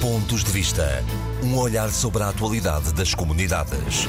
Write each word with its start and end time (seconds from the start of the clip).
Pontos 0.00 0.42
de 0.42 0.50
Vista. 0.50 1.04
Um 1.44 1.58
olhar 1.58 1.90
sobre 1.90 2.22
a 2.22 2.30
atualidade 2.30 2.94
das 2.94 3.14
comunidades. 3.14 4.08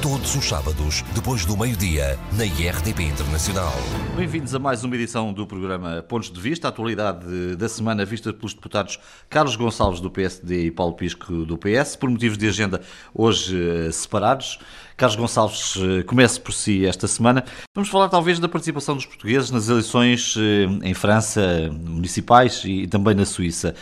Todos 0.00 0.36
os 0.36 0.44
sábados, 0.44 1.02
depois 1.16 1.44
do 1.44 1.56
meio-dia, 1.56 2.16
na 2.36 2.44
IRTP 2.44 3.02
Internacional. 3.02 3.72
Bem-vindos 4.16 4.54
a 4.54 4.60
mais 4.60 4.84
uma 4.84 4.94
edição 4.94 5.32
do 5.32 5.44
programa 5.44 6.00
Pontos 6.08 6.30
de 6.30 6.40
Vista, 6.40 6.68
a 6.68 6.70
atualidade 6.70 7.56
da 7.56 7.68
semana 7.68 8.04
vista 8.04 8.32
pelos 8.32 8.54
deputados 8.54 9.00
Carlos 9.28 9.56
Gonçalves 9.56 10.00
do 10.00 10.12
PSD 10.12 10.66
e 10.66 10.70
Paulo 10.70 10.94
Pisco 10.94 11.44
do 11.44 11.58
PS, 11.58 11.96
por 11.96 12.08
motivos 12.08 12.38
de 12.38 12.46
agenda 12.46 12.80
hoje 13.12 13.56
eh, 13.60 13.90
separados. 13.90 14.60
Carlos 14.96 15.16
Gonçalves, 15.16 15.74
eh, 15.76 16.02
comece 16.02 16.40
por 16.40 16.52
si 16.52 16.86
esta 16.86 17.06
semana. 17.06 17.44
Vamos 17.74 17.90
falar 17.90 18.08
talvez 18.08 18.38
da 18.38 18.48
participação 18.48 18.94
dos 18.94 19.06
portugueses 19.06 19.50
nas 19.50 19.68
eleições 19.68 20.34
eh, 20.36 20.88
em 20.88 20.94
França, 20.94 21.70
municipais 21.72 22.62
e 22.64 22.86
também 22.86 23.14
na 23.14 23.24
Suíça. 23.24 23.74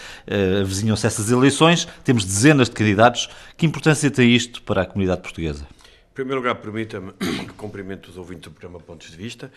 Avizinham-se 0.61 1.07
essas 1.07 1.31
eleições, 1.31 1.87
temos 2.05 2.25
dezenas 2.25 2.69
de 2.69 2.75
candidatos. 2.75 3.29
Que 3.57 3.67
importância 3.67 4.11
tem 4.11 4.35
isto 4.35 4.63
para 4.63 4.83
a 4.83 4.87
comunidade 4.87 5.21
portuguesa? 5.21 5.67
Em 6.11 6.15
primeiro 6.15 6.41
lugar, 6.41 6.57
permita-me 6.57 7.13
que 7.13 7.53
cumprimento 7.57 8.09
os 8.09 8.17
ouvintes 8.17 8.45
do 8.45 8.51
programa 8.51 8.81
Pontos 8.81 9.11
de 9.11 9.17
Vista, 9.17 9.51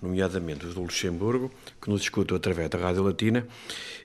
nomeadamente 0.00 0.64
os 0.66 0.74
do 0.74 0.82
Luxemburgo, 0.82 1.50
que 1.80 1.90
nos 1.90 2.02
escutam 2.02 2.36
através 2.36 2.68
da 2.70 2.78
Rádio 2.78 3.02
Latina. 3.02 3.46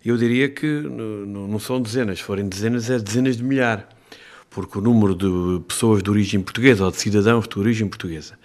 Eu 0.04 0.18
diria 0.18 0.50
que 0.50 0.66
não 0.66 1.60
são 1.60 1.82
dezenas, 1.82 2.20
forem 2.20 2.48
dezenas, 2.48 2.90
é 2.90 3.00
dezenas 3.00 3.38
de 3.38 3.44
milhar, 3.44 3.88
porque 4.54 4.78
o 4.78 4.82
número 4.82 5.16
de 5.16 5.64
pessoas 5.66 6.02
de 6.02 6.10
origem 6.10 6.42
portuguesa 6.42 6.86
ou 6.86 6.92
de 6.92 6.98
cidadãos 6.98 7.48
de 7.48 7.60
origem 7.60 7.88
portuguesa 7.88 8.38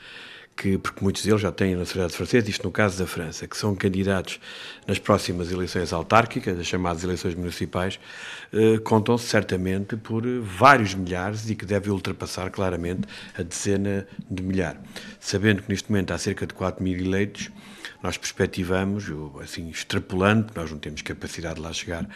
que, 0.58 0.76
porque 0.76 1.02
muitos 1.02 1.24
deles 1.24 1.40
já 1.40 1.52
têm 1.52 1.76
nacionalidade 1.76 2.16
francesa, 2.16 2.50
isto 2.50 2.64
no 2.64 2.72
caso 2.72 2.98
da 2.98 3.06
França, 3.06 3.46
que 3.46 3.56
são 3.56 3.76
candidatos 3.76 4.40
nas 4.86 4.98
próximas 4.98 5.52
eleições 5.52 5.92
autárquicas, 5.92 6.58
as 6.58 6.66
chamadas 6.66 7.04
eleições 7.04 7.36
municipais, 7.36 8.00
eh, 8.52 8.78
contam-se 8.78 9.26
certamente 9.26 9.96
por 9.96 10.24
vários 10.40 10.94
milhares 10.94 11.48
e 11.48 11.54
que 11.54 11.64
devem 11.64 11.92
ultrapassar 11.92 12.50
claramente 12.50 13.02
a 13.38 13.42
dezena 13.42 14.06
de 14.28 14.42
milhar. 14.42 14.76
Sabendo 15.20 15.62
que 15.62 15.70
neste 15.70 15.90
momento 15.90 16.12
há 16.12 16.18
cerca 16.18 16.44
de 16.44 16.54
4 16.54 16.82
mil 16.82 16.98
eleitos, 16.98 17.50
nós 18.02 18.16
perspectivamos, 18.16 19.06
assim, 19.42 19.68
extrapolando, 19.70 20.52
nós 20.54 20.70
não 20.70 20.78
temos 20.78 21.02
capacidade 21.02 21.56
de 21.56 21.60
lá 21.60 21.72
chegar, 21.72 22.08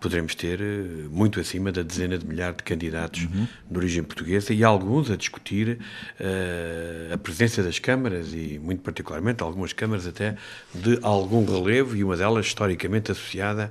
poderemos 0.00 0.34
ter 0.34 0.60
eh, 0.60 1.08
muito 1.10 1.40
acima 1.40 1.70
da 1.72 1.82
dezena 1.82 2.18
de 2.18 2.26
milhares 2.26 2.56
de 2.56 2.62
candidatos 2.62 3.24
uhum. 3.24 3.46
de 3.70 3.78
origem 3.78 4.02
portuguesa 4.02 4.52
e 4.52 4.64
alguns 4.64 5.10
a 5.10 5.16
discutir 5.16 5.78
uh, 6.20 7.14
a 7.14 7.18
presença 7.18 7.62
das 7.62 7.78
câmaras 7.78 8.32
e, 8.32 8.58
muito 8.58 8.82
particularmente, 8.82 9.42
algumas 9.42 9.72
câmaras 9.72 10.06
até 10.06 10.36
de 10.74 10.98
algum 11.02 11.44
relevo 11.44 11.96
e 11.96 12.04
uma 12.04 12.16
delas 12.16 12.46
historicamente 12.46 13.10
associada 13.12 13.70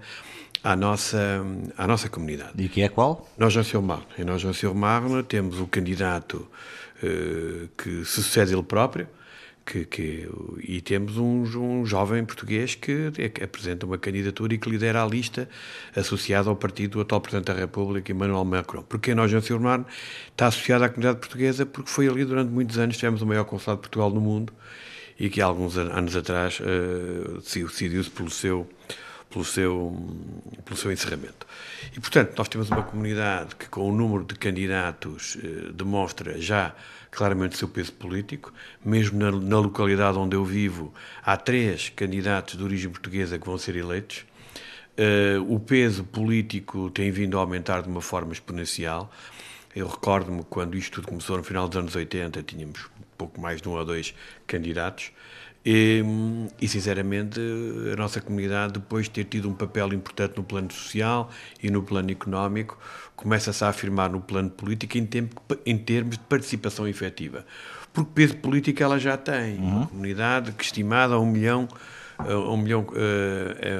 à 0.63 0.75
nossa, 0.75 1.45
à 1.77 1.87
nossa 1.87 2.09
comunidade. 2.09 2.51
E 2.57 2.67
que 2.69 2.81
é 2.81 2.89
qual? 2.89 3.29
Nós, 3.37 3.53
Jean-Sur-Marne. 3.53 4.05
Em 4.17 4.23
Nós, 4.23 4.41
Jean-Sur-Marne, 4.41 5.23
temos 5.23 5.59
o 5.59 5.67
candidato 5.67 6.47
uh, 7.03 7.67
que 7.77 8.03
se 8.05 8.21
sucede 8.21 8.53
ele 8.53 8.63
próprio, 8.63 9.07
que, 9.67 9.83
que, 9.83 10.29
e 10.63 10.79
temos 10.79 11.17
um, 11.17 11.43
um, 11.43 11.85
jovem 11.85 12.23
português 12.23 12.73
que, 12.73 13.11
é, 13.17 13.27
que, 13.27 13.43
apresenta 13.43 13.85
uma 13.85 13.97
candidatura 13.97 14.53
e 14.53 14.57
que 14.57 14.69
lidera 14.69 15.03
a 15.03 15.05
lista 15.05 15.49
associada 15.93 16.49
ao 16.49 16.55
partido 16.55 16.91
do 16.93 17.01
atual 17.01 17.19
Presidente 17.19 17.47
da 17.47 17.53
República, 17.53 18.09
Emmanuel 18.09 18.45
Macron. 18.45 18.83
Porque 18.83 19.13
nós, 19.13 19.31
em 19.33 19.41
Silmar, 19.41 19.85
está 20.31 20.47
associada 20.47 20.85
à 20.85 20.89
comunidade 20.89 21.19
portuguesa 21.19 21.65
porque 21.65 21.89
foi 21.89 22.07
ali 22.07 22.23
durante 22.23 22.49
muitos 22.49 22.77
anos, 22.77 22.95
tivemos 22.95 23.21
o 23.21 23.25
maior 23.25 23.43
consulado 23.43 23.81
de 23.81 23.89
Portugal 23.89 24.09
no 24.09 24.21
mundo 24.21 24.53
e 25.19 25.29
que 25.29 25.41
há 25.41 25.45
alguns 25.45 25.77
anos 25.77 26.15
atrás 26.15 26.61
uh, 26.61 27.41
decidiu-se 27.41 28.09
pelo 28.09 28.29
seu, 28.29 28.69
pelo, 29.29 29.43
seu, 29.43 30.09
pelo 30.63 30.77
seu 30.77 30.93
encerramento. 30.93 31.45
E, 31.93 31.99
portanto, 31.99 32.33
nós 32.37 32.47
temos 32.47 32.69
uma 32.69 32.83
comunidade 32.83 33.53
que, 33.57 33.67
com 33.67 33.89
o 33.89 33.91
número 33.91 34.23
de 34.23 34.35
candidatos, 34.35 35.35
uh, 35.35 35.73
demonstra 35.73 36.39
já 36.39 36.73
claramente 37.11 37.55
o 37.55 37.57
seu 37.57 37.67
peso 37.67 37.93
político. 37.93 38.53
Mesmo 38.83 39.19
na, 39.19 39.31
na, 39.31 39.59
localidade 39.59 40.17
onde 40.17 40.35
eu 40.35 40.43
vivo, 40.43 40.93
há 41.23 41.35
três 41.37 41.89
candidatos 41.89 42.57
de 42.57 42.63
origem 42.63 42.89
portuguesa 42.89 43.37
que 43.37 43.45
vão 43.45 43.57
ser 43.57 43.75
eleitos. 43.75 44.25
Uh, 44.97 45.53
o 45.53 45.59
peso 45.59 46.03
político 46.03 46.89
tem 46.89 47.11
vindo 47.11 47.37
a 47.37 47.41
aumentar 47.41 47.81
de 47.81 47.89
uma 47.89 48.01
forma 48.01 48.33
exponencial. 48.33 49.11
Eu 49.75 49.87
recordo-me 49.87 50.43
quando 50.49 50.75
isto 50.75 50.95
tudo 50.95 51.07
começou 51.07 51.37
no 51.37 51.43
final 51.43 51.67
dos 51.67 51.77
anos 51.77 51.95
80, 51.95 52.41
tínhamos 52.41 52.89
pouco 53.17 53.41
mais 53.41 53.61
de 53.61 53.67
um 53.67 53.73
ou 53.73 53.85
dois 53.85 54.13
candidatos. 54.45 55.11
E, 55.65 56.01
e, 56.61 56.67
sinceramente, 56.67 57.39
a 57.91 57.95
nossa 57.97 58.21
comunidade, 58.21 58.73
depois 58.73 59.05
de 59.05 59.11
ter 59.11 59.25
tido 59.25 59.49
um 59.49 59.53
papel 59.53 59.93
importante 59.93 60.37
no 60.37 60.43
plano 60.43 60.71
social 60.71 61.29
e 61.61 61.69
no 61.69 61.83
plano 61.83 62.09
económico, 62.09 62.77
começa-se 63.15 63.63
a 63.63 63.69
afirmar 63.69 64.09
no 64.09 64.21
plano 64.21 64.49
político 64.49 64.97
em, 64.97 65.05
tempo, 65.05 65.41
em, 65.65 65.77
termos 65.77 66.17
de 66.17 66.23
participação 66.23 66.87
efetiva. 66.87 67.45
Porque 67.91 68.11
peso 68.13 68.37
político 68.37 68.81
ela 68.81 68.97
já 68.97 69.17
tem. 69.17 69.57
Uhum. 69.57 69.77
Uma 69.77 69.87
comunidade 69.87 70.51
que 70.53 70.63
estimada 70.63 71.15
a 71.15 71.19
um 71.19 71.25
milhão 71.25 71.67
a 72.17 72.51
um 72.51 72.57
milhão, 72.57 72.87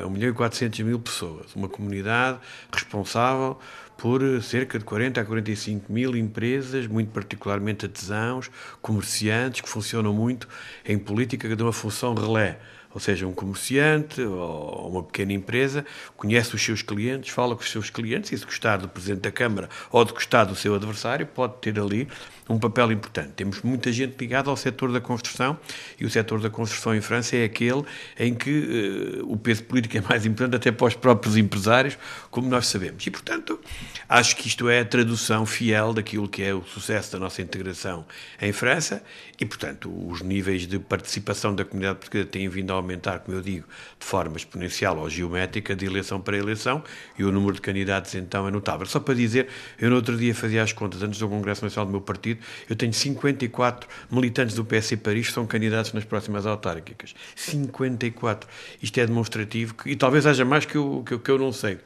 a 0.04 0.06
um 0.06 0.12
milhão 0.12 0.30
e 0.30 0.34
400 0.34 0.80
mil 0.82 1.00
pessoas. 1.00 1.56
Uma 1.56 1.68
comunidade 1.68 2.38
responsável 2.72 3.58
por 3.98 4.22
cerca 4.44 4.78
de 4.78 4.86
40 4.86 5.20
a 5.20 5.26
45 5.26 5.92
mil 5.92 6.16
empresas, 6.16 6.88
muito 6.88 7.12
particularmente 7.12 7.86
artesãos, 7.86 8.50
comerciantes, 8.82 9.62
que 9.62 9.70
funcionam 9.70 10.14
muito 10.14 10.48
em 10.86 10.98
política 10.98 11.48
que 11.48 11.56
dão 11.56 11.68
a 11.68 11.74
função 11.74 12.14
relé 12.14 12.60
ou 12.94 13.00
seja, 13.00 13.28
um 13.28 13.34
comerciante 13.34 14.22
ou 14.22 14.90
uma 14.90 15.04
pequena 15.04 15.34
empresa 15.34 15.86
conhece 16.16 16.56
os 16.56 16.64
seus 16.64 16.82
clientes, 16.82 17.30
fala 17.30 17.56
com 17.56 17.62
os 17.62 17.72
seus 17.72 17.90
clientes 17.90 18.32
e 18.32 18.38
se 18.38 18.46
gostar 18.46 18.78
do 18.78 18.88
Presidente 18.88 19.22
da 19.22 19.32
Câmara 19.32 19.70
ou 19.92 20.04
de 20.04 20.14
gostar 20.14 20.46
do 20.46 20.56
seu 20.56 20.76
adversário, 20.76 21.26
pode 21.26 21.56
ter 21.62 21.80
ali 21.80 22.08
um 22.50 22.58
papel 22.58 22.92
importante. 22.92 23.34
Temos 23.36 23.62
muita 23.62 23.92
gente 23.92 24.16
ligada 24.20 24.50
ao 24.50 24.56
setor 24.56 24.92
da 24.92 25.02
construção 25.02 25.58
e 26.00 26.06
o 26.06 26.10
setor 26.10 26.40
da 26.40 26.50
construção 26.50 26.96
em 26.96 27.02
França 27.02 27.36
é 27.36 27.44
aquele 27.44 27.84
em 28.18 28.34
que 28.34 29.20
uh, 29.22 29.32
o 29.32 29.38
peso 29.38 29.64
político 29.64 29.98
é 29.98 30.02
mais 30.02 30.26
importante 30.26 30.56
até 30.56 30.72
para 30.72 30.88
os 30.88 30.96
próprios 30.96 31.36
empresários, 31.38 31.98
como 32.32 32.48
nós 32.48 32.68
sabemos. 32.68 33.06
E, 33.06 33.12
portanto, 33.12 33.60
acho 34.08 34.36
que 34.36 34.48
isto 34.48 34.70
é 34.70 34.80
a 34.80 34.86
tradução 34.86 35.46
fiel 35.46 35.94
daquilo 35.94 36.28
que 36.28 36.42
é 36.42 36.54
o 36.54 36.64
sucesso 36.64 37.12
da 37.12 37.20
nossa 37.20 37.42
integração 37.42 38.06
em 38.42 38.52
França 38.52 39.04
e, 39.40 39.46
portanto, 39.46 39.92
os 40.10 40.22
níveis 40.22 40.66
de 40.66 40.80
participação 40.80 41.54
da 41.54 41.66
comunidade 41.66 42.00
portuguesa 42.00 42.28
têm 42.28 42.48
vindo 42.48 42.72
a 42.74 42.78
aumentar, 42.88 43.20
como 43.20 43.38
eu 43.38 43.42
digo, 43.42 43.66
de 44.00 44.06
forma 44.06 44.38
exponencial 44.38 44.98
ou 44.98 45.10
geométrica, 45.10 45.76
de 45.76 45.86
eleição 45.86 46.22
para 46.22 46.38
eleição, 46.38 46.82
e 47.20 47.24
o 47.24 47.32
número 47.32 47.56
de 47.56 47.62
candidatos 47.62 48.16
então 48.16 48.48
é 48.48 48.52
notável. 48.52 48.86
Só 48.86 49.00
para 49.00 49.14
dizer, 49.14 49.48
eu 49.80 49.90
no 49.90 49.98
outro 49.98 50.18
dia 50.18 50.34
fazia 50.34 50.64
as 50.64 50.72
contas, 50.72 51.04
antes 51.04 51.20
do 51.20 51.28
Congresso 51.28 51.64
Nacional 51.64 51.86
do 51.86 51.92
meu 51.92 52.02
partido, 52.02 52.40
eu 52.70 52.76
tenho 52.76 52.94
54 52.94 53.88
militantes 54.10 54.56
do 54.56 54.64
PS 54.64 54.96
Paris 55.04 55.28
que 55.28 55.34
são 55.34 55.46
candidatos 55.46 55.92
nas 55.94 56.06
próximas 56.06 56.46
autárquicas. 56.46 57.14
54. 57.36 58.50
Isto 58.82 59.00
é 59.00 59.06
demonstrativo, 59.06 59.76
que, 59.76 59.90
e 59.90 59.96
talvez 59.96 60.26
haja 60.26 60.46
mais 60.46 60.66
que 60.66 60.76
eu, 60.76 61.04
que, 61.06 61.18
que 61.18 61.32
eu 61.32 61.38
não 61.38 61.52
sei. 61.52 61.78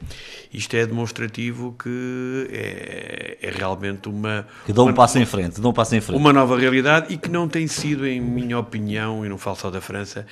Isto 0.52 0.76
é 0.76 0.86
demonstrativo 0.86 1.74
que 1.82 2.48
é, 2.50 3.38
é 3.42 3.50
realmente 3.50 4.08
uma... 4.08 4.46
Que 4.64 4.72
dá 4.72 4.82
um 4.82 4.92
passo 4.92 5.18
em 5.18 5.26
frente, 5.26 5.60
dá 5.60 5.68
um 5.68 5.72
passo 5.72 5.94
em 5.96 6.00
frente. 6.00 6.18
Uma 6.18 6.32
nova 6.32 6.56
realidade 6.56 7.12
e 7.12 7.16
que 7.16 7.28
não 7.28 7.48
tem 7.48 7.66
sido, 7.66 8.06
em 8.06 8.20
minha 8.20 8.58
opinião, 8.58 9.24
e 9.24 9.28
não 9.28 9.38
falo 9.38 9.56
só 9.56 9.70
da 9.70 9.80
França, 9.80 10.26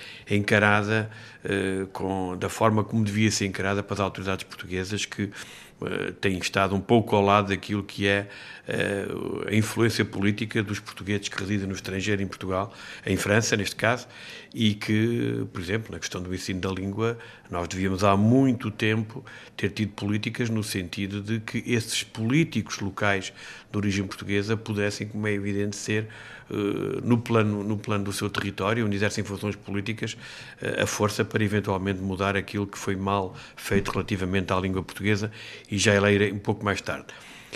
encarada 0.50 1.09
uh, 1.44 1.87
com, 1.88 2.37
da 2.37 2.49
forma 2.49 2.83
como 2.83 3.05
devia 3.05 3.31
ser 3.31 3.47
encarada 3.47 3.83
para 3.83 3.94
as 3.94 4.00
autoridades 4.00 4.44
portuguesas 4.44 5.06
que 5.06 5.25
uh, 5.81 6.12
têm 6.21 6.38
estado 6.38 6.75
um 6.75 6.81
pouco 6.81 7.15
ao 7.15 7.22
lado 7.22 7.49
daquilo 7.49 7.84
que 7.84 8.09
é 8.09 8.28
uh, 8.69 9.49
a 9.49 9.55
influência 9.55 10.05
política 10.05 10.60
dos 10.60 10.81
portugueses 10.81 11.28
que 11.28 11.39
residem 11.39 11.69
no 11.69 11.75
estrangeiro, 11.75 12.21
em 12.21 12.27
Portugal, 12.27 12.75
em 13.06 13.16
França, 13.16 13.56
neste 13.56 13.77
caso, 13.77 14.09
e 14.53 14.75
que, 14.75 15.47
por 15.53 15.60
exemplo, 15.60 15.93
na 15.93 16.00
questão 16.00 16.21
do 16.21 16.34
ensino 16.34 16.60
da 16.60 16.71
língua, 16.71 17.16
nós 17.50 17.66
devíamos 17.66 18.05
há 18.05 18.16
muito 18.16 18.71
tempo 18.71 19.25
ter 19.56 19.71
tido 19.71 19.93
políticas 19.93 20.49
no 20.49 20.62
sentido 20.62 21.21
de 21.21 21.41
que 21.41 21.62
esses 21.66 22.03
políticos 22.03 22.78
locais 22.78 23.33
de 23.71 23.77
origem 23.77 24.07
portuguesa 24.07 24.57
pudessem, 24.57 25.09
como 25.09 25.27
é 25.27 25.33
evidente, 25.33 25.77
ser 25.77 26.09
uh, 26.48 26.54
no, 27.04 27.19
plano, 27.19 27.65
no 27.65 27.77
plano 27.77 28.04
do 28.04 28.13
seu 28.13 28.30
território, 28.30 28.86
onde 28.86 28.97
exercem 28.97 29.25
funções 29.25 29.57
políticas, 29.57 30.16
uh, 30.63 30.83
a 30.83 30.86
força 30.86 31.25
para 31.25 31.42
eventualmente 31.42 32.01
mudar 32.01 32.36
aquilo 32.36 32.66
que 32.66 32.78
foi 32.78 32.95
mal 32.95 33.34
feito 33.57 33.91
relativamente 33.91 34.53
à 34.53 34.60
língua 34.60 34.83
portuguesa 34.83 35.33
e 35.71 35.77
já 35.77 35.95
irei 36.10 36.33
um 36.33 36.39
pouco 36.39 36.65
mais 36.65 36.80
tarde. 36.80 37.07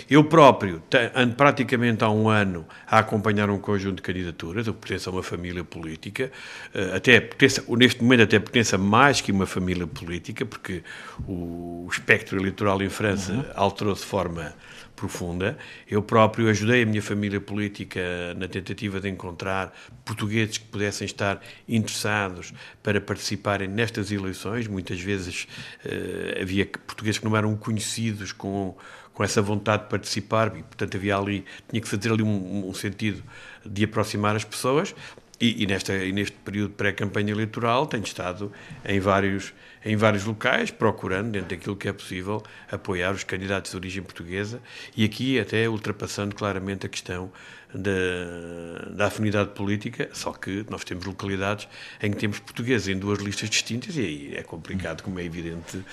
Eu 0.09 0.23
próprio 0.23 0.83
ando 1.15 1.35
praticamente 1.35 2.03
há 2.03 2.09
um 2.09 2.29
ano 2.29 2.65
a 2.85 2.99
acompanhar 2.99 3.49
um 3.49 3.57
conjunto 3.57 3.97
de 3.97 4.01
candidaturas, 4.01 4.67
eu 4.67 4.73
pertenço 4.73 5.09
a 5.09 5.13
uma 5.13 5.23
família 5.23 5.63
política, 5.63 6.31
eh, 6.73 6.91
até 6.95 7.19
pertenço, 7.19 7.63
neste 7.75 8.03
momento 8.03 8.23
até 8.23 8.37
pertenço 8.37 8.75
a 8.75 8.77
mais 8.77 9.21
que 9.21 9.31
uma 9.31 9.45
família 9.45 9.87
política, 9.87 10.45
porque 10.45 10.83
o 11.27 11.87
espectro 11.91 12.39
eleitoral 12.39 12.81
em 12.81 12.89
França 12.89 13.33
uhum. 13.33 13.45
alterou-se 13.55 14.01
de 14.01 14.07
forma 14.07 14.53
profunda. 14.95 15.57
Eu 15.89 16.01
próprio 16.01 16.49
ajudei 16.49 16.83
a 16.83 16.85
minha 16.85 17.01
família 17.01 17.41
política 17.41 17.99
na 18.37 18.47
tentativa 18.47 18.99
de 18.99 19.09
encontrar 19.09 19.73
portugueses 20.03 20.57
que 20.57 20.65
pudessem 20.65 21.05
estar 21.05 21.41
interessados 21.67 22.53
para 22.81 23.01
participarem 23.01 23.67
nestas 23.67 24.11
eleições. 24.11 24.67
Muitas 24.67 24.99
vezes 24.99 25.47
uh, 25.85 26.41
havia 26.41 26.65
portugueses 26.65 27.19
que 27.19 27.25
não 27.25 27.35
eram 27.35 27.55
conhecidos 27.55 28.31
com 28.31 28.75
com 29.15 29.23
essa 29.23 29.41
vontade 29.41 29.83
de 29.83 29.89
participar 29.89 30.47
e, 30.55 30.61
portanto, 30.61 30.97
havia 30.97 31.17
ali, 31.17 31.45
tinha 31.69 31.81
que 31.81 31.87
fazer 31.87 32.11
ali 32.11 32.21
um, 32.21 32.67
um 32.67 32.73
sentido 32.73 33.23
de 33.65 33.85
aproximar 33.85 34.35
as 34.35 34.43
pessoas 34.43 34.93
e, 35.39 35.63
e, 35.63 35.65
nesta, 35.65 35.93
e 35.95 36.11
neste 36.11 36.35
período 36.37 36.73
pré-campanha 36.73 37.31
eleitoral 37.31 37.87
tenho 37.87 38.03
estado 38.03 38.51
em 38.83 38.99
vários, 38.99 39.53
em 39.83 39.95
vários 39.95 40.25
locais, 40.25 40.69
procurando, 40.69 41.31
dentro 41.31 41.49
daquilo 41.49 41.75
que 41.75 41.87
é 41.87 41.93
possível, 41.93 42.43
apoiar 42.69 43.13
os 43.13 43.23
candidatos 43.23 43.71
de 43.71 43.77
origem 43.77 44.03
portuguesa 44.03 44.61
e 44.95 45.05
aqui 45.05 45.39
até 45.39 45.67
ultrapassando 45.67 46.35
claramente 46.35 46.85
a 46.85 46.89
questão 46.89 47.31
da, 47.75 48.89
da 48.89 49.07
afinidade 49.07 49.49
política, 49.49 50.09
só 50.13 50.31
que 50.31 50.65
nós 50.69 50.83
temos 50.83 51.05
localidades 51.05 51.67
em 52.01 52.11
que 52.11 52.17
temos 52.17 52.39
portugueses 52.39 52.87
em 52.87 52.97
duas 52.97 53.19
listas 53.19 53.49
distintas 53.49 53.95
e 53.97 53.99
aí 53.99 54.33
é 54.35 54.43
complicado, 54.43 55.01
como 55.03 55.19
é 55.19 55.23
evidente, 55.23 55.77
uh, 55.77 55.83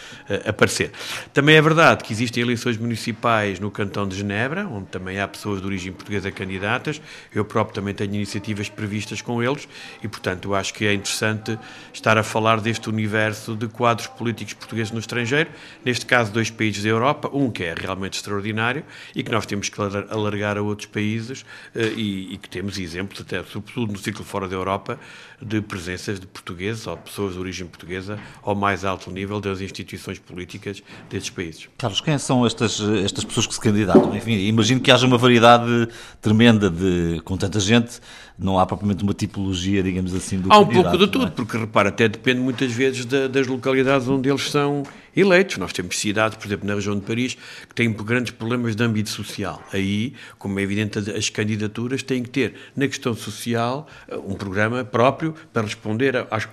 aparecer. 0.49 0.93
Também 1.33 1.57
é 1.57 1.63
verdade 1.63 2.05
que 2.05 2.13
existem 2.13 2.43
eleições 2.43 2.77
municipais 2.77 3.59
no 3.59 3.71
cantão 3.71 4.07
de 4.07 4.17
Genebra, 4.17 4.67
onde 4.67 4.87
também 4.87 5.21
há 5.21 5.27
pessoas 5.27 5.61
de 5.61 5.67
origem 5.67 5.93
portuguesa 5.93 6.31
candidatas. 6.31 7.01
Eu 7.35 7.45
próprio 7.45 7.75
também 7.75 7.95
tenho 7.95 8.15
iniciativas 8.15 8.69
previstas 8.69 9.21
com 9.21 9.43
eles 9.43 9.69
e, 10.03 10.09
portanto, 10.09 10.55
acho 10.55 10.73
que 10.75 10.87
é 10.87 10.95
interessante 10.95 11.59
estar 11.93 12.17
a 12.17 12.23
falar 12.23 12.61
deste 12.61 12.89
universo 12.89 13.57
de 13.57 13.67
quadros 13.69 14.07
políticos 14.07 14.55
portugueses 14.55 14.93
no 14.93 15.01
estrangeiro, 15.01 15.51
neste 15.85 16.07
caso 16.07 16.33
dois 16.33 16.51
países 16.51 16.83
da 16.83 16.89
Europa, 16.89 17.31
um 17.33 17.51
que 17.51 17.65
é 17.65 17.75
realmente 17.75 18.15
extraordinário 18.15 18.85
e 19.15 19.23
que 19.23 19.31
nós 19.31 19.47
temos 19.47 19.69
que 19.69 19.81
alargar 20.11 20.57
a 20.57 20.63
outros 20.63 20.87
países 20.87 21.45
eh, 21.72 21.72
e, 21.75 22.35
e, 22.35 22.39
que 22.39 22.49
temos 22.49 22.79
exemplos, 22.79 23.21
até 23.21 23.43
sobretudo 23.45 23.93
no 23.93 23.99
ciclo 23.99 24.25
fora 24.25 24.49
da 24.49 24.55
Europa, 24.55 24.99
de 25.41 25.61
presenças 25.61 26.21
de 26.21 26.27
portugueses 26.27 26.87
ou 26.87 26.97
de 26.97 27.03
pessoas 27.03 27.35
de 27.35 27.39
origem 27.39 27.67
portuguesa 27.67 28.19
ao 28.43 28.55
mais 28.55 28.85
alto 28.85 29.11
nível 29.11 29.41
das 29.41 29.61
instituições 29.61 30.19
políticas 30.19 30.83
destes 31.09 31.31
países. 31.31 31.69
Carlos, 31.79 32.01
quem 32.01 32.17
são 32.19 32.47
estas, 32.47 32.81
estas 33.05 33.25
pessoas 33.25 33.47
que 33.47 33.55
se 33.55 33.61
candidatam? 33.61 34.15
Enfim, 34.15 34.33
imagino 34.33 34.81
que 34.81 34.91
haja 34.91 35.07
uma 35.07 35.19
variedade 35.19 35.89
tremenda 36.21 36.69
de, 36.69 37.21
com 37.25 37.37
tanta 37.37 37.59
gente, 37.59 38.01
não 38.39 38.59
há 38.59 38.67
propriamente 38.67 39.03
uma 39.03 39.15
tipologia, 39.15 39.83
digamos 39.83 40.15
assim, 40.15 40.39
do 40.39 40.53
Há 40.53 40.59
um 40.59 40.67
pouco 40.67 40.97
de 40.97 41.05
é? 41.05 41.07
tudo, 41.07 41.27
é? 41.27 41.31
porque 41.31 41.57
repara, 41.57 41.89
até 41.89 42.09
depende 42.09 42.41
muitas 42.41 42.71
vezes 42.73 43.05
da, 43.05 43.29
das 43.29 43.47
localidades 43.47 44.09
onde 44.09 44.29
eles 44.29 44.51
são 44.51 44.83
eleitos. 45.15 45.59
Nós 45.59 45.73
temos 45.73 45.99
cidades, 45.99 46.39
por 46.39 46.47
exemplo, 46.47 46.67
na 46.67 46.75
região 46.75 46.95
de 46.95 47.03
Paris, 47.03 47.37
que 47.69 47.75
têm 47.75 47.93
grandes 47.93 48.33
problemas 48.33 48.75
de 48.75 48.83
âmbito 48.83 49.11
social. 49.11 49.63
Aí, 49.73 50.15
como 50.39 50.59
é 50.59 50.63
evidente, 50.63 50.99
as 50.99 51.29
candidaturas 51.29 52.03
têm 52.03 52.23
que 52.23 52.31
ter, 52.31 52.55
na 52.77 52.87
questão 52.87 53.15
social, 53.15 53.87
um 54.27 54.35
programa 54.35 54.85
próprio 54.85 55.35
para 55.53 55.63
responder 55.63 56.17
às, 56.31 56.47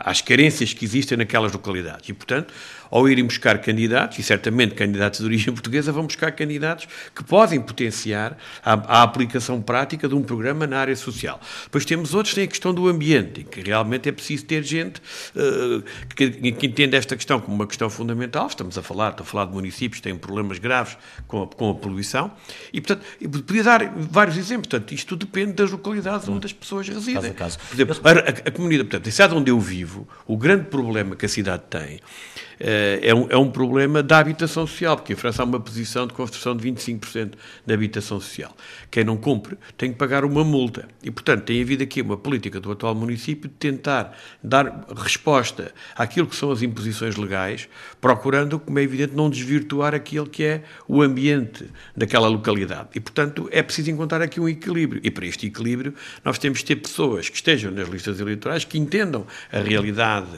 às 0.00 0.22
carências 0.22 0.72
que 0.72 0.84
existem 0.84 1.18
naquelas 1.18 1.52
localidades. 1.52 2.08
E, 2.08 2.12
portanto, 2.14 2.52
ao 2.90 3.08
irem 3.08 3.24
buscar 3.24 3.58
candidatos, 3.60 4.18
e 4.18 4.22
certamente 4.22 4.74
candidatos 4.74 5.20
de 5.20 5.26
origem 5.26 5.52
portuguesa, 5.54 5.92
vão 5.92 6.06
buscar 6.06 6.32
candidatos 6.32 6.88
que 7.14 7.22
podem 7.22 7.60
potenciar 7.60 8.36
a, 8.64 8.72
a, 8.72 9.02
aplicação 9.02 9.60
prática 9.60 10.08
de 10.08 10.14
um 10.14 10.22
programa 10.22 10.66
na 10.66 10.78
área 10.78 10.96
social. 10.96 11.40
Depois 11.64 11.84
temos 11.84 12.14
outros 12.14 12.34
têm 12.34 12.44
a 12.44 12.46
questão 12.46 12.72
do 12.74 12.88
ambiente, 12.88 13.42
em 13.42 13.44
que 13.44 13.60
realmente 13.60 14.08
é 14.08 14.12
preciso 14.12 14.44
ter 14.46 14.62
gente 14.64 15.00
uh, 15.36 15.84
que, 16.16 16.52
que 16.52 16.66
entende 16.66 16.96
esta 16.96 17.14
questão 17.14 17.38
como 17.38 17.54
uma 17.54 17.66
questão 17.66 17.88
fundamental. 17.90 18.46
Estamos 18.46 18.76
a 18.76 18.82
falar, 18.82 19.10
estou 19.10 19.24
a 19.24 19.26
falar 19.26 19.44
de 19.44 19.52
municípios 19.52 20.00
que 20.00 20.02
têm 20.02 20.16
problemas 20.16 20.58
graves 20.58 20.96
com 21.28 21.42
a, 21.42 21.46
com 21.46 21.70
a 21.70 21.74
poluição, 21.74 22.32
e, 22.72 22.80
portanto, 22.80 23.04
podia 23.46 23.62
dar 23.62 23.92
vários 23.94 24.36
exemplos. 24.36 24.68
Portanto, 24.68 24.92
isto 24.92 25.16
depende 25.16 25.52
das 25.52 25.70
localidades 25.70 26.28
onde 26.28 26.46
as 26.46 26.52
pessoas 26.52 26.88
residem. 26.88 27.14
Caso 27.14 27.30
a 27.30 27.34
caso. 27.34 27.58
Por 27.58 27.74
exemplo, 27.74 27.96
a, 28.04 28.10
a, 28.10 28.48
a 28.48 28.50
comunidade, 28.50 28.88
portanto, 28.88 29.08
a 29.08 29.12
cidade 29.12 29.34
onde 29.34 29.49
eu 29.50 29.60
vivo, 29.60 30.08
o 30.26 30.36
grande 30.36 30.64
problema 30.64 31.14
que 31.14 31.26
a 31.26 31.28
cidade 31.28 31.64
tem 31.68 32.00
é 32.60 33.14
um, 33.14 33.26
é 33.30 33.36
um 33.38 33.50
problema 33.50 34.02
da 34.02 34.18
habitação 34.18 34.66
social, 34.66 34.96
porque 34.96 35.14
em 35.14 35.16
França 35.16 35.42
há 35.42 35.46
uma 35.46 35.58
posição 35.58 36.06
de 36.06 36.12
construção 36.12 36.54
de 36.54 36.70
25% 36.70 37.32
da 37.66 37.72
habitação 37.72 38.20
social. 38.20 38.54
Quem 38.90 39.02
não 39.02 39.16
cumpre 39.16 39.56
tem 39.78 39.90
que 39.90 39.98
pagar 39.98 40.24
uma 40.24 40.44
multa. 40.44 40.86
E, 41.02 41.10
portanto, 41.10 41.44
tem 41.44 41.62
havido 41.62 41.82
aqui 41.82 42.02
uma 42.02 42.18
política 42.18 42.60
do 42.60 42.70
atual 42.70 42.94
município 42.94 43.48
de 43.48 43.54
tentar 43.54 44.14
dar 44.44 44.86
resposta 44.94 45.72
àquilo 45.96 46.26
que 46.26 46.36
são 46.36 46.50
as 46.50 46.60
imposições 46.60 47.16
legais, 47.16 47.66
procurando, 48.00 48.58
como 48.58 48.78
é 48.78 48.82
evidente, 48.82 49.14
não 49.14 49.30
desvirtuar 49.30 49.94
aquilo 49.94 50.26
que 50.26 50.44
é 50.44 50.62
o 50.86 51.00
ambiente 51.00 51.64
daquela 51.96 52.28
localidade. 52.28 52.88
E, 52.94 53.00
portanto, 53.00 53.48
é 53.50 53.62
preciso 53.62 53.90
encontrar 53.90 54.20
aqui 54.20 54.38
um 54.38 54.48
equilíbrio. 54.48 55.00
E 55.02 55.10
para 55.10 55.26
este 55.26 55.46
equilíbrio, 55.46 55.94
nós 56.22 56.38
temos 56.38 56.58
de 56.58 56.66
ter 56.66 56.76
pessoas 56.76 57.30
que 57.30 57.36
estejam 57.36 57.70
nas 57.70 57.88
listas 57.88 58.20
eleitorais, 58.20 58.64
que 58.64 58.78
entendam 58.78 59.26
a 59.50 59.60
realidade 59.60 60.28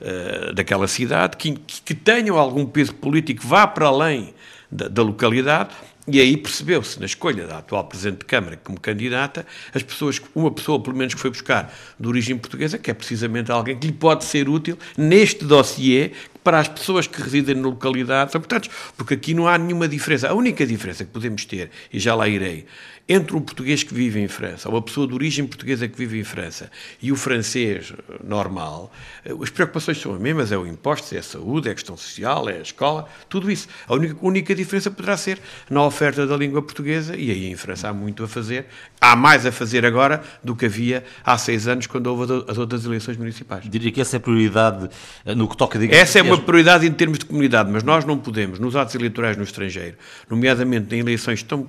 uh, 0.00 0.52
daquela 0.54 0.88
cidade, 0.88 1.36
que, 1.36 1.52
que 1.52 1.94
tenham 1.94 2.38
algum 2.38 2.66
peso 2.66 2.94
político, 2.94 3.46
vá 3.46 3.66
para 3.66 3.86
além 3.86 4.34
da, 4.70 4.88
da 4.88 5.02
localidade, 5.02 5.70
e 6.08 6.20
aí 6.20 6.36
percebeu-se, 6.36 6.98
na 6.98 7.06
escolha 7.06 7.46
da 7.46 7.58
atual 7.58 7.84
Presidente 7.84 8.20
de 8.20 8.24
Câmara 8.24 8.58
como 8.64 8.80
candidata, 8.80 9.46
as 9.72 9.82
pessoas, 9.82 10.20
uma 10.34 10.50
pessoa, 10.50 10.82
pelo 10.82 10.96
menos, 10.96 11.14
que 11.14 11.20
foi 11.20 11.30
buscar 11.30 11.72
de 11.98 12.08
origem 12.08 12.36
portuguesa, 12.36 12.78
que 12.78 12.90
é 12.90 12.94
precisamente 12.94 13.52
alguém 13.52 13.78
que 13.78 13.86
lhe 13.86 13.92
pode 13.92 14.24
ser 14.24 14.48
útil 14.48 14.76
neste 14.96 15.44
dossiê 15.44 16.12
para 16.42 16.58
as 16.58 16.68
pessoas 16.68 17.06
que 17.06 17.20
residem 17.20 17.54
na 17.54 17.68
localidade. 17.68 18.32
Portanto, 18.32 18.68
porque 18.96 19.14
aqui 19.14 19.34
não 19.34 19.46
há 19.46 19.58
nenhuma 19.58 19.88
diferença. 19.88 20.28
A 20.28 20.34
única 20.34 20.66
diferença 20.66 21.04
que 21.04 21.10
podemos 21.10 21.44
ter, 21.44 21.70
e 21.92 21.98
já 21.98 22.14
lá 22.14 22.28
irei, 22.28 22.66
entre 23.10 23.34
um 23.34 23.40
português 23.40 23.82
que 23.82 23.92
vive 23.92 24.20
em 24.20 24.28
França, 24.28 24.68
ou 24.68 24.76
uma 24.76 24.82
pessoa 24.82 25.04
de 25.04 25.12
origem 25.12 25.44
portuguesa 25.44 25.88
que 25.88 25.98
vive 25.98 26.20
em 26.20 26.22
França, 26.22 26.70
e 27.02 27.10
o 27.10 27.16
francês 27.16 27.92
eh, 27.92 28.14
normal, 28.22 28.92
eh, 29.24 29.32
as 29.42 29.50
preocupações 29.50 30.00
são 30.00 30.14
as 30.14 30.20
mesmas, 30.20 30.52
é 30.52 30.56
o 30.56 30.64
imposto, 30.64 31.12
é 31.12 31.18
a 31.18 31.22
saúde, 31.22 31.68
é 31.68 31.72
a 31.72 31.74
questão 31.74 31.96
social, 31.96 32.48
é 32.48 32.58
a 32.58 32.62
escola, 32.62 33.08
tudo 33.28 33.50
isso. 33.50 33.66
A 33.88 33.94
única, 33.94 34.16
única 34.22 34.54
diferença 34.54 34.92
poderá 34.92 35.16
ser 35.16 35.40
na 35.68 35.84
oferta 35.84 36.24
da 36.24 36.36
língua 36.36 36.62
portuguesa, 36.62 37.16
e 37.16 37.32
aí 37.32 37.50
em 37.50 37.56
França 37.56 37.88
há 37.88 37.92
muito 37.92 38.22
a 38.22 38.28
fazer, 38.28 38.66
há 39.00 39.16
mais 39.16 39.44
a 39.44 39.50
fazer 39.50 39.84
agora 39.84 40.22
do 40.44 40.54
que 40.54 40.66
havia 40.66 41.02
há 41.24 41.36
seis 41.36 41.66
anos, 41.66 41.88
quando 41.88 42.06
houve 42.06 42.44
as 42.46 42.58
outras 42.58 42.84
eleições 42.84 43.16
municipais. 43.16 43.68
Diria 43.68 43.90
que 43.90 44.00
essa 44.00 44.14
é 44.14 44.18
a 44.18 44.20
prioridade 44.20 44.88
eh, 45.24 45.34
no 45.34 45.48
que 45.48 45.56
toca, 45.56 45.80
digamos, 45.80 46.00
Essa 46.00 46.20
é 46.20 46.22
uma 46.32 46.42
prioridade 46.42 46.86
em 46.86 46.92
termos 46.92 47.18
de 47.18 47.24
comunidade, 47.24 47.70
mas 47.70 47.82
nós 47.82 48.04
não 48.04 48.18
podemos, 48.18 48.58
nos 48.58 48.76
atos 48.76 48.94
eleitorais 48.94 49.36
no 49.36 49.42
estrangeiro, 49.42 49.96
nomeadamente 50.28 50.94
em 50.94 50.98
eleições 50.98 51.42
tão 51.42 51.68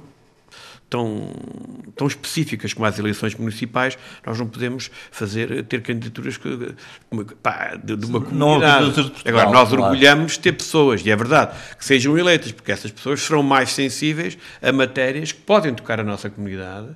tão, 0.92 1.31
tão 1.96 2.06
específicas 2.06 2.74
como 2.74 2.86
as 2.86 3.00
eleições 3.00 3.34
municipais, 3.34 3.98
nós 4.25 4.38
não 4.38 4.46
podemos 4.46 4.92
fazer, 5.10 5.63
ter 5.63 5.81
candidaturas 5.81 6.36
que, 6.36 6.75
pá, 7.42 7.80
de, 7.81 7.96
de, 7.96 8.06
uma 8.06 8.19
comunidade. 8.19 8.98
Não, 8.98 9.12
Agora, 9.25 9.50
nós 9.50 9.69
claro. 9.69 9.84
orgulhamos 9.84 10.34
de 10.34 10.40
ter 10.40 10.52
pessoas, 10.52 11.04
e 11.06 11.10
é 11.10 11.16
verdade, 11.16 11.58
que 11.80 11.86
sejam 11.86 12.18
eleitas, 12.18 12.52
porque 12.52 12.74
essas 12.74 12.92
pessoas 12.92 13.22
serão 13.22 13.42
mais 13.42 13.72
sensíveis 13.72 14.38
a 14.62 14.72
matérias 14.74 15.32
que 15.32 15.39
podem 15.39 15.74
tocar 15.74 15.98
a 16.01 16.03
nossa 16.03 16.30
comunidade 16.30 16.89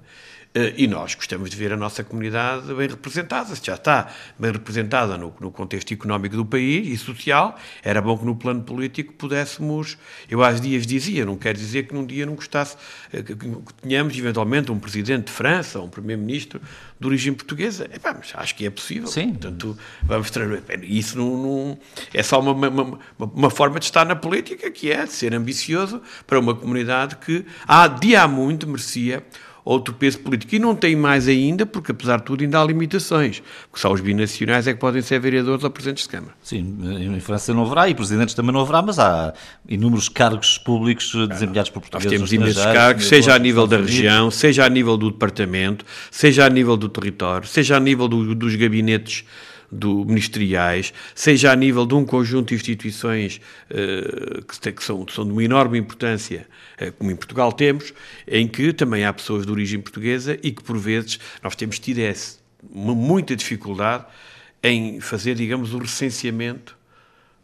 e 0.77 0.87
nós 0.87 1.15
gostamos 1.15 1.49
de 1.49 1.57
ver 1.57 1.73
a 1.73 1.77
nossa 1.77 2.03
comunidade 2.03 2.73
bem 2.73 2.87
representada, 2.87 3.53
se 3.53 3.61
já 3.65 3.75
está 3.75 4.07
bem 4.39 4.51
representada 4.51 5.17
no, 5.17 5.33
no, 5.39 5.51
contexto 5.51 5.93
económico 5.93 6.35
do 6.35 6.45
país 6.45 6.87
e 6.87 6.97
social, 6.97 7.59
era 7.83 8.01
bom 8.01 8.17
que 8.17 8.25
no 8.25 8.35
plano 8.35 8.63
político 8.63 9.13
pudéssemos, 9.13 9.97
eu 10.29 10.41
há 10.41 10.53
dias 10.53 10.87
dizia, 10.87 11.25
não 11.25 11.35
quer 11.35 11.55
dizer 11.55 11.87
que 11.87 11.93
num 11.93 12.05
dia 12.05 12.25
não 12.25 12.35
gostasse, 12.35 12.77
eh, 13.11 13.21
que, 13.21 13.35
tenhamos 13.81 14.17
eventualmente 14.17 14.71
um 14.71 14.79
presidente 14.79 15.25
de 15.25 15.31
França, 15.33 15.79
ou 15.79 15.87
um 15.87 15.89
primeiro-ministro 15.89 16.61
de 16.99 17.07
origem 17.07 17.33
portuguesa, 17.33 17.89
é, 17.91 17.99
mas 18.03 18.31
acho 18.35 18.55
que 18.55 18.65
é 18.65 18.69
possível. 18.69 19.07
Sim. 19.07 19.31
Portanto, 19.31 19.77
vamos 20.03 20.31
isso 20.83 21.17
não, 21.17 21.37
não 21.37 21.79
é 22.13 22.23
só 22.23 22.39
uma, 22.39 22.51
uma, 22.69 22.99
uma, 23.19 23.49
forma 23.49 23.79
de 23.79 23.85
estar 23.85 24.05
na 24.05 24.15
política, 24.15 24.71
que 24.71 24.91
é 24.91 25.05
de 25.05 25.11
ser 25.11 25.33
ambicioso 25.33 26.01
para 26.25 26.39
uma 26.39 26.55
comunidade 26.55 27.17
que 27.17 27.45
há 27.67 27.87
dia 27.87 28.23
há 28.23 28.27
muito 28.27 28.67
merecia 28.67 29.23
outro 29.65 29.95
peso 29.95 30.19
político. 30.19 30.53
E 30.53 30.59
não 30.59 30.75
tem 30.75 30.95
mais 30.95 31.27
ainda, 31.27 31.65
porque 31.65 31.91
apesar 31.91 32.17
de 32.17 32.23
tudo 32.23 32.43
ainda 32.43 32.61
há 32.61 32.63
limitações, 32.63 33.41
porque 33.69 33.81
só 33.81 33.91
os 33.91 33.99
binacionais 33.99 34.67
é 34.67 34.73
que 34.73 34.79
podem 34.79 35.01
ser 35.01 35.19
vereadores 35.19 35.63
ou 35.63 35.69
presidentes 35.71 36.03
de 36.03 36.09
Câmara. 36.09 36.33
Sim, 36.43 36.77
em 36.83 37.19
França 37.19 37.51
não 37.53 37.63
haverá 37.63 37.89
e 37.89 37.95
presidentes 37.95 38.35
também 38.35 38.53
não 38.53 38.61
haverá, 38.61 38.83
mas 38.83 38.99
há 38.99 39.33
inúmeros 39.67 40.07
cargos 40.07 40.59
públicos 40.59 41.11
desempenhados 41.29 41.71
por 41.71 41.81
portugueses. 41.81 42.21
Nós 42.21 42.29
temos 42.29 42.33
imensos 42.33 42.63
cargos, 42.63 43.07
seja 43.07 43.33
a 43.33 43.39
nível 43.39 43.65
da 43.65 43.77
região, 43.77 44.29
seja 44.29 44.65
a 44.65 44.69
nível 44.69 44.95
do 44.95 45.09
departamento, 45.09 45.83
seja 46.11 46.45
a 46.45 46.49
nível 46.49 46.77
do 46.77 46.87
território, 46.87 47.47
seja 47.47 47.77
a 47.77 47.79
nível 47.79 48.07
do, 48.07 48.35
dos 48.35 48.55
gabinetes 48.55 49.25
do 49.71 50.05
ministeriais, 50.05 50.93
seja 51.13 51.51
a 51.51 51.55
nível 51.55 51.85
de 51.85 51.93
um 51.93 52.05
conjunto 52.05 52.49
de 52.49 52.55
instituições 52.55 53.41
uh, 53.69 54.43
que, 54.43 54.71
que, 54.71 54.83
são, 54.83 55.05
são 55.07 55.25
de 55.25 55.31
uma 55.31 55.43
enorme 55.43 55.77
importância, 55.77 56.47
uh, 56.81 56.91
como 56.93 57.11
em 57.11 57.15
Portugal 57.15 57.51
temos, 57.51 57.93
em 58.27 58.47
que 58.47 58.73
também 58.73 59.05
há 59.05 59.13
pessoas 59.13 59.45
de 59.45 59.51
origem 59.51 59.79
portuguesa 59.79 60.37
e 60.41 60.51
que, 60.51 60.63
por 60.63 60.77
vezes, 60.77 61.19
nós 61.43 61.55
temos 61.55 61.79
tido 61.79 61.99
esse, 61.99 62.37
uma, 62.71 62.95
muita 62.95 63.35
dificuldade 63.35 64.05
em 64.63 64.99
fazer, 64.99 65.35
digamos, 65.35 65.73
o 65.73 65.77
recenseamento 65.77 66.75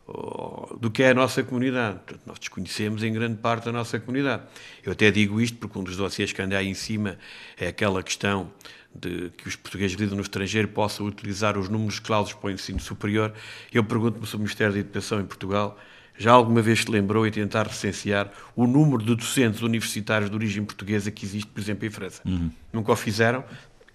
oh, 0.07 0.75
do 0.79 0.89
que 0.89 1.03
é 1.03 1.11
a 1.11 1.13
nossa 1.13 1.43
comunidade. 1.43 1.99
Portanto, 1.99 2.21
nós 2.25 2.39
desconhecemos 2.39 3.03
em 3.03 3.13
grande 3.13 3.37
parte 3.37 3.69
a 3.69 3.71
nossa 3.71 3.99
comunidade. 3.99 4.43
Eu 4.83 4.93
até 4.93 5.11
digo 5.11 5.39
isto 5.39 5.57
porque 5.57 5.77
um 5.77 5.83
dos 5.83 5.95
dossiês 5.95 6.33
que 6.33 6.41
anda 6.41 6.57
aí 6.57 6.67
em 6.67 6.73
cima 6.73 7.17
é 7.59 7.67
aquela 7.67 8.01
questão 8.01 8.51
de 8.93 9.31
que 9.37 9.47
os 9.47 9.55
portugueses 9.55 9.95
que 9.95 10.05
no 10.05 10.21
estrangeiro 10.21 10.67
possam 10.67 11.05
utilizar 11.05 11.57
os 11.57 11.69
números 11.69 11.99
clausos 11.99 12.33
para 12.33 12.47
o 12.47 12.51
ensino 12.51 12.79
superior. 12.79 13.33
Eu 13.71 13.83
pergunto-me 13.83 14.27
se 14.27 14.35
o 14.35 14.39
Ministério 14.39 14.73
da 14.73 14.79
Educação 14.79 15.19
em 15.19 15.25
Portugal 15.25 15.77
já 16.17 16.31
alguma 16.31 16.61
vez 16.61 16.81
se 16.81 16.91
lembrou 16.91 17.25
em 17.25 17.31
tentar 17.31 17.67
recensear 17.67 18.31
o 18.55 18.67
número 18.67 19.03
de 19.03 19.15
docentes 19.15 19.61
universitários 19.61 20.29
de 20.29 20.35
origem 20.35 20.63
portuguesa 20.63 21.09
que 21.09 21.25
existe, 21.25 21.47
por 21.47 21.59
exemplo, 21.59 21.85
em 21.87 21.89
França? 21.89 22.21
Uhum. 22.25 22.51
Nunca 22.71 22.91
o 22.91 22.95
fizeram. 22.95 23.43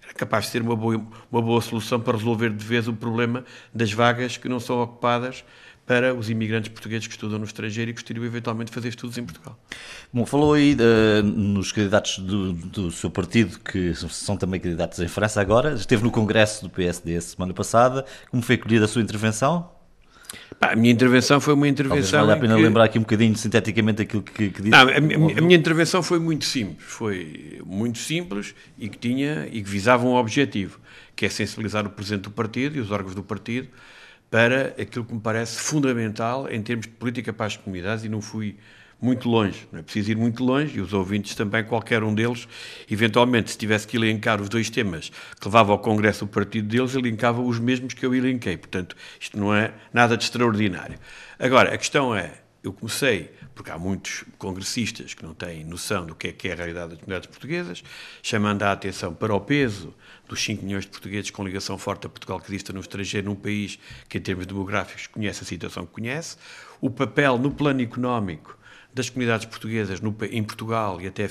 Era 0.03 0.13
capaz 0.13 0.45
de 0.45 0.51
ser 0.51 0.61
uma 0.61 0.75
boa, 0.75 1.05
uma 1.31 1.41
boa 1.41 1.61
solução 1.61 1.99
para 1.99 2.17
resolver 2.17 2.49
de 2.49 2.65
vez 2.65 2.87
o 2.87 2.93
problema 2.93 3.45
das 3.73 3.93
vagas 3.93 4.35
que 4.35 4.49
não 4.49 4.59
são 4.59 4.81
ocupadas 4.81 5.45
para 5.87 6.13
os 6.13 6.29
imigrantes 6.29 6.69
portugueses 6.69 7.07
que 7.07 7.13
estudam 7.13 7.39
no 7.39 7.45
estrangeiro 7.45 7.89
e 7.89 7.93
que 7.93 8.01
gostariam 8.01 8.25
eventualmente 8.25 8.69
de 8.69 8.75
fazer 8.75 8.89
estudos 8.89 9.17
em 9.17 9.23
Portugal. 9.23 9.57
Bom, 10.11 10.25
falou 10.25 10.53
aí 10.53 10.75
uh, 10.75 11.23
nos 11.23 11.71
candidatos 11.71 12.19
do, 12.19 12.51
do, 12.51 12.91
seu 12.91 13.09
partido, 13.09 13.57
que 13.59 13.95
são 13.95 14.35
também 14.35 14.59
candidatos 14.59 14.99
em 14.99 15.07
França 15.07 15.39
agora, 15.39 15.73
esteve 15.73 16.03
no 16.03 16.11
Congresso 16.11 16.63
do 16.63 16.69
PSD 16.69 17.19
semana 17.21 17.53
passada. 17.53 18.05
Como 18.29 18.43
foi 18.43 18.55
acolhida 18.55 18.83
a 18.83 18.87
sua 18.87 19.01
intervenção? 19.01 19.71
Pá, 20.59 20.73
a 20.73 20.75
minha 20.75 20.91
intervenção 20.91 21.39
foi 21.39 21.53
uma 21.53 21.69
intervenção. 21.69 22.19
Talvez 22.19 22.27
vale 22.27 22.31
a 22.33 22.41
pena 22.41 22.55
que... 22.57 22.61
lembrar 22.61 22.83
aqui 22.83 22.97
um 22.97 23.03
bocadinho 23.03 23.37
sinteticamente 23.37 24.01
aquilo 24.01 24.23
que, 24.23 24.49
que 24.49 24.61
disse. 24.61 24.69
Não, 24.69 24.79
a, 24.79 24.91
a, 24.91 24.97
a, 24.97 25.41
minha 25.41 25.55
intervenção 25.55 26.03
foi 26.03 26.19
muito 26.19 26.43
simples, 26.43 26.85
foi 26.85 27.61
muito 27.65 27.97
simples 27.97 28.53
e 28.77 28.89
que 28.89 28.97
tinha 28.97 29.47
e 29.49 29.63
que 29.63 29.69
visava 29.69 30.05
um 30.05 30.15
objetivo, 30.15 30.81
que 31.15 31.25
é 31.25 31.29
sensibilizar 31.29 31.87
o 31.87 31.89
presidente 31.89 32.23
do 32.23 32.31
partido 32.31 32.75
e 32.75 32.81
os 32.81 32.91
órgãos 32.91 33.15
do 33.15 33.23
partido 33.23 33.69
para 34.29 34.75
aquilo 34.79 35.05
que 35.05 35.13
me 35.13 35.19
parece 35.19 35.59
fundamental 35.59 36.49
em 36.49 36.61
termos 36.61 36.85
de 36.85 36.93
política 36.93 37.31
para 37.31 37.45
as 37.45 37.57
comunidades 37.57 38.03
e 38.03 38.09
não 38.09 38.21
fui 38.21 38.57
muito 38.99 39.29
longe, 39.29 39.67
não 39.71 39.79
é 39.79 39.83
preciso 39.83 40.11
ir 40.11 40.17
muito 40.17 40.43
longe, 40.43 40.77
e 40.77 40.81
os 40.81 40.91
ouvintes 40.91 41.35
também, 41.35 41.63
qualquer 41.63 42.03
um 42.03 42.13
deles, 42.13 42.47
eventualmente, 42.89 43.51
se 43.51 43.57
tivesse 43.57 43.87
que 43.87 43.95
elencar 43.95 44.41
os 44.41 44.49
dois 44.49 44.69
temas 44.69 45.11
que 45.39 45.47
levava 45.47 45.71
ao 45.71 45.79
Congresso 45.79 46.25
o 46.25 46.27
partido 46.27 46.67
deles, 46.67 46.95
elencava 46.95 47.41
os 47.41 47.59
mesmos 47.59 47.93
que 47.93 48.05
eu 48.05 48.15
elenquei. 48.15 48.57
Portanto, 48.57 48.95
isto 49.19 49.37
não 49.37 49.53
é 49.53 49.71
nada 49.93 50.17
de 50.17 50.23
extraordinário. 50.23 50.97
Agora, 51.37 51.73
a 51.73 51.77
questão 51.77 52.15
é, 52.15 52.33
eu 52.63 52.73
comecei, 52.73 53.31
porque 53.57 53.71
há 53.71 53.77
muitos 53.77 54.23
congressistas 54.37 55.15
que 55.15 55.23
não 55.23 55.33
têm 55.33 55.65
noção 55.65 56.05
do 56.05 56.13
que 56.13 56.27
é 56.27 56.31
que 56.31 56.47
é 56.47 56.53
a 56.53 56.55
realidade 56.55 56.89
das 56.91 56.99
comunidades 56.99 57.27
portuguesas, 57.27 57.83
chamando 58.21 58.61
a 58.61 58.71
atenção 58.71 59.15
para 59.15 59.33
o 59.33 59.41
peso 59.41 59.93
dos 60.29 60.41
5 60.43 60.63
milhões 60.63 60.85
de 60.85 60.91
portugueses 60.91 61.31
com 61.31 61.43
ligação 61.43 61.75
forte 61.75 62.05
a 62.05 62.09
Portugal 62.09 62.39
que 62.39 62.49
existem 62.51 62.75
no 62.75 62.81
estrangeiro, 62.81 63.27
num 63.27 63.35
país 63.35 63.79
que, 64.07 64.19
em 64.19 64.21
termos 64.21 64.45
demográficos, 64.45 65.07
conhece 65.07 65.43
a 65.43 65.45
situação 65.45 65.87
que 65.87 65.91
conhece, 65.91 66.37
o 66.79 66.89
papel 66.89 67.39
no 67.39 67.51
plano 67.51 67.81
económico 67.81 68.55
das 68.93 69.09
comunidades 69.09 69.45
portuguesas 69.45 70.01
no, 70.01 70.15
em 70.31 70.43
Portugal, 70.43 71.01
e 71.01 71.07
até 71.07 71.27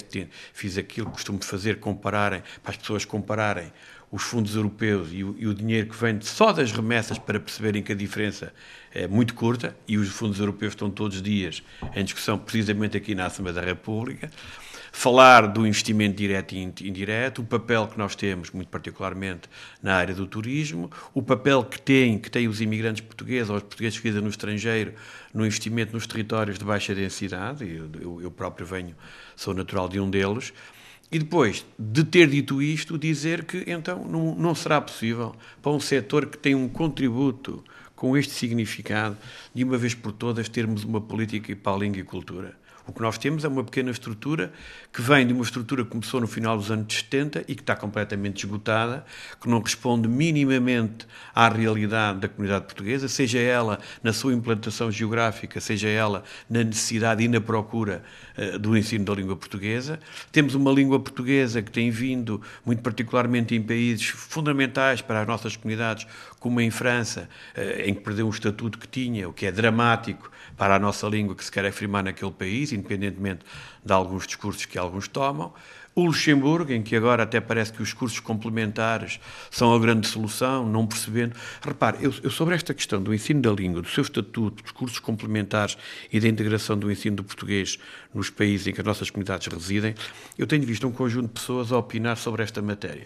fiz 0.52 0.76
aquilo 0.76 1.06
que 1.06 1.14
costumo 1.14 1.42
fazer, 1.44 1.78
compararem, 1.78 2.42
para 2.62 2.72
as 2.72 2.76
pessoas 2.76 3.04
compararem 3.04 3.72
os 4.10 4.22
fundos 4.22 4.54
europeus 4.54 5.08
e 5.12 5.24
o, 5.24 5.34
e 5.38 5.46
o, 5.46 5.54
dinheiro 5.54 5.88
que 5.88 5.96
vem 5.96 6.20
só 6.20 6.52
das 6.52 6.72
remessas 6.72 7.18
para 7.18 7.40
perceberem 7.40 7.82
que 7.82 7.92
a 7.92 7.94
diferença 7.94 8.52
é 8.94 9.06
muito 9.06 9.34
curta, 9.34 9.76
e 9.86 9.98
os 9.98 10.08
fundos 10.08 10.38
europeus 10.38 10.72
estão 10.72 10.90
todos 10.90 11.16
os 11.16 11.22
dias 11.22 11.62
em 11.94 12.04
discussão, 12.04 12.38
precisamente 12.38 12.96
aqui 12.96 13.14
na 13.14 13.26
Assembleia 13.26 13.60
da 13.60 13.66
República. 13.66 14.30
Falar 14.92 15.48
do 15.48 15.66
investimento 15.66 16.16
direto 16.16 16.54
e 16.54 16.62
indireto, 16.62 17.42
o 17.42 17.44
papel 17.44 17.86
que 17.86 17.98
nós 17.98 18.16
temos, 18.16 18.50
muito 18.50 18.68
particularmente 18.68 19.46
na 19.82 19.94
área 19.94 20.14
do 20.14 20.26
turismo, 20.26 20.90
o 21.12 21.20
papel 21.20 21.62
que 21.64 21.78
têm, 21.78 22.18
que 22.18 22.30
têm 22.30 22.48
os 22.48 22.62
imigrantes 22.62 23.02
portugueses 23.02 23.50
ou 23.50 23.56
os 23.56 23.62
portugueses 23.62 23.98
que 23.98 24.08
vivem 24.08 24.22
no 24.22 24.30
estrangeiro 24.30 24.94
no 25.34 25.44
investimento 25.44 25.92
nos 25.92 26.06
territórios 26.06 26.58
de 26.58 26.64
baixa 26.64 26.94
densidade, 26.94 27.68
eu, 28.00 28.22
eu, 28.22 28.30
próprio 28.30 28.66
venho, 28.66 28.96
sou 29.36 29.52
natural 29.52 29.86
de 29.86 30.00
um 30.00 30.08
deles, 30.08 30.54
e 31.10 31.18
depois 31.18 31.64
de 31.78 32.04
ter 32.04 32.28
dito 32.28 32.60
isto, 32.60 32.98
dizer 32.98 33.44
que 33.44 33.64
então 33.66 34.04
não, 34.04 34.34
não 34.34 34.54
será 34.54 34.80
possível 34.80 35.34
para 35.62 35.72
um 35.72 35.80
setor 35.80 36.26
que 36.26 36.36
tem 36.36 36.54
um 36.54 36.68
contributo 36.68 37.62
com 37.94 38.16
este 38.16 38.34
significado, 38.34 39.16
de 39.54 39.64
uma 39.64 39.78
vez 39.78 39.94
por 39.94 40.12
todas, 40.12 40.48
termos 40.48 40.84
uma 40.84 41.00
política 41.00 41.56
para 41.56 41.72
a 41.72 41.78
língua 41.78 42.00
e 42.00 42.04
cultura. 42.04 42.54
O 42.86 42.92
que 42.92 43.02
nós 43.02 43.18
temos 43.18 43.44
é 43.44 43.48
uma 43.48 43.64
pequena 43.64 43.90
estrutura 43.90 44.52
que 44.92 45.02
vem 45.02 45.26
de 45.26 45.32
uma 45.32 45.42
estrutura 45.42 45.84
que 45.84 45.90
começou 45.90 46.20
no 46.20 46.28
final 46.28 46.56
dos 46.56 46.70
anos 46.70 46.94
70 46.94 47.44
e 47.48 47.54
que 47.56 47.60
está 47.60 47.74
completamente 47.74 48.44
esgotada, 48.44 49.04
que 49.40 49.48
não 49.48 49.60
responde 49.60 50.06
minimamente 50.06 51.04
à 51.34 51.48
realidade 51.48 52.20
da 52.20 52.28
comunidade 52.28 52.64
portuguesa, 52.64 53.08
seja 53.08 53.40
ela 53.40 53.80
na 54.04 54.12
sua 54.12 54.32
implantação 54.32 54.90
geográfica, 54.90 55.60
seja 55.60 55.88
ela 55.88 56.22
na 56.48 56.62
necessidade 56.62 57.24
e 57.24 57.28
na 57.28 57.40
procura 57.40 58.04
uh, 58.38 58.56
do 58.56 58.76
ensino 58.76 59.04
da 59.04 59.14
língua 59.14 59.36
portuguesa. 59.36 59.98
Temos 60.30 60.54
uma 60.54 60.70
língua 60.70 61.00
portuguesa 61.00 61.60
que 61.60 61.72
tem 61.72 61.90
vindo, 61.90 62.40
muito 62.64 62.82
particularmente 62.82 63.52
em 63.54 63.62
países 63.62 64.06
fundamentais 64.06 65.02
para 65.02 65.22
as 65.22 65.26
nossas 65.26 65.56
comunidades, 65.56 66.06
como 66.38 66.60
em 66.60 66.70
França, 66.70 67.28
uh, 67.56 67.80
em 67.80 67.92
que 67.94 68.00
perdeu 68.00 68.28
o 68.28 68.30
estatuto 68.30 68.78
que 68.78 68.86
tinha, 68.86 69.28
o 69.28 69.32
que 69.32 69.44
é 69.44 69.50
dramático 69.50 70.30
para 70.56 70.76
a 70.76 70.78
nossa 70.78 71.06
língua 71.06 71.34
que 71.34 71.44
se 71.44 71.52
quer 71.52 71.66
afirmar 71.66 72.02
naquele 72.02 72.32
país, 72.32 72.72
independentemente 72.72 73.40
de 73.84 73.92
alguns 73.92 74.26
discursos 74.26 74.64
que 74.64 74.78
alguns 74.78 75.08
tomam. 75.08 75.52
O 75.94 76.04
Luxemburgo, 76.04 76.72
em 76.72 76.82
que 76.82 76.94
agora 76.94 77.22
até 77.22 77.40
parece 77.40 77.72
que 77.72 77.82
os 77.82 77.94
cursos 77.94 78.20
complementares 78.20 79.18
são 79.50 79.74
a 79.74 79.78
grande 79.78 80.06
solução, 80.06 80.68
não 80.68 80.86
percebendo. 80.86 81.34
Repare, 81.62 81.96
eu, 82.02 82.12
eu, 82.22 82.30
sobre 82.30 82.54
esta 82.54 82.74
questão 82.74 83.02
do 83.02 83.14
ensino 83.14 83.40
da 83.40 83.50
língua, 83.50 83.80
do 83.80 83.88
seu 83.88 84.02
estatuto, 84.02 84.62
dos 84.62 84.72
cursos 84.72 84.98
complementares 84.98 85.78
e 86.12 86.20
da 86.20 86.28
integração 86.28 86.78
do 86.78 86.92
ensino 86.92 87.16
do 87.16 87.24
português 87.24 87.78
nos 88.12 88.28
países 88.28 88.66
em 88.66 88.74
que 88.74 88.80
as 88.82 88.86
nossas 88.86 89.08
comunidades 89.08 89.46
residem, 89.46 89.94
eu 90.36 90.46
tenho 90.46 90.66
visto 90.66 90.86
um 90.86 90.92
conjunto 90.92 91.28
de 91.28 91.40
pessoas 91.40 91.72
a 91.72 91.78
opinar 91.78 92.18
sobre 92.18 92.42
esta 92.42 92.60
matéria. 92.60 93.04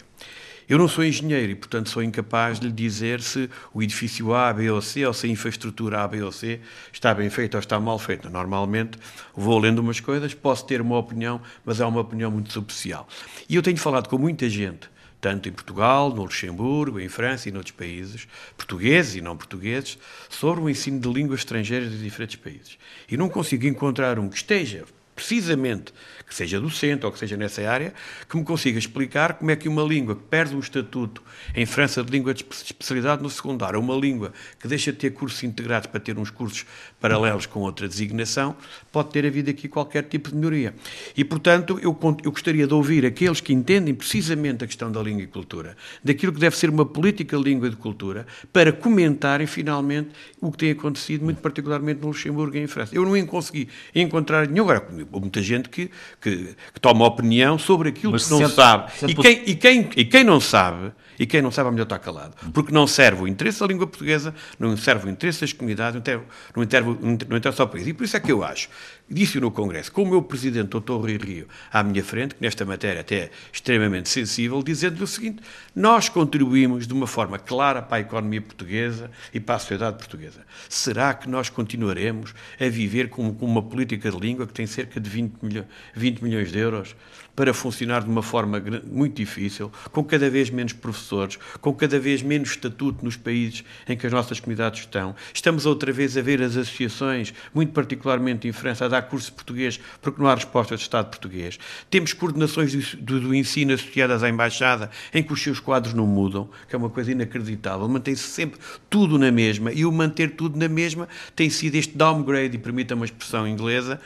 Eu 0.71 0.77
não 0.77 0.87
sou 0.87 1.03
engenheiro 1.03 1.51
e, 1.51 1.55
portanto, 1.55 1.89
sou 1.89 2.01
incapaz 2.01 2.57
de 2.57 2.67
lhe 2.67 2.71
dizer 2.71 3.19
se 3.19 3.49
o 3.73 3.83
edifício 3.83 4.33
A, 4.33 4.53
B 4.53 4.71
ou 4.71 4.81
C, 4.81 5.05
ou 5.05 5.13
se 5.13 5.27
a 5.27 5.29
infraestrutura 5.29 6.01
A, 6.01 6.07
B 6.07 6.23
ou 6.23 6.31
C 6.31 6.61
está 6.93 7.13
bem 7.13 7.29
feita 7.29 7.57
ou 7.57 7.59
está 7.59 7.77
mal 7.77 7.99
feita. 7.99 8.29
Normalmente 8.29 8.97
vou 9.35 9.59
lendo 9.59 9.79
umas 9.79 9.99
coisas, 9.99 10.33
posso 10.33 10.65
ter 10.65 10.79
uma 10.79 10.97
opinião, 10.97 11.41
mas 11.65 11.81
é 11.81 11.85
uma 11.85 11.99
opinião 11.99 12.31
muito 12.31 12.53
superficial. 12.53 13.05
E 13.49 13.55
eu 13.57 13.61
tenho 13.61 13.75
falado 13.75 14.07
com 14.07 14.17
muita 14.17 14.49
gente, 14.49 14.89
tanto 15.19 15.49
em 15.49 15.51
Portugal, 15.51 16.09
no 16.09 16.21
Luxemburgo, 16.21 17.01
em 17.01 17.09
França 17.09 17.49
e 17.49 17.51
noutros 17.51 17.75
países, 17.75 18.25
portugueses 18.55 19.15
e 19.15 19.19
não 19.19 19.35
portugueses, 19.35 19.97
sobre 20.29 20.63
o 20.63 20.69
ensino 20.69 21.01
de 21.01 21.09
línguas 21.11 21.41
estrangeiras 21.41 21.91
de 21.91 22.01
diferentes 22.01 22.37
países. 22.37 22.77
E 23.09 23.17
não 23.17 23.27
consigo 23.27 23.67
encontrar 23.67 24.17
um 24.17 24.29
que 24.29 24.37
esteja 24.37 24.85
precisamente 25.15 25.93
que 26.31 26.35
seja 26.35 26.61
docente 26.61 27.05
ou 27.05 27.11
que 27.11 27.19
seja 27.19 27.35
nessa 27.35 27.61
área, 27.69 27.93
que 28.29 28.37
me 28.37 28.43
consiga 28.45 28.79
explicar 28.79 29.33
como 29.33 29.51
é 29.51 29.55
que 29.55 29.67
uma 29.67 29.83
língua 29.83 30.15
que 30.15 30.23
perde 30.23 30.55
um 30.55 30.59
estatuto 30.59 31.21
em 31.53 31.65
França 31.65 32.01
de 32.01 32.09
língua 32.09 32.33
de 32.33 32.45
especialidade 32.49 33.21
no 33.21 33.29
secundário, 33.29 33.77
uma 33.77 33.95
língua 33.95 34.31
que 34.57 34.65
deixa 34.65 34.93
de 34.93 34.97
ter 34.97 35.09
cursos 35.11 35.43
integrados 35.43 35.87
para 35.87 35.99
ter 35.99 36.17
uns 36.17 36.29
cursos 36.29 36.65
paralelos 37.01 37.45
com 37.45 37.59
outra 37.59 37.85
designação, 37.85 38.55
pode 38.93 39.09
ter 39.09 39.25
havido 39.25 39.49
aqui 39.49 39.67
qualquer 39.67 40.03
tipo 40.03 40.29
de 40.29 40.35
melhoria. 40.35 40.73
E, 41.17 41.25
portanto, 41.25 41.77
eu, 41.81 41.97
eu 42.23 42.31
gostaria 42.31 42.65
de 42.65 42.73
ouvir 42.73 43.05
aqueles 43.05 43.41
que 43.41 43.51
entendem 43.51 43.93
precisamente 43.93 44.63
a 44.63 44.67
questão 44.67 44.89
da 44.89 45.01
língua 45.01 45.23
e 45.23 45.27
cultura, 45.27 45.75
daquilo 46.01 46.31
que 46.31 46.39
deve 46.39 46.55
ser 46.55 46.69
uma 46.69 46.85
política 46.85 47.35
de 47.35 47.43
língua 47.43 47.67
e 47.67 47.71
de 47.71 47.75
cultura, 47.75 48.25
para 48.53 48.71
comentarem 48.71 49.47
finalmente 49.47 50.11
o 50.39 50.49
que 50.49 50.59
tem 50.59 50.71
acontecido, 50.71 51.25
muito 51.25 51.41
particularmente 51.41 51.99
no 51.99 52.07
Luxemburgo 52.07 52.55
e 52.55 52.59
em 52.61 52.67
França. 52.67 52.95
Eu 52.95 53.05
não 53.05 53.25
consegui 53.25 53.67
encontrar 53.93 54.47
nenhum. 54.47 54.63
Agora, 54.63 54.79
muita 55.11 55.41
gente 55.41 55.69
que 55.69 55.89
que, 56.21 56.55
que 56.73 56.79
toma 56.79 57.05
opinião 57.05 57.57
sobre 57.57 57.89
aquilo 57.89 58.13
Mas 58.13 58.25
que 58.25 58.31
não 58.31 58.39
sente, 58.39 58.53
sabe. 58.53 58.91
Sente 58.93 59.11
e, 59.11 59.15
quem, 59.15 59.43
e, 59.45 59.55
quem, 59.55 59.89
e 59.95 60.05
quem 60.05 60.23
não 60.23 60.39
sabe, 60.39 60.91
e 61.19 61.25
quem 61.25 61.41
não 61.41 61.51
sabe, 61.51 61.69
é 61.69 61.71
melhor 61.71 61.83
estar 61.83 61.99
calado. 61.99 62.35
Porque 62.53 62.71
não 62.71 62.87
serve 62.87 63.23
o 63.23 63.27
interesse 63.27 63.59
da 63.59 63.67
língua 63.67 63.87
portuguesa, 63.87 64.33
não 64.59 64.75
serve 64.77 65.07
o 65.07 65.09
interesse 65.09 65.41
das 65.41 65.53
comunidades, 65.53 65.95
não, 65.95 66.05
serve, 66.05 66.25
não, 66.55 66.69
serve, 66.69 67.25
não 67.27 67.37
interessa 67.37 67.63
ao 67.63 67.69
país. 67.69 67.87
E 67.87 67.93
por 67.93 68.03
isso 68.03 68.17
é 68.17 68.19
que 68.19 68.31
eu 68.31 68.43
acho 68.43 68.69
disse 69.11 69.39
no 69.39 69.51
Congresso, 69.51 69.91
com 69.91 70.03
o 70.03 70.09
meu 70.09 70.21
presidente, 70.21 70.69
Dr. 70.69 70.93
Rui 70.93 71.17
Rio, 71.17 71.47
à 71.71 71.83
minha 71.83 72.03
frente, 72.03 72.35
que 72.35 72.41
nesta 72.41 72.63
matéria 72.63 73.01
até 73.01 73.15
é 73.15 73.31
extremamente 73.51 74.07
sensível, 74.07 74.63
dizendo-lhe 74.63 75.03
o 75.03 75.07
seguinte: 75.07 75.43
nós 75.75 76.07
contribuímos 76.07 76.87
de 76.87 76.93
uma 76.93 77.05
forma 77.05 77.37
clara 77.37 77.81
para 77.81 77.97
a 77.97 77.99
economia 77.99 78.41
portuguesa 78.41 79.11
e 79.33 79.39
para 79.39 79.55
a 79.55 79.59
sociedade 79.59 79.97
portuguesa. 79.97 80.45
Será 80.69 81.13
que 81.13 81.27
nós 81.27 81.49
continuaremos 81.49 82.33
a 82.59 82.69
viver 82.69 83.09
com, 83.09 83.33
com 83.33 83.45
uma 83.45 83.61
política 83.61 84.09
de 84.09 84.17
língua 84.17 84.47
que 84.47 84.53
tem 84.53 84.65
cerca 84.65 84.99
de 84.99 85.09
20, 85.09 85.33
milho, 85.41 85.65
20 85.93 86.23
milhões 86.23 86.51
de 86.51 86.59
euros? 86.59 86.95
Para 87.41 87.55
funcionar 87.55 88.03
de 88.03 88.07
uma 88.07 88.21
forma 88.21 88.61
muito 88.85 89.15
difícil, 89.15 89.71
com 89.91 90.03
cada 90.03 90.29
vez 90.29 90.51
menos 90.51 90.73
professores, 90.73 91.39
com 91.59 91.73
cada 91.73 91.99
vez 91.99 92.21
menos 92.21 92.51
estatuto 92.51 93.03
nos 93.03 93.17
países 93.17 93.63
em 93.89 93.97
que 93.97 94.05
as 94.05 94.13
nossas 94.13 94.39
comunidades 94.39 94.81
estão. 94.81 95.15
Estamos 95.33 95.65
outra 95.65 95.91
vez 95.91 96.15
a 96.15 96.21
ver 96.21 96.39
as 96.39 96.55
associações, 96.55 97.33
muito 97.51 97.73
particularmente 97.73 98.47
em 98.47 98.51
França, 98.51 98.85
a 98.85 98.87
dar 98.87 99.01
curso 99.01 99.31
de 99.31 99.31
português 99.31 99.79
porque 100.03 100.21
não 100.21 100.29
há 100.29 100.35
resposta 100.35 100.75
do 100.75 100.79
Estado 100.79 101.09
português. 101.09 101.57
Temos 101.89 102.13
coordenações 102.13 102.75
do, 102.93 103.19
do, 103.19 103.33
ensino 103.33 103.73
associadas 103.73 104.21
à 104.21 104.29
Embaixada 104.29 104.91
em 105.11 105.23
que 105.23 105.33
os 105.33 105.41
seus 105.41 105.59
quadros 105.59 105.95
não 105.95 106.05
mudam, 106.05 106.47
que 106.69 106.75
é 106.75 106.77
uma 106.77 106.91
coisa 106.91 107.11
inacreditável. 107.11 107.89
Mantém-se 107.89 108.21
sempre 108.21 108.59
tudo 108.87 109.17
na 109.17 109.31
mesma 109.31 109.73
e 109.73 109.83
o 109.83 109.91
manter 109.91 110.35
tudo 110.35 110.59
na 110.59 110.69
mesma 110.69 111.09
tem 111.35 111.49
sido 111.49 111.73
este 111.73 111.97
downgrade, 111.97 112.55
e 112.55 112.59
permita 112.59 112.93
uma 112.93 113.05
expressão 113.05 113.47
inglesa, 113.47 113.99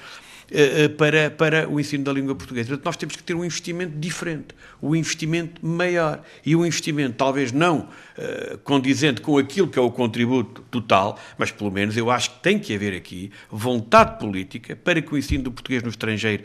para, 0.97 1.29
para 1.31 1.69
o 1.69 1.79
ensino 1.79 2.03
da 2.03 2.13
língua 2.13 2.35
portuguesa. 2.35 2.69
Portanto, 2.69 2.85
nós 2.85 2.97
temos 2.97 3.15
que 3.15 3.23
ter 3.23 3.33
um 3.33 3.43
investimento 3.43 3.97
diferente, 3.97 4.47
um 4.81 4.95
investimento 4.95 5.65
maior 5.65 6.21
e 6.45 6.55
um 6.55 6.65
investimento 6.65 7.15
talvez 7.17 7.51
não 7.51 7.89
uh, 8.17 8.57
condizente 8.59 9.21
com 9.21 9.37
aquilo 9.37 9.67
que 9.67 9.79
é 9.79 9.81
o 9.81 9.91
contributo 9.91 10.61
total, 10.69 11.19
mas 11.37 11.51
pelo 11.51 11.71
menos 11.71 11.97
eu 11.97 12.11
acho 12.11 12.31
que 12.31 12.39
tem 12.39 12.59
que 12.59 12.73
haver 12.73 12.95
aqui 12.95 13.31
vontade 13.49 14.19
política 14.19 14.75
para 14.75 15.01
que 15.01 15.13
o 15.13 15.17
ensino 15.17 15.43
do 15.45 15.51
português 15.51 15.81
no 15.81 15.89
estrangeiro 15.89 16.43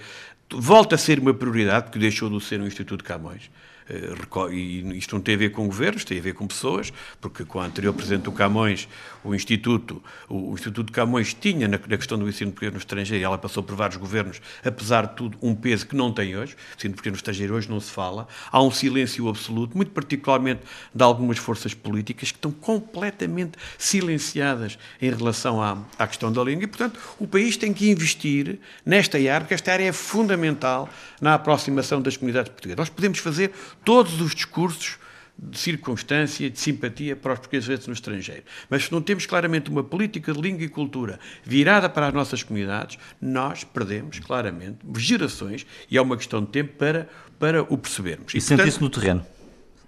volte 0.53 0.95
a 0.95 0.99
ser 0.99 1.19
uma 1.19 1.33
prioridade, 1.33 1.85
porque 1.85 1.99
deixou 1.99 2.29
de 2.29 2.45
ser 2.45 2.61
um 2.61 2.67
Instituto 2.67 3.05
Camões. 3.05 3.51
Eh, 3.91 4.53
e 4.53 4.99
isto 4.99 5.17
não 5.17 5.23
tem 5.23 5.35
a 5.35 5.39
ver 5.39 5.51
com 5.51 5.67
governos, 5.67 6.05
tem 6.05 6.19
a 6.19 6.23
ver 6.23 6.35
com 6.35 6.47
pessoas, 6.47 6.93
porque 7.21 7.45
com 7.45 7.59
o 7.59 7.63
anterior 7.63 7.93
Presidente 7.93 8.23
do 8.23 8.33
Camões, 8.33 8.89
o 9.25 9.35
Instituto, 9.35 10.03
o, 10.29 10.55
Instituto 10.55 10.93
Camões 10.93 11.35
tinha 11.35 11.67
na, 11.67 11.79
questão 11.79 12.19
do 12.19 12.29
ensino 12.29 12.53
português 12.53 12.73
no 12.73 12.79
estrangeiro, 12.79 13.23
e 13.23 13.25
ela 13.25 13.37
passou 13.37 13.63
por 13.63 13.75
vários 13.75 13.97
governos, 13.97 14.41
apesar 14.65 15.07
de 15.07 15.17
tudo, 15.17 15.37
um 15.43 15.55
peso 15.55 15.87
que 15.87 15.97
não 15.97 16.13
tem 16.13 16.37
hoje, 16.37 16.55
o 16.55 16.77
ensino 16.77 16.95
português 16.95 17.13
no 17.13 17.17
estrangeiro 17.17 17.55
hoje 17.55 17.69
não 17.69 17.81
se 17.81 17.91
fala, 17.91 18.29
há 18.51 18.63
um 18.63 18.71
silêncio 18.71 19.29
absoluto, 19.29 19.77
muito 19.77 19.91
particularmente 19.91 20.61
de 20.95 21.03
algumas 21.03 21.39
forças 21.39 21.75
políticas 21.75 22.31
que 22.31 22.39
estão 22.39 22.53
completamente 22.53 23.59
silenciadas 23.77 24.79
em 25.03 25.11
relação 25.11 25.61
à, 25.61 25.79
à 25.99 26.07
questão 26.07 26.33
da 26.33 26.43
língua, 26.45 26.65
e 26.65 26.67
portanto 26.69 27.01
o 27.19 27.27
país 27.27 27.57
tem 27.57 27.73
que 27.73 27.91
investir 27.91 28.59
nesta 28.87 29.19
área, 29.19 29.41
porque 29.41 29.55
esta 29.55 29.73
área 29.73 29.85
é 29.85 29.93
fundamental 29.93 30.89
na 31.21 31.35
aproximação 31.35 32.01
das 32.01 32.17
comunidades 32.17 32.51
portuguesas. 32.51 32.79
Nós 32.79 32.89
podemos 32.89 33.19
fazer 33.19 33.53
todos 33.85 34.21
os 34.21 34.35
discursos 34.35 34.99
de 35.43 35.59
circunstância, 35.59 36.51
de 36.51 36.59
simpatia 36.59 37.17
para 37.17 37.33
os 37.33 37.39
portugueses 37.39 37.87
no 37.87 37.95
estrangeiro. 37.95 38.43
Mas 38.69 38.85
se 38.85 38.93
não 38.93 39.01
temos 39.01 39.25
claramente 39.25 39.71
uma 39.71 39.83
política 39.83 40.33
de 40.33 40.41
língua 40.41 40.65
e 40.65 40.69
cultura 40.69 41.19
virada 41.43 41.89
para 41.89 42.09
as 42.09 42.15
nossas 42.15 42.43
comunidades, 42.43 42.99
nós 43.21 43.65
perdemos 43.65 44.19
claramente 44.19 44.79
gerações 44.97 45.67
e 45.91 45.97
é 45.97 46.03
uma 46.03 46.17
questão 46.17 46.45
de 46.45 46.49
tempo 46.49 46.75
para, 46.77 47.09
para 47.39 47.63
o 47.63 47.79
percebermos. 47.79 48.35
E, 48.35 48.39
e 48.39 48.41
sente 48.41 48.69
isso 48.69 48.83
no 48.83 48.91
terreno? 48.91 49.25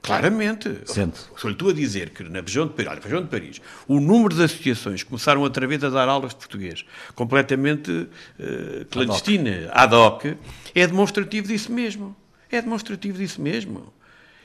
Claramente. 0.00 0.68
Sente. 0.84 1.20
Sou-lhe 1.36 1.54
estou 1.54 1.70
a 1.70 1.72
dizer 1.72 2.10
que 2.10 2.24
na 2.24 2.40
região 2.40 2.66
de 2.66 2.72
Paris, 2.72 2.90
olha, 2.90 3.00
região 3.00 3.22
de 3.22 3.28
Paris, 3.28 3.60
o 3.86 4.00
número 4.00 4.34
de 4.34 4.42
associações 4.42 5.02
que 5.04 5.08
começaram 5.08 5.42
outra 5.42 5.64
vez 5.66 5.84
a 5.84 5.90
dar 5.90 6.08
aulas 6.08 6.30
de 6.30 6.38
português, 6.38 6.84
completamente 7.14 7.90
uh, 7.90 8.84
clandestina, 8.90 9.70
ad 9.70 9.94
hoc, 9.94 10.24
é 10.74 10.86
demonstrativo 10.86 11.46
disso 11.46 11.70
mesmo. 11.70 12.16
É 12.52 12.60
demonstrativo 12.60 13.16
disso 13.16 13.40
mesmo. 13.40 13.92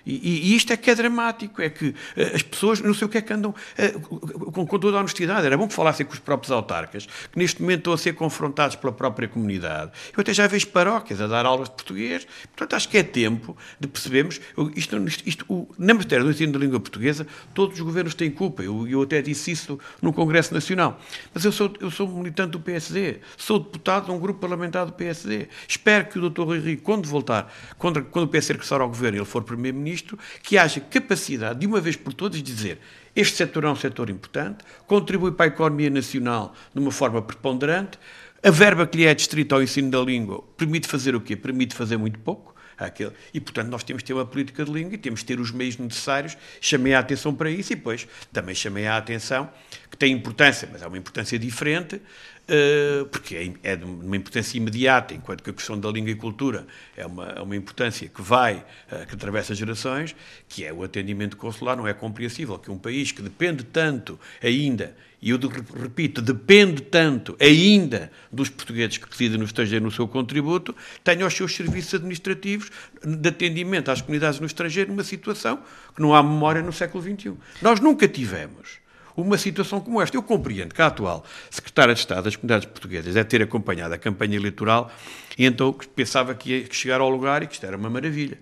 E, 0.07 0.53
e, 0.53 0.55
isto 0.55 0.71
é 0.71 0.77
que 0.77 0.89
é 0.89 0.95
dramático, 0.95 1.61
é 1.61 1.69
que 1.69 1.89
uh, 1.89 1.95
as 2.33 2.41
pessoas, 2.41 2.79
não 2.79 2.93
sei 2.93 3.05
o 3.05 3.09
que 3.09 3.17
é 3.17 3.21
que 3.21 3.33
andam, 3.33 3.51
uh, 3.51 3.99
com, 4.51 4.65
com, 4.65 4.79
toda 4.79 4.95
a 4.95 5.01
honestidade, 5.01 5.45
era 5.45 5.57
bom 5.57 5.67
que 5.67 5.73
falassem 5.73 6.05
com 6.05 6.13
os 6.13 6.19
próprios 6.19 6.49
autarcas, 6.49 7.05
que 7.05 7.37
neste 7.37 7.61
momento 7.61 7.79
estão 7.79 7.93
a 7.93 7.97
ser 7.97 8.13
confrontados 8.13 8.77
pela 8.77 8.93
própria 8.93 9.27
comunidade. 9.27 9.91
Eu 10.15 10.21
até 10.21 10.33
já 10.33 10.47
vejo 10.47 10.67
paróquias 10.67 11.19
a 11.19 11.27
dar 11.27 11.45
aulas 11.45 11.67
de 11.67 11.75
português, 11.75 12.25
portanto 12.55 12.73
acho 12.73 12.87
que 12.87 12.97
é 12.97 13.03
tempo 13.03 13.57
de 13.77 13.87
percebermos, 13.87 14.39
isto, 14.75 14.97
isto, 15.07 15.27
isto 15.27 15.45
o, 15.49 15.67
na 15.77 15.93
matéria 15.93 16.23
do 16.23 16.31
ensino 16.31 16.53
da 16.53 16.59
língua 16.59 16.79
portuguesa, 16.79 17.27
todos 17.53 17.75
os 17.75 17.81
governos 17.81 18.13
têm 18.13 18.31
culpa, 18.31 18.63
eu, 18.63 18.87
eu 18.87 19.01
até 19.01 19.21
disse 19.21 19.51
isso 19.51 19.77
no 20.01 20.13
Congresso 20.13 20.53
Nacional, 20.53 21.01
mas 21.33 21.43
eu 21.43 21.51
sou, 21.51 21.73
eu 21.81 21.91
sou 21.91 22.07
militante 22.07 22.51
do 22.51 22.61
PSD, 22.61 23.17
sou 23.35 23.59
deputado 23.59 24.05
de 24.05 24.11
um 24.11 24.19
grupo 24.19 24.39
parlamentar 24.39 24.85
do 24.85 24.93
PSD, 24.93 25.49
espero 25.67 26.05
que 26.05 26.17
o 26.17 26.29
Dr. 26.29 26.43
Rui 26.43 26.77
quando 26.77 27.09
voltar, 27.09 27.53
quando, 27.77 28.01
quando 28.05 28.25
o 28.25 28.27
PSD 28.29 28.53
regressar 28.53 28.79
ao 28.79 28.87
governo 28.87 29.17
e 29.17 29.19
ele 29.19 29.25
for 29.25 29.43
Primeiro-Ministro, 29.43 29.96
Primeiro-Ministro 29.97 30.19
que 30.43 30.57
haja 30.57 30.79
capacidade, 30.79 31.59
de 31.59 31.67
uma 31.67 31.81
vez 31.81 31.95
por 31.95 32.13
todas, 32.13 32.41
dizer 32.41 32.79
este 33.15 33.35
setor 33.35 33.63
é 33.63 33.69
um 33.69 33.75
setor 33.75 34.09
importante, 34.09 34.63
contribui 34.85 35.31
para 35.31 35.45
a 35.45 35.47
economia 35.47 35.89
nacional 35.89 36.53
de 36.73 36.79
uma 36.79 36.91
forma 36.91 37.21
preponderante, 37.21 37.97
a 38.43 38.51
verba 38.51 38.85
que 38.85 38.97
lhe 38.97 39.05
é 39.05 39.13
distrita 39.13 39.55
ao 39.55 39.63
ensino 39.63 39.89
da 39.89 39.99
língua 39.99 40.43
permite 40.55 40.87
fazer 40.87 41.15
o 41.15 41.21
quê? 41.21 41.35
Permite 41.35 41.75
fazer 41.75 41.97
muito 41.97 42.19
pouco. 42.19 42.55
Aquele. 42.79 43.11
E, 43.33 43.39
portanto, 43.39 43.69
nós 43.69 43.83
temos 43.83 44.03
que 44.03 44.07
ter 44.07 44.13
uma 44.13 44.23
política 44.23 44.63
de 44.63 44.71
língua 44.71 44.93
e 44.93 44.99
temos 44.99 45.21
que 45.21 45.25
ter 45.25 45.39
os 45.39 45.49
meios 45.49 45.79
necessários. 45.79 46.37
Chamei 46.61 46.93
a 46.93 46.99
atenção 46.99 47.33
para 47.33 47.49
isso 47.49 47.73
e 47.73 47.75
depois 47.75 48.07
também 48.31 48.53
chamei 48.53 48.85
a 48.85 48.97
atenção 48.97 49.49
que 49.89 49.97
tem 49.97 50.13
importância, 50.13 50.69
mas 50.71 50.83
é 50.83 50.87
uma 50.87 50.97
importância 50.99 51.39
diferente, 51.39 51.99
porque 53.11 53.35
é, 53.63 53.71
é 53.71 53.75
de 53.75 53.83
uma 53.83 54.15
importância 54.15 54.57
imediata, 54.57 55.13
enquanto 55.13 55.43
que 55.43 55.49
a 55.49 55.53
questão 55.53 55.79
da 55.79 55.89
língua 55.89 56.11
e 56.11 56.15
cultura 56.15 56.65
é 56.95 57.05
uma, 57.05 57.25
é 57.29 57.41
uma 57.41 57.55
importância 57.55 58.07
que 58.07 58.21
vai, 58.21 58.63
eh, 58.89 59.05
que 59.05 59.15
atravessa 59.15 59.53
gerações, 59.53 60.15
que 60.47 60.63
é 60.63 60.71
o 60.71 60.83
atendimento 60.83 61.35
consular. 61.35 61.75
Não 61.75 61.87
é 61.87 61.93
compreensível 61.93 62.57
que 62.57 62.71
um 62.71 62.77
país 62.77 63.11
que 63.11 63.21
depende 63.21 63.63
tanto 63.63 64.17
ainda, 64.41 64.95
e 65.21 65.31
eu 65.31 65.37
repito, 65.37 66.21
depende 66.21 66.83
tanto 66.83 67.35
ainda 67.39 68.11
dos 68.31 68.49
portugueses 68.49 68.97
que 68.97 69.09
residem 69.09 69.37
no 69.37 69.45
estrangeiro 69.45 69.83
no 69.83 69.91
seu 69.91 70.07
contributo, 70.07 70.75
tenha 71.03 71.25
os 71.25 71.33
seus 71.33 71.53
serviços 71.53 71.95
administrativos 71.95 72.71
de 73.03 73.27
atendimento 73.27 73.89
às 73.89 74.01
comunidades 74.01 74.39
no 74.39 74.45
estrangeiro 74.45 74.91
numa 74.91 75.03
situação 75.03 75.59
que 75.95 76.01
não 76.01 76.13
há 76.13 76.23
memória 76.23 76.61
no 76.61 76.71
século 76.71 77.03
XXI. 77.03 77.33
Nós 77.61 77.79
nunca 77.79 78.07
tivemos 78.07 78.79
uma 79.17 79.37
situação 79.37 79.81
como 79.81 80.01
esta. 80.01 80.15
Eu 80.15 80.23
compreendo 80.23 80.73
que 80.73 80.81
a 80.81 80.87
atual 80.87 81.25
Secretária 81.49 81.93
de 81.93 81.99
Estado 81.99 82.23
das 82.23 82.35
Comunidades 82.35 82.67
Portuguesas 82.67 83.13
deve 83.13 83.27
ter 83.27 83.41
acompanhado 83.41 83.93
a 83.93 83.97
campanha 83.97 84.35
eleitoral 84.35 84.91
e 85.37 85.45
então 85.45 85.73
pensava 85.95 86.33
que 86.33 86.51
ia 86.51 86.67
chegar 86.71 87.01
ao 87.01 87.09
lugar 87.09 87.43
e 87.43 87.47
que 87.47 87.53
isto 87.53 87.65
era 87.65 87.77
uma 87.77 87.89
maravilha 87.89 88.37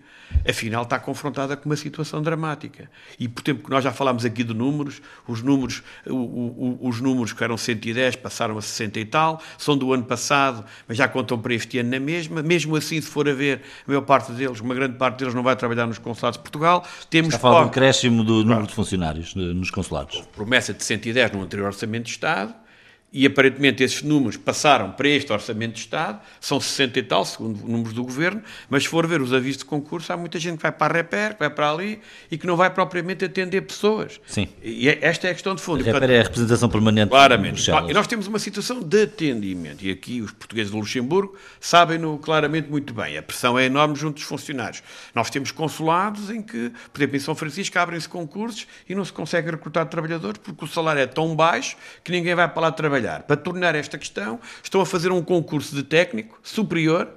afinal 0.47 0.83
está 0.83 0.99
confrontada 0.99 1.55
com 1.55 1.69
uma 1.69 1.75
situação 1.75 2.21
dramática. 2.21 2.89
E 3.19 3.27
por 3.27 3.41
tempo 3.41 3.63
que 3.63 3.69
nós 3.69 3.83
já 3.83 3.91
falámos 3.91 4.25
aqui 4.25 4.43
de 4.43 4.53
números, 4.53 5.01
os 5.27 5.41
números, 5.41 5.83
o, 6.05 6.13
o, 6.13 6.79
os 6.81 7.01
números 7.01 7.33
que 7.33 7.43
eram 7.43 7.57
110 7.57 8.17
passaram 8.17 8.57
a 8.57 8.61
60 8.61 8.99
e 8.99 9.05
tal, 9.05 9.41
são 9.57 9.77
do 9.77 9.93
ano 9.93 10.03
passado, 10.03 10.65
mas 10.87 10.97
já 10.97 11.07
contam 11.07 11.39
para 11.39 11.53
este 11.53 11.79
ano 11.79 11.91
na 11.91 11.99
mesma. 11.99 12.41
Mesmo 12.41 12.75
assim, 12.75 12.99
se 12.99 13.07
for 13.07 13.27
a 13.27 13.33
ver, 13.33 13.61
a 13.85 13.91
maior 13.91 14.01
parte 14.01 14.31
deles, 14.31 14.59
uma 14.59 14.75
grande 14.75 14.97
parte 14.97 15.19
deles 15.19 15.33
não 15.33 15.43
vai 15.43 15.55
trabalhar 15.55 15.87
nos 15.87 15.97
consulados 15.97 16.37
de 16.37 16.43
Portugal. 16.43 16.85
Temos 17.09 17.33
Está 17.33 17.37
a 17.37 17.41
falar 17.51 17.63
de 17.63 17.69
um 17.69 17.71
crescimento 17.71 18.23
do 18.23 18.43
número 18.43 18.67
de 18.67 18.73
funcionários 18.73 19.35
nos 19.35 19.71
consulados. 19.71 20.21
Promessa 20.35 20.73
de 20.73 20.83
110 20.83 21.31
no 21.31 21.41
anterior 21.41 21.67
Orçamento 21.67 22.05
de 22.05 22.11
Estado, 22.11 22.53
e 23.15 23.25
aparentemente 23.25 23.81
esses 23.81 24.01
números 24.03 24.35
passaram 24.35 24.91
para 24.91 25.07
este 25.07 25.31
Orçamento 25.31 25.75
de 25.75 25.79
Estado, 25.79 26.19
são 26.41 26.59
60 26.59 26.99
e 26.99 27.03
tal, 27.03 27.23
segundo 27.23 27.65
números 27.65 27.93
do 27.93 28.03
Governo, 28.03 28.43
mas 28.69 28.83
se 28.83 28.89
for 28.89 29.07
ver 29.07 29.21
os 29.21 29.31
avisos 29.31 29.59
de 29.59 29.65
concurso, 29.65 30.11
há 30.11 30.17
muita 30.17 30.37
gente 30.37 30.57
que 30.57 30.63
vai 30.63 30.71
para 30.73 30.93
a 30.93 30.97
Reper, 30.97 31.33
que 31.35 31.39
vai 31.39 31.49
para 31.49 31.71
ali 31.71 32.01
e 32.29 32.37
que 32.37 32.45
não 32.45 32.57
vai 32.57 32.69
propriamente 32.69 33.23
atender 33.23 33.61
pessoas. 33.61 34.19
Sim. 34.27 34.49
E 34.61 34.89
é, 34.89 34.99
esta 35.01 35.29
é 35.29 35.31
a 35.31 35.33
questão 35.33 35.55
de 35.55 35.61
fundo. 35.61 35.81
A 35.81 35.93
Reper 35.93 36.11
é 36.11 36.19
a 36.19 36.23
representação 36.23 36.67
permanente. 36.67 37.09
Claramente. 37.09 37.71
E 37.89 37.93
nós 37.93 38.05
temos 38.05 38.27
uma 38.27 38.37
situação 38.37 38.81
de 38.81 39.03
atendimento, 39.03 39.85
e 39.85 39.91
aqui 39.91 40.19
os 40.19 40.33
portugueses 40.33 40.73
de 40.73 40.77
Luxemburgo 40.77 41.37
sabem-no 41.57 42.17
claramente 42.17 42.69
muito 42.69 42.93
bem. 42.93 43.17
A 43.17 43.23
pressão 43.23 43.57
é 43.57 43.63
enorme 43.63 43.95
junto 43.95 44.15
dos 44.15 44.23
funcionários. 44.23 44.83
Nós 45.15 45.29
temos 45.29 45.53
consulados 45.53 46.29
em 46.29 46.41
que, 46.41 46.69
por 46.91 46.99
exemplo, 46.99 47.15
em 47.15 47.19
São 47.21 47.33
Francisco, 47.33 47.79
abrem-se 47.79 48.09
concursos 48.09 48.67
e 48.89 48.93
não 48.93 49.05
se 49.05 49.13
consegue 49.13 49.51
recrutar 49.51 49.85
trabalhadores 49.85 50.37
porque 50.43 50.65
o 50.65 50.67
salário 50.67 50.99
é 50.99 51.07
tão 51.07 51.33
baixo 51.33 51.77
que 52.03 52.11
ninguém 52.11 52.35
vai 52.35 52.49
para 52.49 52.63
lá 52.63 52.71
trabalhar 52.73 53.04
trabalhar. 53.05 53.23
Para 53.23 53.37
tornar 53.37 53.75
esta 53.75 53.97
questão, 53.97 54.39
estão 54.63 54.81
a 54.81 54.85
fazer 54.85 55.11
um 55.11 55.21
concurso 55.21 55.75
de 55.75 55.83
técnico 55.83 56.39
superior 56.43 57.07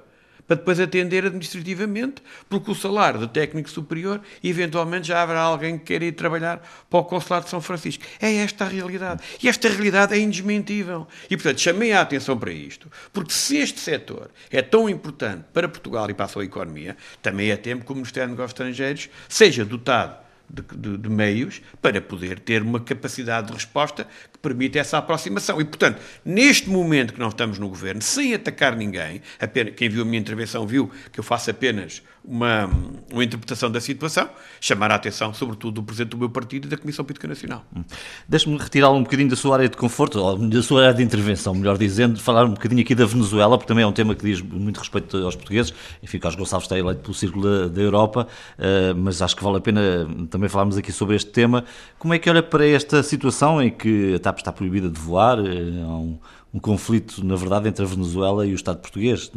para 0.47 0.55
depois 0.55 0.79
atender 0.79 1.25
administrativamente, 1.25 2.23
porque 2.49 2.71
o 2.71 2.73
salário 2.73 3.19
de 3.19 3.27
técnico 3.27 3.69
superior, 3.69 4.19
eventualmente 4.43 5.07
já 5.07 5.21
haverá 5.21 5.41
alguém 5.41 5.77
que 5.77 5.85
queira 5.85 6.05
ir 6.05 6.13
trabalhar 6.13 6.67
para 6.89 6.99
o 6.99 7.03
Consulado 7.03 7.43
de 7.43 7.51
São 7.51 7.61
Francisco. 7.61 8.03
É 8.19 8.33
esta 8.37 8.65
a 8.65 8.67
realidade. 8.67 9.21
E 9.43 9.47
esta 9.47 9.69
realidade 9.69 10.15
é 10.15 10.17
indesmentível. 10.17 11.07
E, 11.29 11.37
portanto, 11.37 11.61
chamei 11.61 11.91
a 11.91 12.01
atenção 12.01 12.35
para 12.35 12.51
isto, 12.51 12.91
porque 13.13 13.31
se 13.31 13.57
este 13.57 13.79
setor 13.79 14.31
é 14.49 14.63
tão 14.63 14.89
importante 14.89 15.45
para 15.53 15.69
Portugal 15.69 16.09
e 16.09 16.15
para 16.15 16.25
a 16.25 16.29
sua 16.29 16.43
economia, 16.43 16.97
também 17.21 17.51
é 17.51 17.55
tempo 17.55 17.85
que 17.85 17.91
o 17.91 17.95
Ministério 17.95 18.29
dos 18.29 18.35
Negócios 18.35 18.59
Estrangeiros 18.59 19.07
seja 19.27 19.63
dotado 19.63 20.17
de, 20.49 20.63
de, 20.75 20.97
de, 20.97 21.09
meios 21.09 21.61
para 21.81 22.01
poder 22.01 22.39
ter 22.39 22.61
uma 22.63 22.79
capacidade 22.79 23.47
de 23.47 23.53
resposta 23.53 24.07
que 24.31 24.38
permita 24.41 24.79
essa 24.79 24.97
aproximação. 24.97 25.59
E, 25.59 25.65
portanto, 25.65 25.99
neste 26.23 26.69
momento 26.69 27.13
que 27.13 27.19
nós 27.19 27.33
estamos 27.33 27.59
no 27.59 27.67
governo, 27.67 28.01
sem 28.01 28.33
atacar 28.33 28.75
ninguém, 28.75 29.21
apenas, 29.39 29.73
quem 29.75 29.89
viu 29.89 30.01
a 30.01 30.05
minha 30.05 30.19
intervenção 30.19 30.65
viu 30.65 30.89
que 31.11 31.19
eu 31.19 31.23
faço 31.23 31.49
apenas 31.51 32.01
uma, 32.23 32.69
uma 33.11 33.23
interpretação 33.23 33.71
da 33.71 33.81
situação, 33.81 34.29
chamar 34.59 34.91
a 34.91 34.95
atenção, 34.95 35.33
sobretudo, 35.33 35.75
do 35.75 35.83
Presidente 35.83 36.11
do 36.11 36.17
meu 36.17 36.29
partido 36.29 36.65
e 36.65 36.69
da 36.69 36.77
Comissão 36.77 37.03
Política 37.05 37.27
Nacional. 37.27 37.65
Hum. 37.75 37.83
Deixe-me 38.27 38.57
retirá-lo 38.57 38.97
um 38.97 39.03
bocadinho 39.03 39.29
da 39.29 39.35
sua 39.35 39.55
área 39.55 39.69
de 39.69 39.77
conforto, 39.77 40.19
ou 40.19 40.37
da 40.37 40.61
sua 40.61 40.83
área 40.83 40.93
de 40.93 41.03
intervenção, 41.03 41.55
melhor 41.55 41.77
dizendo, 41.77 42.19
falar 42.19 42.45
um 42.45 42.51
bocadinho 42.51 42.81
aqui 42.81 42.93
da 42.93 43.05
Venezuela, 43.05 43.57
porque 43.57 43.67
também 43.67 43.83
é 43.83 43.87
um 43.87 43.91
tema 43.91 44.13
que 44.13 44.23
diz 44.23 44.41
muito 44.41 44.77
respeito 44.77 45.17
aos 45.17 45.35
portugueses. 45.35 45.73
Enfim, 46.03 46.19
Carlos 46.19 46.37
Gonçalves 46.37 46.65
está 46.65 46.77
eleito 46.77 47.01
pelo 47.01 47.13
Círculo 47.13 47.69
da, 47.69 47.81
Europa, 47.81 48.27
uh, 48.57 48.95
mas 48.95 49.21
acho 49.21 49.35
que 49.35 49.43
vale 49.43 49.57
a 49.57 49.61
pena 49.61 50.07
também 50.29 50.49
falarmos 50.49 50.77
aqui 50.77 50.91
sobre 50.91 51.15
este 51.15 51.31
tema. 51.31 51.63
Como 51.97 52.13
é 52.13 52.19
que 52.19 52.29
olha 52.29 52.43
para 52.43 52.67
esta 52.67 53.01
situação 53.01 53.61
em 53.61 53.71
que 53.71 54.15
a 54.15 54.19
TAP 54.29 54.39
está 54.39 54.51
proibida 54.51 54.89
de 54.89 54.99
voar? 54.99 55.39
Uh, 55.39 55.83
há 55.83 55.97
um, 55.97 56.19
um 56.53 56.59
conflito, 56.59 57.23
na 57.23 57.35
verdade, 57.35 57.67
entre 57.67 57.83
a 57.83 57.87
Venezuela 57.87 58.45
e 58.45 58.51
o 58.51 58.55
Estado 58.55 58.79
português. 58.79 59.31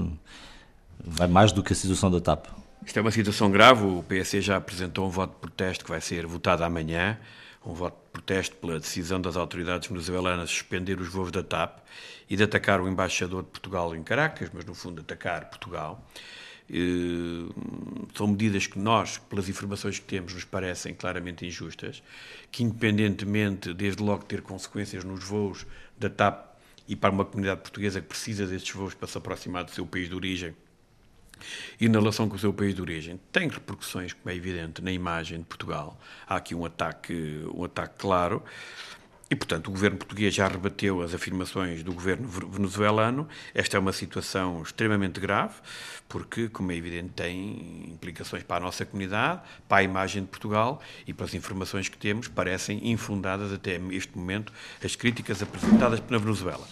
Vai 1.04 1.26
mais 1.26 1.52
do 1.52 1.62
que 1.62 1.72
a 1.72 1.76
situação 1.76 2.10
da 2.10 2.20
TAP. 2.20 2.46
Isto 2.84 2.98
é 2.98 3.02
uma 3.02 3.10
situação 3.10 3.50
grave. 3.50 3.84
O 3.84 4.02
PSC 4.02 4.40
já 4.40 4.56
apresentou 4.56 5.06
um 5.06 5.10
voto 5.10 5.34
de 5.34 5.40
protesto 5.40 5.84
que 5.84 5.90
vai 5.90 6.00
ser 6.00 6.26
votado 6.26 6.64
amanhã. 6.64 7.18
um 7.64 7.72
voto 7.72 7.94
de 7.94 8.10
protesto 8.12 8.56
pela 8.56 8.78
decisão 8.78 9.20
das 9.20 9.36
autoridades 9.36 9.88
venezuelanas 9.88 10.48
de 10.48 10.54
suspender 10.56 11.00
os 11.00 11.08
voos 11.08 11.30
da 11.30 11.42
TAP 11.42 11.78
e 12.28 12.36
de 12.36 12.42
atacar 12.42 12.80
o 12.80 12.88
embaixador 12.88 13.42
de 13.42 13.50
Portugal 13.50 13.94
em 13.94 14.02
Caracas, 14.02 14.50
mas 14.52 14.64
no 14.64 14.74
fundo 14.74 15.00
atacar 15.00 15.48
Portugal. 15.48 16.04
São 18.14 18.28
medidas 18.28 18.66
que 18.66 18.78
nós, 18.78 19.18
pelas 19.18 19.48
informações 19.48 19.98
que 19.98 20.06
temos, 20.06 20.34
nos 20.34 20.44
parecem 20.44 20.94
claramente 20.94 21.46
injustas, 21.46 22.02
que 22.50 22.62
independentemente, 22.62 23.74
desde 23.74 24.02
logo, 24.02 24.24
ter 24.24 24.42
consequências 24.42 25.04
nos 25.04 25.22
voos 25.24 25.66
da 25.98 26.08
TAP 26.08 26.52
e 26.88 26.96
para 26.96 27.10
uma 27.10 27.24
comunidade 27.24 27.60
portuguesa 27.60 28.00
que 28.00 28.08
precisa 28.08 28.46
destes 28.46 28.74
voos 28.74 28.94
para 28.94 29.06
se 29.08 29.16
aproximar 29.18 29.64
do 29.64 29.70
seu 29.70 29.86
país 29.86 30.08
de 30.08 30.14
origem, 30.14 30.54
e 31.80 31.88
na 31.88 31.98
relação 31.98 32.28
com 32.28 32.36
o 32.36 32.38
seu 32.38 32.52
país 32.52 32.74
de 32.74 32.80
origem 32.80 33.20
tem 33.32 33.48
repercussões, 33.48 34.12
como 34.12 34.30
é 34.30 34.36
evidente, 34.36 34.80
na 34.80 34.92
imagem 34.92 35.38
de 35.38 35.44
Portugal. 35.44 35.98
Há 36.26 36.36
aqui 36.36 36.54
um 36.54 36.64
ataque, 36.64 37.44
um 37.52 37.64
ataque 37.64 37.94
claro. 37.98 38.42
E, 39.32 39.34
portanto, 39.34 39.68
o 39.68 39.70
governo 39.70 39.96
português 39.96 40.34
já 40.34 40.46
rebateu 40.46 41.00
as 41.00 41.14
afirmações 41.14 41.82
do 41.82 41.94
governo 41.94 42.28
venezuelano. 42.28 43.26
Esta 43.54 43.78
é 43.78 43.80
uma 43.80 43.90
situação 43.90 44.60
extremamente 44.60 45.18
grave, 45.18 45.54
porque, 46.06 46.50
como 46.50 46.70
é 46.70 46.76
evidente, 46.76 47.14
tem 47.16 47.88
implicações 47.94 48.42
para 48.42 48.58
a 48.58 48.60
nossa 48.60 48.84
comunidade, 48.84 49.40
para 49.66 49.78
a 49.78 49.82
imagem 49.82 50.20
de 50.20 50.28
Portugal 50.28 50.82
e, 51.06 51.14
pelas 51.14 51.32
informações 51.32 51.88
que 51.88 51.96
temos, 51.96 52.28
parecem 52.28 52.90
infundadas 52.90 53.54
até 53.54 53.80
este 53.92 54.18
momento 54.18 54.52
as 54.84 54.94
críticas 54.94 55.42
apresentadas 55.42 56.02
na 56.10 56.18
Venezuela. 56.18 56.68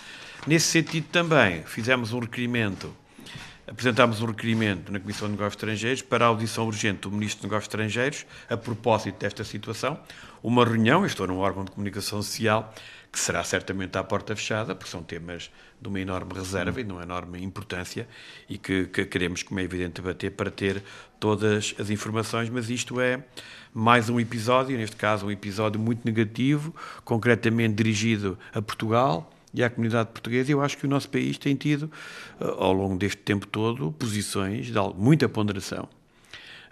Nesse 0.47 0.67
sentido, 0.67 1.07
também 1.11 1.63
fizemos 1.65 2.13
um 2.13 2.19
requerimento 2.19 2.95
apresentámos 3.71 4.21
um 4.21 4.27
requerimento 4.27 4.91
na 4.91 4.99
Comissão 4.99 5.29
de 5.29 5.33
Negócios 5.33 5.55
Estrangeiros 5.55 6.03
para 6.03 6.25
a 6.25 6.29
audição 6.29 6.67
urgente 6.67 7.03
do 7.03 7.13
Ministro 7.13 7.43
de 7.43 7.47
Negócios 7.47 7.69
Estrangeiros 7.69 8.27
a 8.49 8.57
propósito 8.57 9.21
desta 9.21 9.45
situação. 9.45 10.01
Uma 10.43 10.65
reunião, 10.65 11.03
eu 11.03 11.07
estou 11.07 11.25
num 11.29 11.39
órgão 11.39 11.65
de 11.65 11.71
comunicação 11.71 12.21
social, 12.21 12.75
que 13.13 13.19
será 13.21 13.45
certamente 13.45 13.97
à 13.97 14.03
porta 14.03 14.35
fechada, 14.35 14.75
porque 14.75 14.91
são 14.91 15.05
temas 15.05 15.53
de 15.81 15.89
uma 15.89 16.01
enorme 16.01 16.35
reserva 16.35 16.81
e 16.81 16.85
de 16.85 16.91
uma 16.91 17.05
enorme 17.05 17.41
importância 17.45 18.09
e 18.49 18.59
que, 18.59 18.87
que 18.87 19.05
queremos, 19.05 19.45
como 19.45 19.61
é 19.61 19.63
evidente, 19.63 20.03
debater 20.03 20.33
para 20.33 20.51
ter 20.51 20.83
todas 21.21 21.73
as 21.79 21.91
informações, 21.91 22.51
mas 22.51 22.69
isto 22.71 23.01
é 23.01 23.23
mais 23.73 24.09
um 24.09 24.19
episódio, 24.19 24.77
neste 24.77 24.97
caso 24.97 25.27
um 25.27 25.31
episódio 25.31 25.81
muito 25.81 26.05
negativo, 26.05 26.75
concretamente 27.05 27.75
dirigido 27.75 28.37
a 28.53 28.61
Portugal, 28.61 29.31
e 29.53 29.63
à 29.63 29.71
comunidade 29.71 30.11
portuguesa. 30.11 30.51
Eu 30.51 30.61
acho 30.63 30.77
que 30.79 30.87
o 30.87 30.89
nosso 30.89 31.09
país 31.09 31.39
tem 31.39 31.55
tido, 31.55 31.91
eh, 32.41 32.45
ao 32.45 32.73
longo 32.73 32.97
deste 32.97 33.19
tempo 33.19 33.47
todo, 33.47 33.93
posições 33.93 34.67
de 34.67 34.79
muita 34.97 35.29
ponderação. 35.29 35.89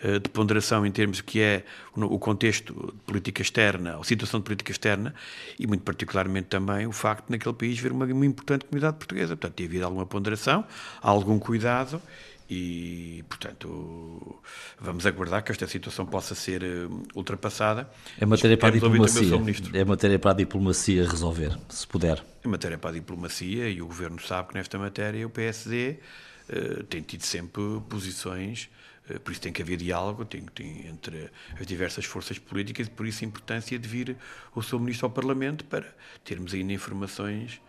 Eh, 0.01 0.21
de 0.21 0.29
ponderação 0.29 0.87
em 0.87 0.93
termos 0.93 1.21
que 1.21 1.41
é 1.41 1.65
o 1.97 2.19
contexto 2.19 2.73
de 2.95 3.01
política 3.05 3.43
externa, 3.43 3.99
a 3.99 4.05
situação 4.05 4.39
de 4.39 4.45
política 4.45 4.71
externa, 4.71 5.13
e 5.59 5.67
muito 5.67 5.83
particularmente 5.83 6.47
também 6.47 6.87
o 6.87 6.93
facto 6.93 7.27
de 7.27 7.33
naquele 7.33 7.55
país 7.55 7.79
haver 7.81 7.91
uma, 7.91 8.05
uma 8.05 8.27
importante 8.27 8.65
comunidade 8.65 8.97
portuguesa. 8.97 9.37
Portanto, 9.37 9.55
tem 9.55 9.67
havido 9.67 9.85
alguma 9.85 10.07
ponderação, 10.07 10.65
algum 11.03 11.39
cuidado, 11.39 12.01
e, 12.49 13.23
portanto, 13.29 14.41
vamos 14.81 15.05
aguardar 15.05 15.45
que 15.45 15.53
esta 15.53 15.67
situação 15.67 16.07
possa 16.07 16.35
ser 16.35 16.63
eh, 16.63 16.89
ultrapassada. 17.15 17.91
É 18.19 18.25
matéria 18.25 18.57
para 18.57 18.69
a 18.69 18.73
diplomacia. 18.73 19.35
É 19.75 19.85
matéria 19.85 20.19
para 20.19 20.31
a 20.31 20.35
diplomacia 20.35 21.07
resolver, 21.07 21.59
se 21.69 21.87
puder. 21.87 22.25
É 22.43 22.49
matéria 22.49 22.79
para 22.79 22.91
a 22.91 22.93
diplomacia 22.95 23.69
e 23.69 23.83
o 23.83 23.87
Governo 23.87 24.19
sabe 24.21 24.49
que 24.49 24.55
nesta 24.55 24.79
matéria 24.79 25.27
o 25.27 25.31
PSD 25.31 25.91
uh, 25.91 26.01
eh, 26.49 26.83
tem 26.89 27.03
tido 27.03 27.23
sempre 27.23 27.61
posições, 27.87 28.71
uh, 29.11 29.21
por 29.21 29.33
isso 29.33 29.43
tem 29.43 29.53
que 29.53 29.61
haver 29.61 29.77
diálogo 29.77 30.25
tem, 30.25 30.41
tem, 30.55 30.87
entre 30.87 31.31
as 31.61 31.67
diversas 31.67 32.07
forças 32.07 32.39
políticas 32.39 32.87
e 32.87 32.91
por 32.91 33.07
isso 33.07 33.25
a 33.25 33.27
importância 33.27 33.79
de 33.79 33.87
vir 33.87 34.17
o 34.55 34.63
seu 34.63 34.81
Ministro 34.81 35.07
ao 35.07 35.11
Parlamento 35.11 35.67
para 35.67 35.85
termos 36.25 36.55
ainda 36.55 36.73
informações 36.73 37.61
eh, 37.61 37.68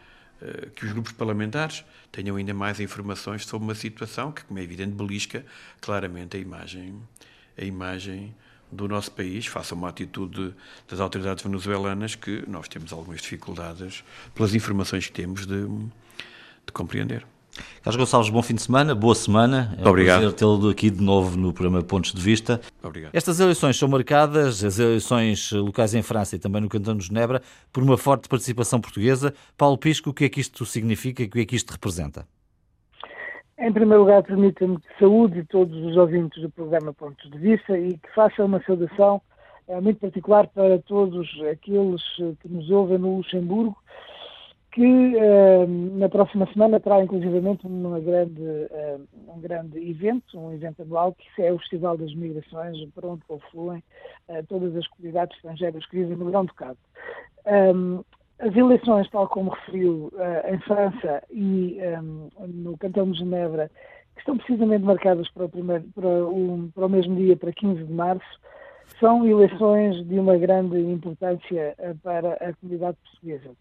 que 0.76 0.86
os 0.86 0.92
grupos 0.92 1.12
parlamentares 1.12 1.84
tenham 2.12 2.36
ainda 2.36 2.54
mais 2.54 2.80
informações 2.80 3.46
sobre 3.46 3.66
uma 3.66 3.76
situação 3.76 4.32
que, 4.32 4.44
como 4.44 4.60
é 4.60 4.64
evidente, 4.64 4.92
belisca 4.92 5.46
claramente 5.82 6.38
a 6.38 6.40
imagem, 6.40 7.02
a 7.58 7.64
imagem 7.64 8.34
do 8.72 8.88
nosso 8.88 9.12
país, 9.12 9.48
faça 9.48 9.74
uma 9.74 9.90
atitude 9.90 10.54
das 10.88 11.00
autoridades 11.00 11.44
venezuelanas 11.44 12.16
que 12.16 12.44
nós 12.48 12.68
temos 12.68 12.94
algumas 12.94 13.22
dificuldades, 13.22 14.04
pelas 14.34 14.54
informações 14.54 15.08
que 15.08 15.14
temos, 15.14 15.46
de, 15.46 15.68
de 15.68 16.72
compreender. 16.72 17.26
Carlos 17.82 17.96
Gonçalves, 17.96 18.30
bom 18.30 18.42
fim 18.42 18.56
de 18.56 18.62
semana, 18.62 18.94
boa 18.94 19.16
semana. 19.16 19.76
É 19.78 19.86
um 19.86 19.90
Obrigado. 19.90 20.20
prazer 20.20 20.36
tê-lo 20.36 20.70
aqui 20.70 20.90
de 20.90 21.02
novo 21.02 21.38
no 21.38 21.54
programa 21.54 21.84
Pontos 21.84 22.14
de 22.14 22.22
Vista. 22.22 22.60
Obrigado. 22.84 23.12
Estas 23.14 23.40
eleições 23.40 23.78
são 23.78 23.88
marcadas, 23.88 24.64
as 24.64 24.80
eleições 24.80 25.52
locais 25.52 25.94
em 25.94 26.02
França 26.02 26.36
e 26.36 26.40
também 26.40 26.62
no 26.62 26.70
Cantão 26.70 26.96
de 26.96 27.06
Genebra, 27.06 27.42
por 27.72 27.84
uma 27.84 27.98
forte 27.98 28.28
participação 28.28 28.80
portuguesa. 28.80 29.34
Paulo 29.58 29.78
Pisco, 29.78 30.10
o 30.10 30.14
que 30.14 30.26
é 30.26 30.30
que 30.30 30.40
isto 30.40 30.66
significa 30.66 31.24
e 31.24 31.26
o 31.26 31.30
que 31.30 31.40
é 31.40 31.46
que 31.46 31.56
isto 31.56 31.72
representa? 31.72 32.28
Em 33.58 33.74
primeiro 33.74 34.04
lugar, 34.04 34.24
permita-me 34.24 34.78
que 34.78 34.88
saúde 34.98 35.44
todos 35.50 35.76
os 35.86 35.98
ouvintes 35.98 36.42
do 36.42 36.50
programa 36.50 36.94
Pontos 36.94 37.30
de 37.30 37.38
Vista 37.38 37.78
e 37.78 37.98
que 37.98 38.16
faça 38.16 38.44
uma 38.44 38.64
saudação 38.64 39.22
é, 39.68 39.80
muito 39.82 40.00
particular 40.00 40.48
para 40.48 40.80
todos 40.80 41.28
aqueles 41.52 42.02
que 42.16 42.48
nos 42.48 42.70
ouvem 42.72 42.98
no 42.98 43.18
Luxemburgo 43.18 43.78
que 44.72 45.16
uh, 45.16 45.68
na 45.98 46.08
próxima 46.10 46.46
semana 46.54 46.80
terá 46.80 47.04
inclusivamente 47.04 47.66
uma 47.66 48.00
grande, 48.00 48.42
uh, 48.42 49.08
um 49.28 49.40
grande 49.40 49.80
evento, 49.90 50.40
um 50.40 50.54
evento 50.54 50.84
anual, 50.84 51.14
que 51.14 51.42
é 51.42 51.52
o 51.52 51.58
Festival 51.58 51.98
das 51.98 52.14
Migrações, 52.14 52.78
para 52.94 53.08
onde 53.08 53.26
confluem 53.26 53.84
uh, 54.28 54.46
todas 54.48 54.76
as 54.76 54.88
comunidades 54.88 55.36
estrangeiras 55.38 55.86
que 55.88 55.98
vivem 55.98 56.18
no 56.18 56.26
Grão 56.26 56.46
Ducado. 56.46 56.78
Um, 57.76 58.04
as 58.38 58.56
eleições, 58.56 59.10
tal 59.10 59.28
como 59.28 59.50
referiu 59.50 60.14
em 60.50 60.58
França 60.60 61.22
e 61.30 61.78
um, 62.02 62.30
no 62.48 62.78
Cantão 62.78 63.12
de 63.12 63.20
Genebra, 63.20 63.70
que 64.14 64.22
estão 64.22 64.38
precisamente 64.38 64.86
marcadas 64.86 65.30
para 65.32 65.44
o, 65.44 65.50
primeiro, 65.50 65.84
para, 65.94 66.08
o, 66.08 66.70
para 66.74 66.86
o 66.86 66.90
mesmo 66.90 67.18
dia, 67.18 67.36
para 67.36 67.52
15 67.52 67.84
de 67.84 67.92
março, 67.92 68.40
são 68.98 69.28
eleições 69.28 70.08
de 70.08 70.18
uma 70.18 70.38
grande 70.38 70.80
importância 70.80 71.76
para 72.02 72.36
a 72.36 72.54
comunidade 72.54 72.98
portuguesa 73.04 73.52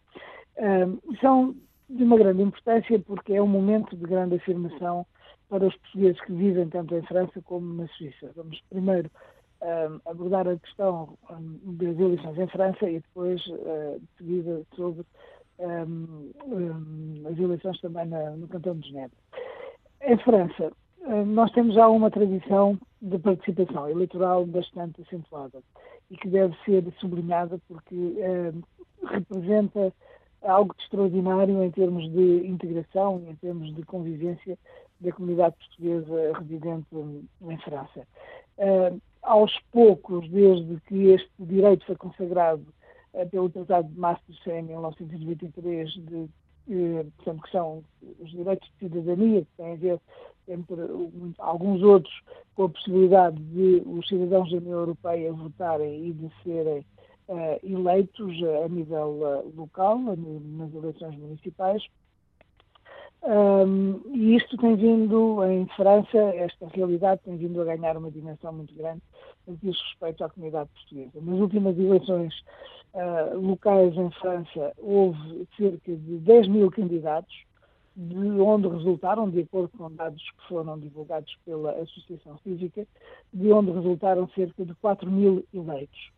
são 1.21 1.55
de 1.88 2.03
uma 2.03 2.18
grande 2.18 2.42
importância 2.42 2.99
porque 3.01 3.35
é 3.35 3.42
um 3.42 3.47
momento 3.47 3.97
de 3.97 4.05
grande 4.05 4.37
afirmação 4.37 5.07
para 5.49 5.66
os 5.66 5.75
portugueses 5.77 6.21
que 6.23 6.33
vivem 6.33 6.68
tanto 6.68 6.94
em 6.94 7.03
França 7.03 7.40
como 7.42 7.75
na 7.75 7.88
Suíça. 7.88 8.31
Vamos 8.37 8.61
primeiro 8.68 9.11
abordar 10.05 10.47
a 10.47 10.57
questão 10.57 11.16
das 11.64 11.99
eleições 11.99 12.38
em 12.38 12.47
França 12.49 12.88
e 12.88 13.01
depois, 13.01 13.44
uh, 13.47 13.99
de 13.99 14.09
seguida, 14.16 14.62
sobre 14.77 15.05
as 17.29 17.38
eleições 17.38 17.81
também 17.81 18.07
no 18.37 18.47
Cantão 18.47 18.77
de 18.77 18.88
Genebra. 18.88 19.16
Em 20.03 20.16
França, 20.18 20.73
nós 21.27 21.51
temos 21.53 21.75
já 21.75 21.88
uma 21.88 22.11
tradição 22.11 22.79
de 23.03 23.18
participação 23.18 23.88
eleitoral 23.88 24.47
bastante 24.47 25.03
acentuada 25.03 25.61
e 26.11 26.16
que 26.16 26.29
deve 26.29 26.57
ser 26.64 26.85
sublinhada 27.01 27.59
porque 27.66 28.14
representa 29.05 29.92
algo 30.42 30.74
de 30.77 30.83
extraordinário 30.83 31.62
em 31.62 31.70
termos 31.70 32.11
de 32.12 32.46
integração 32.46 33.22
e 33.27 33.31
em 33.31 33.35
termos 33.37 33.74
de 33.74 33.83
convivência 33.83 34.59
da 35.01 35.12
comunidade 35.12 35.57
portuguesa 35.57 36.38
residente 36.38 36.87
em 36.94 37.59
França. 37.59 38.07
Uh, 38.59 39.01
aos 39.22 39.53
poucos, 39.72 40.29
desde 40.31 40.81
que 40.83 41.11
este 41.11 41.31
direito 41.38 41.85
foi 41.87 41.96
consagrado 41.96 42.66
uh, 43.14 43.29
pelo 43.29 43.48
Tratado 43.51 43.88
de 43.88 43.98
Maastricht 43.98 44.51
em 44.51 44.62
1923, 44.62 45.90
de, 45.90 46.14
uh, 46.16 47.12
portanto, 47.16 47.42
que 47.42 47.51
são 47.51 47.85
os 48.20 48.31
direitos 48.31 48.68
de 48.68 48.88
cidadania, 48.88 49.42
que 49.42 49.57
têm 49.57 49.72
a 49.72 49.77
ver 49.77 50.01
entre 50.48 50.77
alguns 51.38 51.83
outros 51.83 52.22
com 52.55 52.64
a 52.64 52.68
possibilidade 52.68 53.37
de 53.37 53.83
os 53.87 54.09
cidadãos 54.09 54.51
da 54.51 54.57
União 54.57 54.79
Europeia 54.79 55.33
votarem 55.33 56.07
e 56.07 56.12
de 56.12 56.31
serem 56.42 56.85
eleitos 57.62 58.37
a 58.64 58.69
nível 58.69 59.21
uh, 59.21 59.53
local, 59.57 59.99
nas 59.99 60.75
eleições 60.75 61.17
municipais. 61.17 61.83
Um, 63.23 64.01
e 64.14 64.37
isto 64.37 64.57
tem 64.59 64.77
vindo, 64.77 65.45
em 65.45 65.67
França, 65.77 66.19
esta 66.19 66.69
realidade 66.69 67.21
tem 67.25 67.37
vindo 67.37 67.61
a 67.61 67.64
ganhar 67.64 67.97
uma 67.97 68.11
dimensão 68.11 68.53
muito 68.53 68.73
grande 68.75 69.03
no 69.47 69.57
que 69.57 69.67
diz 69.67 69.77
respeito 69.91 70.25
à 70.25 70.29
comunidade 70.31 70.71
portuguesa. 70.71 71.21
Nas 71.21 71.41
últimas 71.41 71.79
eleições 71.79 72.35
uh, 72.95 73.38
locais 73.38 73.97
em 73.97 74.11
França, 74.12 74.73
houve 74.79 75.47
cerca 75.57 75.97
de 75.97 76.19
10 76.19 76.49
mil 76.49 76.71
candidatos, 76.71 77.35
de 77.97 78.41
onde 78.41 78.69
resultaram, 78.69 79.29
de 79.29 79.41
acordo 79.41 79.77
com 79.77 79.91
dados 79.91 80.23
que 80.23 80.49
foram 80.49 80.79
divulgados 80.79 81.37
pela 81.45 81.73
Associação 81.73 82.38
Cívica, 82.45 82.87
de 83.33 83.53
onde 83.53 83.73
resultaram 83.73 84.29
cerca 84.29 84.64
de 84.64 84.75
4 84.77 85.11
mil 85.11 85.45
eleitos. 85.53 86.12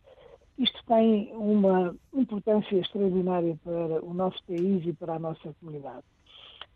Isto 0.61 0.79
tem 0.85 1.33
uma 1.33 1.95
importância 2.13 2.75
extraordinária 2.75 3.57
para 3.63 4.05
o 4.05 4.13
nosso 4.13 4.37
país 4.45 4.85
e 4.85 4.93
para 4.93 5.15
a 5.15 5.19
nossa 5.19 5.51
comunidade. 5.59 6.03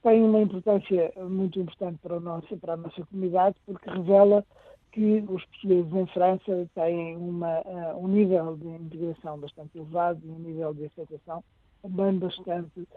Tem 0.01 0.23
uma 0.23 0.41
importância 0.41 1.13
muito 1.29 1.59
importante 1.59 1.99
para, 2.01 2.17
o 2.17 2.19
nosso, 2.19 2.57
para 2.57 2.73
a 2.73 2.77
nossa 2.77 3.05
comunidade 3.05 3.55
porque 3.63 3.87
revela 3.87 4.43
que 4.91 5.23
os 5.29 5.45
portugueses 5.45 5.93
em 5.93 6.07
França 6.07 6.69
têm 6.73 7.15
uma, 7.15 7.59
uh, 7.59 8.03
um 8.03 8.07
nível 8.07 8.57
de 8.57 8.67
integração 8.69 9.37
bastante 9.37 9.77
elevado 9.77 10.19
e 10.23 10.31
um 10.31 10.39
nível 10.39 10.73
de 10.73 10.85
aceitação 10.85 11.43
também 11.83 12.17
bastante 12.17 12.87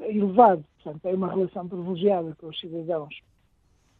elevado. 0.00 0.64
Portanto, 0.76 1.02
tem 1.02 1.14
uma 1.14 1.34
relação 1.34 1.66
privilegiada 1.66 2.36
com 2.38 2.46
os 2.46 2.60
cidadãos 2.60 3.12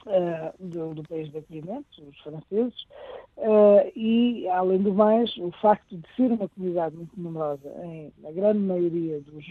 uh, 0.07 0.53
do, 0.59 0.95
do, 0.95 1.03
país 1.09 1.31
de 1.31 1.39
acolhimento, 1.39 2.03
os 2.09 2.21
franceses, 2.21 2.83
uh, 3.39 3.91
e, 3.95 4.40
além 4.61 4.83
do 4.83 4.93
mais, 4.93 5.35
o 5.39 5.51
facto 5.53 5.97
de 5.97 6.07
ser 6.15 6.31
uma 6.31 6.49
comunidade 6.49 6.95
muito 6.95 7.19
numerosa, 7.19 7.69
em, 7.83 8.13
na 8.19 8.31
grande 8.31 8.59
maioria 8.59 9.21
dos, 9.21 9.45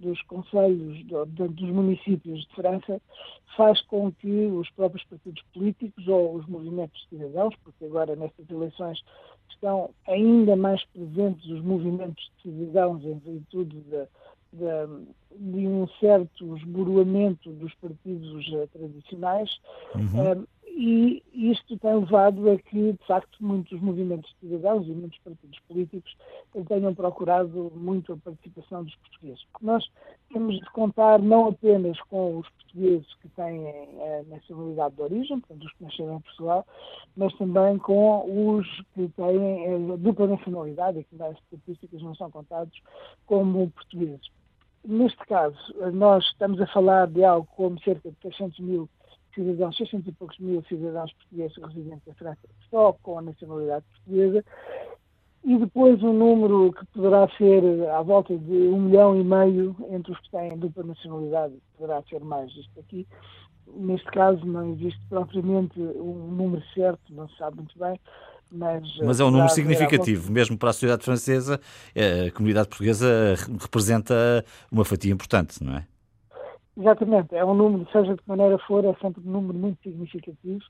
dos 0.00 0.22
conselhos, 0.22 1.04
do, 1.04 1.26
dos 1.26 1.70
municípios 1.70 2.40
de 2.40 2.54
França, 2.54 3.00
faz 3.56 3.80
com 3.82 4.10
que 4.12 4.46
os 4.46 4.68
próprios 4.70 5.04
partidos 5.04 5.42
políticos 5.52 6.08
ou 6.08 6.36
os 6.36 6.46
movimentos 6.46 6.98
de 7.02 7.18
cidadãos, 7.18 7.54
porque 7.62 7.84
agora 7.84 8.16
nestas 8.16 8.48
eleições 8.48 8.98
estão 9.50 9.90
ainda 10.08 10.56
mais 10.56 10.82
presentes 10.86 11.44
os 11.50 11.60
movimentos 11.62 12.30
de 12.36 12.50
cidadãos 12.50 13.04
em 13.04 13.18
virtude 13.18 13.80
da 13.90 14.06
de, 14.52 14.66
de 15.36 15.66
um 15.66 15.86
certo 16.00 16.56
esboroamento 16.56 17.50
dos 17.52 17.72
partidos 17.74 18.48
uh, 18.48 18.66
tradicionais 18.72 19.50
uhum. 19.94 20.46
E 20.72 21.22
isto 21.34 21.76
tem 21.78 21.94
levado 21.94 22.50
a 22.50 22.56
que, 22.56 22.92
de 22.92 23.06
facto, 23.06 23.36
muitos 23.40 23.80
movimentos 23.80 24.34
cidadãos 24.40 24.86
e 24.86 24.92
muitos 24.92 25.18
partidos 25.18 25.58
políticos 25.68 26.16
tenham 26.68 26.94
procurado 26.94 27.72
muito 27.74 28.12
a 28.12 28.16
participação 28.16 28.84
dos 28.84 28.94
portugueses. 28.96 29.44
Nós 29.60 29.90
temos 30.32 30.58
de 30.58 30.70
contar 30.70 31.20
não 31.20 31.48
apenas 31.48 32.00
com 32.02 32.38
os 32.38 32.48
portugueses 32.50 33.12
que 33.14 33.28
têm 33.30 33.68
a 33.68 34.22
nacionalidade 34.28 34.94
de 34.94 35.02
origem, 35.02 35.40
portanto, 35.40 35.66
os 35.66 35.72
que 35.72 35.84
nasceram 35.84 36.16
em 36.16 36.20
Portugal, 36.20 36.66
mas 37.16 37.34
também 37.34 37.78
com 37.78 38.56
os 38.56 38.66
que 38.94 39.08
têm 39.08 39.92
a 39.92 39.96
dupla 39.96 40.28
nacionalidade 40.28 41.00
e 41.00 41.04
que 41.04 41.16
nas 41.16 41.36
estatísticas 41.36 42.02
não 42.02 42.14
são 42.14 42.30
contados 42.30 42.80
como 43.26 43.70
portugueses. 43.70 44.30
Neste 44.82 45.18
caso, 45.26 45.58
nós 45.92 46.24
estamos 46.24 46.58
a 46.60 46.66
falar 46.68 47.06
de 47.06 47.22
algo 47.22 47.46
como 47.54 47.78
cerca 47.82 48.10
de 48.10 48.16
600 48.22 48.60
mil 48.60 48.88
cidadãos, 49.34 49.76
600 49.76 50.08
e 50.08 50.12
poucos 50.12 50.38
mil 50.38 50.62
cidadãos 50.68 51.12
portugueses 51.12 51.56
residentes 51.56 52.06
em 52.06 52.14
França, 52.14 52.48
só 52.70 52.92
com 53.02 53.18
a 53.18 53.22
nacionalidade 53.22 53.84
portuguesa, 53.92 54.44
e 55.44 55.56
depois 55.56 56.02
um 56.02 56.12
número 56.12 56.72
que 56.72 56.84
poderá 56.86 57.28
ser 57.36 57.62
à 57.90 58.02
volta 58.02 58.36
de 58.36 58.52
um 58.52 58.82
milhão 58.82 59.18
e 59.18 59.24
meio 59.24 59.74
entre 59.90 60.12
os 60.12 60.20
que 60.20 60.30
têm 60.30 60.56
dupla 60.58 60.84
nacionalidade, 60.84 61.54
poderá 61.76 62.02
ser 62.02 62.20
mais 62.20 62.50
isto 62.50 62.78
aqui. 62.78 63.06
Neste 63.74 64.06
caso 64.10 64.44
não 64.44 64.72
existe 64.72 65.00
propriamente 65.08 65.80
um 65.80 66.28
número 66.32 66.62
certo, 66.74 67.14
não 67.14 67.28
se 67.28 67.36
sabe 67.38 67.56
muito 67.56 67.78
bem, 67.78 67.98
mas, 68.52 68.82
mas, 68.98 69.20
é 69.20 69.24
um 69.24 69.30
número 69.30 69.48
significativo, 69.50 70.30
mesmo 70.30 70.58
para 70.58 70.70
a 70.70 70.72
sociedade 70.72 71.04
francesa, 71.04 71.60
eh, 71.94 72.26
a 72.26 72.30
comunidade 72.32 72.68
portuguesa 72.68 73.36
representa 73.60 74.44
uma 74.72 74.84
fatia 74.84 75.12
importante, 75.12 75.62
não 75.62 75.76
é? 75.76 75.86
Exatamente, 76.76 77.34
é 77.34 77.44
um 77.44 77.52
número, 77.52 77.86
seja 77.90 78.14
de 78.14 78.22
que 78.22 78.28
maneira 78.28 78.56
for, 78.58 78.84
é 78.84 78.94
sempre 78.94 79.20
um 79.26 79.32
número 79.32 79.58
muito 79.58 79.82
significativo. 79.82 80.64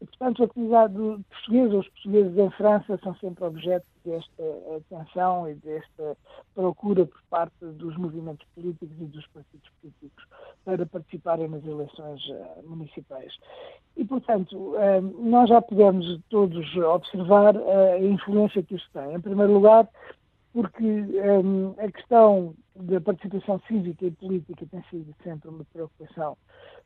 E, 0.00 0.06
portanto, 0.06 0.42
a 0.42 0.48
comunidade 0.48 0.94
portuguesa, 0.94 1.78
os 1.78 1.88
portugueses 1.88 2.36
em 2.36 2.50
França, 2.50 2.98
são 3.02 3.14
sempre 3.16 3.44
objeto 3.44 3.86
desta 4.04 4.42
atenção 4.76 5.48
e 5.48 5.54
desta 5.54 6.16
procura 6.54 7.06
por 7.06 7.20
parte 7.30 7.54
dos 7.60 7.96
movimentos 7.96 8.46
políticos 8.54 8.96
e 9.00 9.04
dos 9.04 9.26
partidos 9.28 9.70
políticos 9.80 10.24
para 10.64 10.84
participarem 10.84 11.48
nas 11.48 11.64
eleições 11.64 12.20
eh, 12.28 12.62
municipais. 12.64 13.32
E, 13.96 14.04
portanto, 14.04 14.74
eh, 14.76 15.00
nós 15.00 15.48
já 15.48 15.62
podemos 15.62 16.20
todos 16.28 16.76
observar 16.76 17.56
eh, 17.56 17.92
a 17.94 18.00
influência 18.00 18.62
que 18.62 18.74
isso 18.74 18.88
tem. 18.92 19.14
Em 19.14 19.20
primeiro 19.20 19.52
lugar, 19.52 19.88
porque 20.56 20.82
um, 20.82 21.74
a 21.76 21.92
questão 21.92 22.54
da 22.74 22.98
participação 22.98 23.60
cívica 23.68 24.06
e 24.06 24.10
política 24.10 24.64
tem 24.70 24.82
sido 24.88 25.14
sempre 25.22 25.50
uma 25.50 25.66
preocupação 25.70 26.34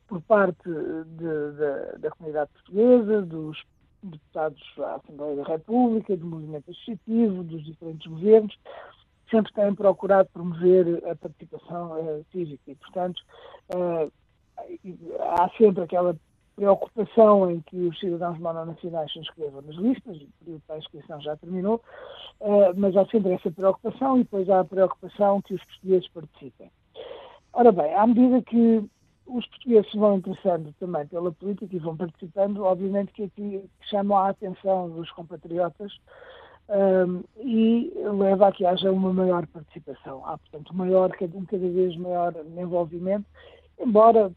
por 0.09 0.21
parte 0.23 0.61
de, 0.67 1.51
de, 1.53 1.99
da 1.99 2.11
comunidade 2.11 2.51
portuguesa, 2.51 3.21
dos 3.21 3.63
deputados 4.03 4.61
à 4.77 4.95
Assembleia 4.95 5.37
da 5.37 5.43
República, 5.43 6.17
do 6.17 6.25
movimento 6.25 6.69
associativo, 6.69 7.45
dos 7.45 7.63
diferentes 7.63 8.05
governos, 8.07 8.59
sempre 9.29 9.53
têm 9.53 9.73
procurado 9.73 10.27
promover 10.33 11.01
a 11.09 11.15
participação 11.15 11.93
uh, 11.93 12.25
cívica 12.29 12.71
e, 12.71 12.75
portanto, 12.75 13.21
uh, 13.73 14.11
há 15.17 15.49
sempre 15.57 15.85
aquela 15.85 16.13
preocupação 16.61 17.49
em 17.49 17.59
que 17.61 17.75
os 17.75 17.99
cidadãos 17.99 18.37
mononacionais 18.37 19.11
se 19.11 19.17
inscrevam 19.17 19.63
nas 19.63 19.75
listas, 19.77 20.15
o 20.17 20.27
período 20.39 20.61
para 20.67 20.75
a 20.75 20.79
inscrição 20.79 21.19
já 21.19 21.35
terminou, 21.35 21.81
uh, 22.39 22.71
mas 22.75 22.95
há 22.95 23.03
sempre 23.07 23.31
essa 23.31 23.49
preocupação 23.49 24.17
e 24.17 24.23
depois 24.23 24.47
há 24.47 24.59
a 24.59 24.65
preocupação 24.65 25.41
que 25.41 25.55
os 25.55 25.65
portugueses 25.65 26.07
participem. 26.09 26.71
Ora 27.53 27.71
bem, 27.71 27.91
à 27.95 28.05
medida 28.05 28.43
que 28.43 28.83
os 29.25 29.47
portugueses 29.47 29.89
se 29.89 29.97
vão 29.97 30.17
interessando 30.17 30.71
também 30.79 31.07
pela 31.07 31.31
política 31.31 31.75
e 31.75 31.79
vão 31.79 31.97
participando, 31.97 32.63
obviamente 32.63 33.11
que 33.11 33.23
aqui 33.23 33.65
chamam 33.89 34.19
a 34.19 34.29
atenção 34.29 34.91
dos 34.91 35.09
compatriotas 35.11 35.91
um, 36.69 37.23
eh, 37.37 37.43
e 37.43 37.93
leva 37.95 38.47
a 38.47 38.51
que 38.51 38.65
haja 38.65 38.91
uma 38.91 39.11
maior 39.11 39.47
participação. 39.47 40.23
Há, 40.25 40.37
portanto, 40.37 40.75
maior, 40.75 41.09
um 41.33 41.45
cada 41.45 41.69
vez 41.69 41.97
maior 41.97 42.35
envolvimento, 42.55 43.25
embora 43.79 44.31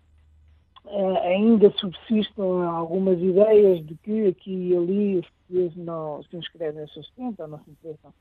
ainda 1.22 1.70
subsistam 1.78 2.62
algumas 2.62 3.18
ideias 3.18 3.84
de 3.86 3.94
que 3.96 4.28
aqui 4.28 4.52
e 4.52 4.76
ali 4.76 5.18
os 5.18 5.28
portugueses 5.28 5.76
não 5.76 6.22
se 6.24 6.36
inscrevem 6.36 6.84
o 6.84 6.88
suficiente 6.88 7.40
ou 7.40 7.48
não 7.48 7.58
se 7.60 7.70
interessam 7.70 8.12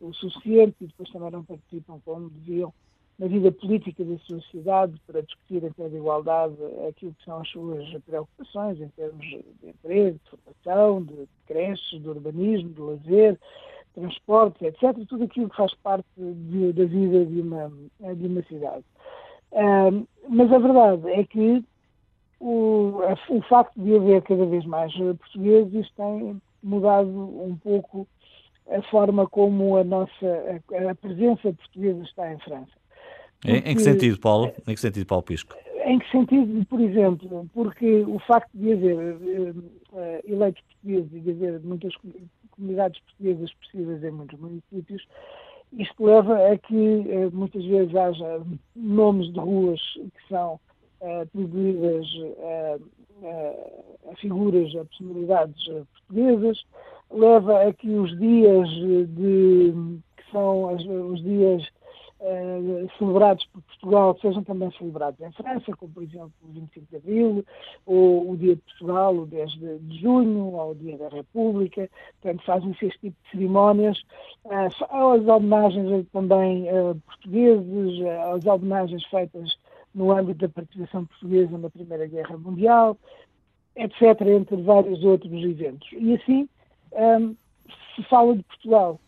o 0.00 0.12
suficiente 0.12 0.76
e 0.80 0.86
depois 0.86 1.10
também 1.10 1.30
não 1.30 1.44
participam 1.44 2.00
como 2.04 2.30
deviam 2.30 2.72
na 3.18 3.26
vida 3.26 3.50
política 3.50 4.04
da 4.04 4.16
sociedade 4.18 4.94
para 5.06 5.22
discutir 5.22 5.64
em 5.64 5.72
termos 5.72 5.92
de 5.92 5.98
igualdade 5.98 6.54
aquilo 6.88 7.14
que 7.14 7.24
são 7.24 7.40
as 7.40 7.48
suas 7.48 7.88
preocupações 8.04 8.80
em 8.80 8.88
termos 8.90 9.26
de 9.26 9.44
emprego, 9.64 10.20
de 10.24 10.30
formação, 10.30 11.02
de 11.02 11.28
creches, 11.46 12.00
de 12.00 12.08
urbanismo, 12.08 12.70
de 12.70 12.80
lazer, 12.80 13.38
transportes, 13.92 14.62
etc. 14.62 14.96
Tudo 15.08 15.24
aquilo 15.24 15.50
que 15.50 15.56
faz 15.56 15.74
parte 15.82 16.06
de, 16.16 16.72
da 16.72 16.84
vida 16.84 17.26
de 17.26 17.40
uma, 17.40 17.72
de 18.14 18.26
uma 18.26 18.42
cidade. 18.42 18.84
Uh, 19.50 20.06
mas 20.28 20.52
a 20.52 20.58
verdade 20.58 21.10
é 21.10 21.24
que 21.24 21.64
o, 22.40 23.00
o 23.30 23.42
facto 23.42 23.80
de 23.80 23.96
haver 23.96 24.22
cada 24.22 24.46
vez 24.46 24.64
mais 24.64 24.92
portugueses 24.94 25.90
tem 25.96 26.40
mudado 26.62 27.08
um 27.08 27.56
pouco 27.56 28.06
a 28.70 28.82
forma 28.82 29.26
como 29.26 29.76
a 29.76 29.84
nossa 29.84 30.26
a, 30.72 30.90
a 30.90 30.94
presença 30.94 31.52
portuguesa 31.52 32.02
está 32.02 32.32
em 32.32 32.38
França. 32.40 32.72
Porque, 33.40 33.56
em, 33.56 33.76
que 33.76 33.82
sentido, 33.82 34.18
Paulo? 34.18 34.52
Em 34.66 34.74
que 34.74 34.80
sentido, 34.80 35.06
Paulo 35.06 35.22
Pisco? 35.22 35.54
Em 35.84 35.98
que 35.98 36.10
sentido, 36.10 36.66
por 36.66 36.80
exemplo, 36.80 37.48
porque 37.54 38.04
o 38.06 38.18
facto 38.20 38.50
de 38.52 38.72
haver 38.72 39.14
uh, 39.14 40.20
eleitos 40.26 40.62
portugueses 40.62 41.12
e 41.12 41.20
de 41.20 41.30
haver 41.30 41.60
muitas 41.60 41.94
comunidades 42.50 43.00
portuguesas 43.00 43.48
expressivas 43.48 44.02
em 44.02 44.10
muitos 44.10 44.38
municípios, 44.38 45.06
isto 45.72 46.04
leva 46.04 46.52
a 46.52 46.58
que 46.58 46.74
uh, 46.74 47.30
muitas 47.32 47.64
vezes 47.64 47.94
haja 47.94 48.42
nomes 48.74 49.32
de 49.32 49.38
ruas 49.38 49.80
que 49.94 50.28
são 50.28 50.58
atribuídas 51.22 52.06
a, 52.40 54.10
a, 54.10 54.16
figuras, 54.16 54.74
a 54.76 54.84
personalidades 54.84 55.64
portuguesas, 55.64 56.64
leva 57.10 57.62
a 57.62 57.72
que 57.72 57.90
os 57.90 58.16
dias 58.18 58.68
de 58.68 60.00
que 60.16 60.30
são 60.30 60.68
as, 60.68 60.84
os 60.84 61.22
dias 61.22 61.62
celebrados 62.98 63.44
por 63.46 63.62
Portugal 63.62 64.18
sejam 64.20 64.42
também 64.42 64.70
celebrados 64.72 65.20
em 65.20 65.30
França, 65.32 65.76
como 65.76 65.92
por 65.92 66.02
exemplo 66.02 66.32
o 66.42 66.52
25 66.52 66.86
de 66.90 66.96
Abril, 66.96 67.44
ou 67.86 68.30
o 68.30 68.36
Dia 68.36 68.56
de 68.56 68.62
Portugal, 68.62 69.14
o 69.14 69.26
10 69.26 69.50
de, 69.52 70.00
junho, 70.00 70.52
ou 70.52 70.72
o 70.72 70.74
Dia 70.74 70.98
da 70.98 71.08
República, 71.08 71.88
portanto 72.20 72.44
fazem-se 72.44 72.86
este 72.86 72.98
tipo 72.98 73.16
de 73.22 73.30
cerimónias, 73.30 73.98
uh, 74.44 74.66
as 74.90 75.26
homenagens 75.28 76.06
também 76.12 76.64
uh, 76.64 77.00
portugueses, 77.06 78.06
as 78.34 78.44
homenagens 78.46 79.04
feitas 79.06 79.56
no 79.94 80.12
âmbito 80.12 80.40
da 80.40 80.48
participação 80.48 81.04
portuguesa 81.06 81.56
na 81.58 81.70
Primeira 81.70 82.06
Guerra 82.06 82.36
Mundial, 82.36 82.96
etc., 83.76 84.20
entre 84.26 84.56
vários 84.62 85.02
outros 85.04 85.32
eventos. 85.44 85.88
E 85.92 86.14
assim 86.14 86.48
um, 86.92 87.34
se 87.94 88.02
fala 88.04 88.36
de 88.36 88.42
Portugal. 88.42 89.00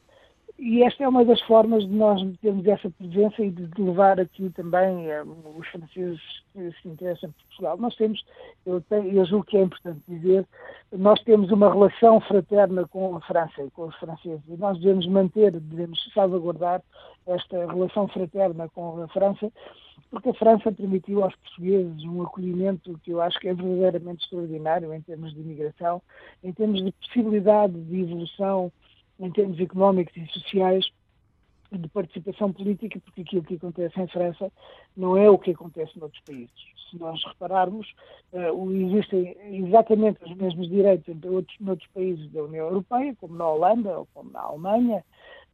E 0.62 0.82
esta 0.82 1.02
é 1.02 1.08
uma 1.08 1.24
das 1.24 1.40
formas 1.42 1.88
de 1.88 1.94
nós 1.94 2.20
termos 2.42 2.66
essa 2.66 2.90
presença 2.90 3.42
e 3.42 3.50
de 3.50 3.82
levar 3.82 4.20
aqui 4.20 4.50
também 4.50 5.06
um, 5.22 5.58
os 5.58 5.66
franceses 5.68 6.20
que 6.52 6.70
se 6.82 6.88
interessam 6.88 7.30
por 7.30 7.44
Portugal. 7.46 7.78
Nós 7.78 7.96
temos, 7.96 8.22
eu, 8.66 8.78
tenho, 8.82 9.10
eu 9.10 9.24
julgo 9.24 9.46
que 9.46 9.56
é 9.56 9.62
importante 9.62 10.02
dizer, 10.06 10.46
nós 10.92 11.18
temos 11.22 11.50
uma 11.50 11.72
relação 11.72 12.20
fraterna 12.20 12.86
com 12.88 13.16
a 13.16 13.22
França 13.22 13.62
e 13.62 13.70
com 13.70 13.86
os 13.86 13.96
franceses. 13.96 14.42
E 14.48 14.56
nós 14.58 14.78
devemos 14.78 15.06
manter, 15.06 15.50
devemos 15.52 15.98
salvaguardar 16.12 16.82
esta 17.26 17.66
relação 17.66 18.06
fraterna 18.08 18.68
com 18.68 19.02
a 19.02 19.08
França 19.08 19.50
porque 20.10 20.30
a 20.30 20.34
França 20.34 20.72
permitiu 20.72 21.22
aos 21.22 21.34
portugueses 21.36 22.04
um 22.04 22.22
acolhimento 22.22 22.98
que 23.04 23.12
eu 23.12 23.20
acho 23.20 23.38
que 23.38 23.48
é 23.48 23.54
verdadeiramente 23.54 24.24
extraordinário 24.24 24.92
em 24.92 25.00
termos 25.00 25.32
de 25.32 25.40
imigração, 25.40 26.02
em 26.42 26.52
termos 26.52 26.84
de 26.84 26.92
possibilidade 26.92 27.80
de 27.80 28.00
evolução, 28.00 28.72
em 29.20 29.30
termos 29.30 29.60
económicos 29.60 30.16
e 30.16 30.26
sociais, 30.26 30.90
de 31.72 31.88
participação 31.88 32.52
política, 32.52 33.00
porque 33.04 33.22
aquilo 33.22 33.44
que 33.44 33.54
acontece 33.54 34.00
em 34.00 34.08
França 34.08 34.50
não 34.96 35.16
é 35.16 35.30
o 35.30 35.38
que 35.38 35.52
acontece 35.52 35.98
noutros 35.98 36.20
países. 36.24 36.50
Se 36.90 36.98
nós 36.98 37.22
repararmos, 37.24 37.86
uh, 38.32 38.72
existem 38.72 39.36
exatamente 39.52 40.18
os 40.24 40.34
mesmos 40.34 40.68
direitos 40.68 41.08
entre 41.08 41.30
outros, 41.30 41.56
noutros 41.60 41.88
países 41.94 42.28
da 42.32 42.42
União 42.42 42.66
Europeia, 42.66 43.14
como 43.20 43.36
na 43.36 43.48
Holanda, 43.48 43.98
ou 43.98 44.08
como 44.12 44.30
na 44.32 44.40
Alemanha, 44.40 45.04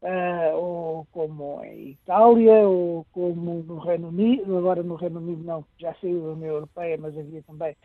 uh, 0.01 0.55
ou 0.55 1.07
como 1.11 1.63
em 1.63 1.91
Itália, 1.91 2.67
ou 2.67 3.05
como 3.11 3.63
no 3.63 3.77
Reino 3.79 4.09
Unido, 4.09 4.57
agora 4.57 4.83
no 4.83 4.95
Reino 4.95 5.19
Unido 5.19 5.43
não, 5.43 5.65
já 5.77 5.93
saiu 5.95 6.21
da 6.21 6.31
União 6.31 6.55
Europeia, 6.55 6.97
mas 6.99 7.17
havia 7.17 7.41
também 7.43 7.75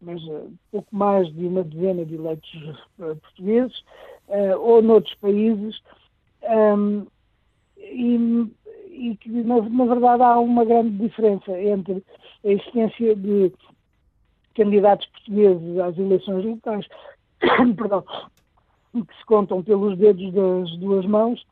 mas, 0.00 0.22
uh, 0.24 0.52
pouco 0.70 0.88
mais 0.94 1.32
de 1.34 1.46
uma 1.46 1.62
dezena 1.62 2.04
de 2.04 2.14
eleitos 2.14 2.50
portugueses, 2.96 3.84
ou 4.60 4.82
noutros 4.82 5.14
países. 5.16 5.80
Um, 6.42 7.06
e, 7.78 8.46
e 8.90 9.16
que, 9.16 9.28
na, 9.28 9.60
na, 9.62 9.84
verdade, 9.86 10.22
há 10.22 10.38
uma 10.38 10.64
grande 10.64 10.96
diferença 10.96 11.58
entre 11.60 12.02
a 12.44 12.48
existência 12.48 13.16
de 13.16 13.52
candidatos 14.54 15.06
portugueses 15.06 15.78
às 15.78 15.98
eleições 15.98 16.44
locais, 16.44 16.86
perdão, 17.76 18.04
que 18.92 19.16
se 19.18 19.24
contam 19.26 19.62
pelos 19.62 19.96
dedos 19.98 20.32
das 20.32 20.76
duas 20.78 21.06
mãos, 21.06 21.44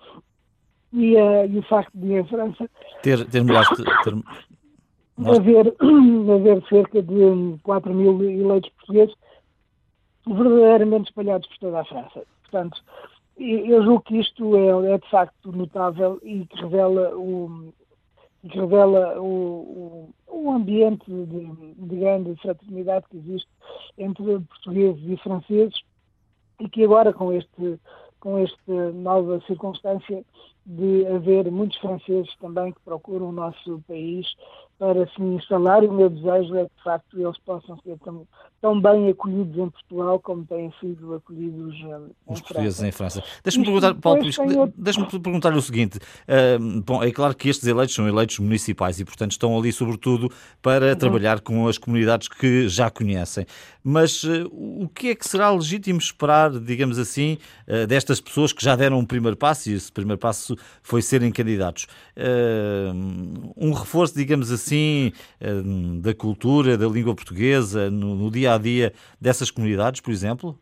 e, 0.92 1.14
uh, 1.16 1.46
e 1.48 1.59
o 1.59 1.62
facto 1.62 1.92
de, 1.94 2.14
em 2.14 2.24
França, 2.24 2.68
ter, 3.03 3.24
ter, 3.26 3.44
ter... 3.44 4.14
Haver, 5.24 5.74
haver 6.35 6.62
cerca 6.68 7.03
de 7.03 7.59
4 7.62 7.94
mil 7.94 8.22
eleitos 8.22 8.70
portugueses 8.70 9.14
verdadeiramente 10.26 11.09
espalhados 11.09 11.48
por 11.48 11.59
toda 11.59 11.81
a 11.81 11.85
França. 11.85 12.22
Portanto, 12.42 12.83
eu 13.38 13.83
julgo 13.85 14.03
que 14.03 14.18
isto 14.18 14.57
é, 14.57 14.92
é 14.92 14.98
de 14.98 15.11
facto 15.11 15.53
notável 15.53 16.18
e 16.22 16.44
que 16.46 16.61
revela 16.61 17.16
o, 17.16 17.72
que 18.42 18.59
revela 18.59 19.20
o, 19.20 19.24
o, 19.24 20.14
o 20.29 20.50
ambiente 20.50 21.05
de, 21.11 21.46
de, 21.74 21.96
grande 21.96 22.35
fraternidade 22.37 23.07
que 23.11 23.18
existe 23.18 23.48
entre 23.98 24.24
portugueses 24.40 25.03
e 25.07 25.16
franceses 25.18 25.79
e 26.61 26.68
que 26.68 26.85
agora 26.85 27.12
com 27.12 27.33
este 27.33 27.81
com 28.20 28.38
esta 28.38 28.92
nova 28.92 29.40
circunstância 29.46 30.23
de 30.66 31.07
haver 31.07 31.51
muitos 31.51 31.79
franceses 31.79 32.35
também 32.40 32.73
que 32.73 32.81
procuram 32.81 33.29
o 33.29 33.33
nosso 33.33 33.83
país 33.88 34.27
para 34.81 35.07
se 35.09 35.23
instalar 35.23 35.85
e 35.85 35.88
o 35.88 35.92
meu 35.92 36.09
desejo 36.09 36.57
é 36.57 36.64
que, 36.64 36.75
de 36.75 36.83
facto, 36.83 37.20
eles 37.20 37.37
possam 37.44 37.79
ser 37.85 37.99
tão, 37.99 38.27
tão 38.62 38.81
bem 38.81 39.11
acolhidos 39.11 39.55
em 39.59 39.68
Portugal 39.68 40.18
como 40.20 40.42
têm 40.46 40.73
sido 40.81 41.16
acolhidos 41.16 41.75
eh, 41.85 41.99
em 42.31 42.33
Os 42.33 42.40
portugueses 42.40 42.83
em 42.83 42.90
França. 42.90 43.23
Deixa-me 43.44 43.66
perguntar, 43.66 43.94
Paulo 43.96 44.25
outro... 44.25 44.73
deixa-me 44.75 45.07
perguntar 45.07 45.53
o 45.55 45.61
seguinte. 45.61 45.99
Uh, 45.99 46.81
bom, 46.81 47.05
é 47.05 47.11
claro 47.11 47.37
que 47.37 47.51
estes 47.51 47.68
eleitos 47.68 47.94
são 47.94 48.09
eleitos 48.09 48.38
municipais 48.38 48.99
e, 48.99 49.05
portanto, 49.05 49.33
estão 49.33 49.55
ali, 49.59 49.70
sobretudo, 49.70 50.33
para 50.62 50.92
uhum. 50.92 50.96
trabalhar 50.96 51.40
com 51.42 51.68
as 51.68 51.77
comunidades 51.77 52.27
que 52.29 52.66
já 52.66 52.88
conhecem. 52.88 53.44
Mas 53.85 54.25
uh, 54.25 54.49
o 54.51 54.88
que 54.88 55.09
é 55.09 55.14
que 55.14 55.29
será 55.29 55.51
legítimo 55.51 55.99
esperar, 55.99 56.59
digamos 56.59 56.99
assim, 56.99 57.37
uh, 57.68 57.87
destas 57.87 58.18
pessoas 58.18 58.51
que 58.51 58.64
já 58.64 58.75
deram 58.77 58.99
um 58.99 59.05
primeiro 59.05 59.37
passo, 59.37 59.68
e 59.68 59.75
esse 59.75 59.92
primeiro 59.92 60.18
passo 60.18 60.49
foi 60.82 61.02
serem 61.02 61.30
candidatos? 61.32 61.86
um 63.56 63.72
reforço, 63.72 64.14
digamos 64.14 64.50
assim, 64.50 65.12
eh, 65.40 65.62
da 66.00 66.14
cultura, 66.14 66.76
da 66.76 66.86
língua 66.86 67.14
portuguesa, 67.14 67.90
no, 67.90 68.14
no 68.14 68.30
dia 68.30 68.54
a 68.54 68.58
dia 68.58 68.92
dessas 69.20 69.50
comunidades, 69.50 70.00
por 70.00 70.10
exemplo? 70.10 70.58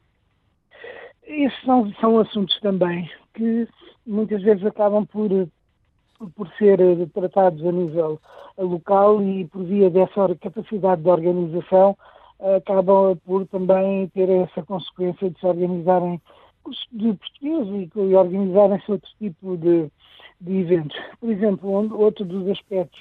Esses 1.27 1.61
são, 1.65 1.93
são 2.01 2.19
assuntos 2.19 2.59
também 2.61 3.11
que 3.35 3.69
muitas 4.07 4.43
vezes 4.43 4.65
acabam 4.65 5.07
por, 5.07 5.31
por 6.35 6.49
ser 6.59 6.81
eh, 6.81 7.07
tratados 7.13 7.65
a 7.65 7.73
nível 7.73 8.21
local 8.59 9.23
e 9.23 9.47
por 9.47 9.65
via 9.65 9.91
dessa 9.91 10.35
capacidade 10.41 11.03
de 11.03 11.09
organização 11.09 11.97
acabam 12.57 13.17
por 13.25 13.47
também 13.49 14.07
ter 14.09 14.29
essa 14.29 14.63
consequência 14.63 15.29
de 15.31 15.39
se 15.39 15.47
organizarem 15.47 16.21
de 16.93 17.13
português 17.15 17.91
e, 17.97 18.15
organizarem-se 18.15 18.91
outro 18.91 19.11
tipo 19.19 19.57
de, 19.57 19.91
de 20.41 20.57
eventos. 20.59 20.97
Por 21.21 21.31
exemplo, 21.31 21.97
outro 21.97 22.25
dos 22.25 22.49
aspectos 22.49 23.01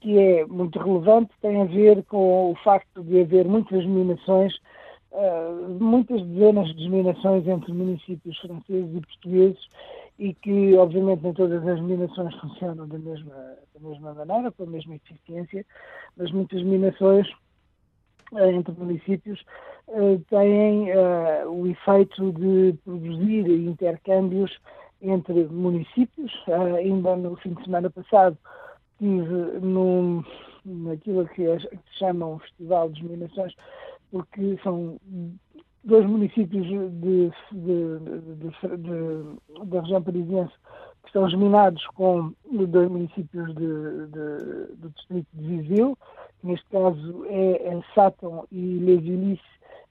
que 0.00 0.18
é 0.18 0.46
muito 0.46 0.78
relevante 0.78 1.30
tem 1.40 1.60
a 1.60 1.64
ver 1.64 2.04
com 2.04 2.52
o 2.52 2.54
facto 2.62 3.02
de 3.02 3.22
haver 3.22 3.46
muitas 3.46 3.82
dominações, 3.82 4.54
uh, 5.12 5.68
muitas 5.80 6.22
dezenas 6.22 6.68
de 6.68 6.84
dominações 6.88 7.46
entre 7.46 7.72
municípios 7.72 8.38
franceses 8.38 8.94
e 8.94 9.00
portugueses 9.00 9.68
e 10.18 10.32
que, 10.34 10.76
obviamente, 10.76 11.22
nem 11.22 11.32
todas 11.32 11.66
as 11.66 11.80
dominações 11.80 12.34
funcionam 12.36 12.86
da 12.86 12.98
mesma, 12.98 13.34
da 13.74 13.88
mesma 13.88 14.14
maneira, 14.14 14.50
com 14.52 14.62
a 14.62 14.66
mesma 14.66 14.94
eficiência, 14.94 15.64
mas 16.16 16.30
muitas 16.30 16.62
dominações 16.62 17.28
uh, 17.28 17.45
entre 18.32 18.74
municípios 18.78 19.44
uh, 19.88 20.18
têm 20.28 20.88
o 21.46 21.66
efeito 21.66 22.32
de 22.32 22.74
produzir 22.84 23.48
intercâmbios 23.48 24.58
entre 25.00 25.44
municípios. 25.44 26.32
ainda 26.78 27.16
no 27.16 27.36
fim 27.36 27.54
de 27.54 27.64
semana 27.64 27.88
passado, 27.90 28.36
estive 28.92 29.60
num, 29.60 30.22
naquilo 30.64 31.26
que, 31.28 31.46
é, 31.46 31.58
que 31.58 31.68
se 31.68 31.98
chama 31.98 32.26
um 32.26 32.38
Festival 32.38 32.90
de 32.90 33.02
Dominações, 33.02 33.54
porque 34.10 34.58
são 34.62 34.98
dois 35.84 36.04
municípios 36.04 36.66
de, 36.66 36.88
de, 36.90 37.30
de, 37.52 37.98
da 39.66 39.80
região 39.80 40.02
parisiense 40.02 40.52
que 41.02 41.08
estão 41.08 41.28
geminados 41.28 41.84
com 41.94 42.32
dois 42.50 42.90
municípios 42.90 43.54
do 43.54 44.90
distrito 44.96 45.28
de 45.34 45.58
Viseu, 45.58 45.96
neste 46.46 46.66
caso 46.70 47.26
é, 47.28 47.80
Sátão 47.94 48.46
e 48.50 48.78
Les 48.78 49.40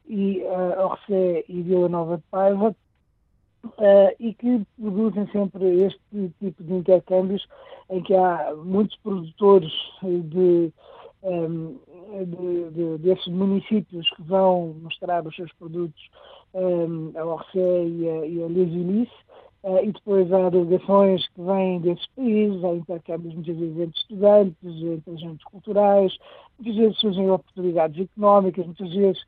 e 0.07 0.43
uh, 0.43 0.85
Orsay 0.85 1.43
e 1.49 1.61
Vila 1.61 1.89
Nova 1.89 2.17
de 2.17 2.23
Paiva, 2.29 2.75
uh, 3.65 4.15
e 4.19 4.33
que 4.33 4.61
produzem 4.79 5.27
sempre 5.31 5.83
este 5.83 6.33
tipo 6.39 6.63
de 6.63 6.73
intercâmbios 6.73 7.45
em 7.89 8.01
que 8.03 8.13
há 8.13 8.53
muitos 8.55 8.97
produtores 8.97 9.71
de, 10.01 10.71
um, 11.23 11.77
ehm, 12.13 12.25
de, 12.25 12.69
de, 12.71 12.97
desses 12.99 13.27
municípios 13.27 14.09
que 14.11 14.21
vão 14.23 14.75
mostrar 14.81 15.25
os 15.25 15.35
seus 15.35 15.51
produtos 15.53 16.09
um, 16.53 17.11
ehm, 17.13 17.17
a 17.17 17.25
Orsay 17.25 17.87
e 18.01 18.41
a, 18.41 18.45
a 18.45 18.47
Les 18.47 18.71
e 19.83 19.91
depois 19.91 20.31
há 20.31 20.49
delegações 20.49 21.27
que 21.29 21.41
vêm 21.41 21.79
desses 21.79 22.05
países, 22.15 22.63
há 22.63 22.75
intercâmbios 22.75 23.33
muitas 23.33 23.57
vezes 23.57 23.79
entre 23.79 23.99
estudantes, 23.99 24.55
entre 24.63 25.13
agentes 25.13 25.43
culturais, 25.45 26.17
muitas 26.59 26.75
vezes 26.75 26.99
surgem 26.99 27.31
oportunidades 27.31 28.05
económicas, 28.05 28.65
muitas 28.65 28.93
vezes, 28.93 29.23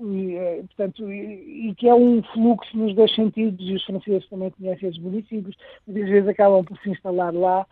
e, 0.00 0.34
eh, 0.34 0.64
portanto, 0.68 1.12
e, 1.12 1.68
e, 1.68 1.74
que 1.74 1.88
é 1.88 1.94
um 1.94 2.22
fluxo 2.22 2.74
nos 2.74 2.94
dois 2.94 3.14
sentidos, 3.14 3.68
e 3.68 3.74
os 3.74 3.84
franceses 3.84 4.26
também 4.30 4.50
conhecem 4.50 4.88
esses 4.88 5.00
municípios, 5.00 5.54
muitas 5.86 6.08
vezes 6.08 6.28
acabam 6.28 6.64
por 6.64 6.78
se 6.78 6.90
instalar 6.90 7.34
lá, 7.34 7.66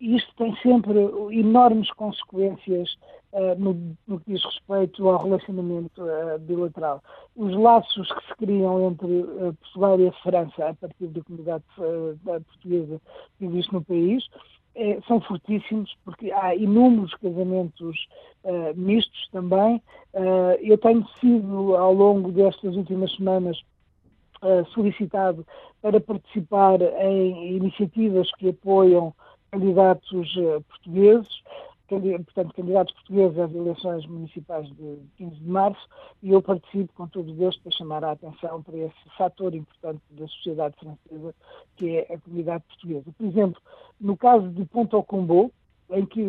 isto 0.00 0.32
tem 0.36 0.54
sempre 0.56 0.98
enormes 1.32 1.90
consequências 1.92 2.96
uh, 3.32 3.58
no, 3.58 3.96
no, 4.06 4.20
que 4.20 4.32
diz 4.32 4.44
respeito 4.44 5.08
ao 5.08 5.22
relacionamento 5.22 6.02
uh, 6.02 6.38
bilateral. 6.40 7.02
Os 7.34 7.54
laços 7.56 8.10
que 8.12 8.26
se 8.26 8.36
criam 8.36 8.88
entre 8.88 9.06
uh, 9.06 9.54
Portugal 9.60 10.00
e 10.00 10.08
a 10.08 10.12
França, 10.12 10.68
a 10.68 10.74
partir 10.74 11.06
da 11.08 11.22
comunidade 11.22 11.64
portuguesa 12.24 13.00
que 13.38 13.44
existe 13.46 13.72
no 13.72 13.84
país, 13.84 14.24
são 15.06 15.22
fortíssimos, 15.22 15.96
porque 16.04 16.30
há 16.30 16.54
inúmeros 16.54 17.14
casamentos 17.14 18.06
mistos 18.74 19.26
também. 19.32 19.80
eu 20.60 20.76
tenho 20.76 21.06
sido, 21.18 21.74
ao 21.74 21.94
longo 21.94 22.30
destas 22.30 22.76
últimas 22.76 23.10
semanas, 23.16 23.58
solicitado 24.74 25.46
para 25.80 25.98
participar 25.98 26.82
em 26.82 27.56
iniciativas 27.56 28.30
que 28.32 28.50
apoiam 28.50 29.14
candidatos 29.56 30.36
uh, 30.36 30.62
portugueses, 30.68 31.42
portanto, 31.88 32.54
candidatos 32.54 32.94
portugueses 32.94 33.38
às 33.38 33.54
eleições 33.54 34.06
municipais 34.06 34.66
de 34.68 34.98
15 35.16 35.36
de 35.36 35.48
março, 35.48 35.88
e 36.22 36.30
eu 36.30 36.42
participo 36.42 36.92
com 36.94 37.06
todos 37.06 37.38
eles 37.38 37.56
para 37.58 37.72
chamar 37.72 38.04
a 38.04 38.12
atenção 38.12 38.62
para 38.62 38.76
esse 38.76 39.16
fator 39.16 39.54
importante 39.54 40.00
da 40.10 40.26
sociedade 40.26 40.74
francesa, 40.78 41.34
que 41.76 41.96
é 41.96 42.14
a 42.14 42.18
comunidade 42.18 42.64
portuguesa. 42.68 43.04
Por 43.16 43.26
exemplo, 43.26 43.62
no 44.00 44.16
caso 44.16 44.48
de 44.48 44.64
Ponto 44.66 45.02
Combo, 45.04 45.52
em 45.90 46.04
que 46.04 46.26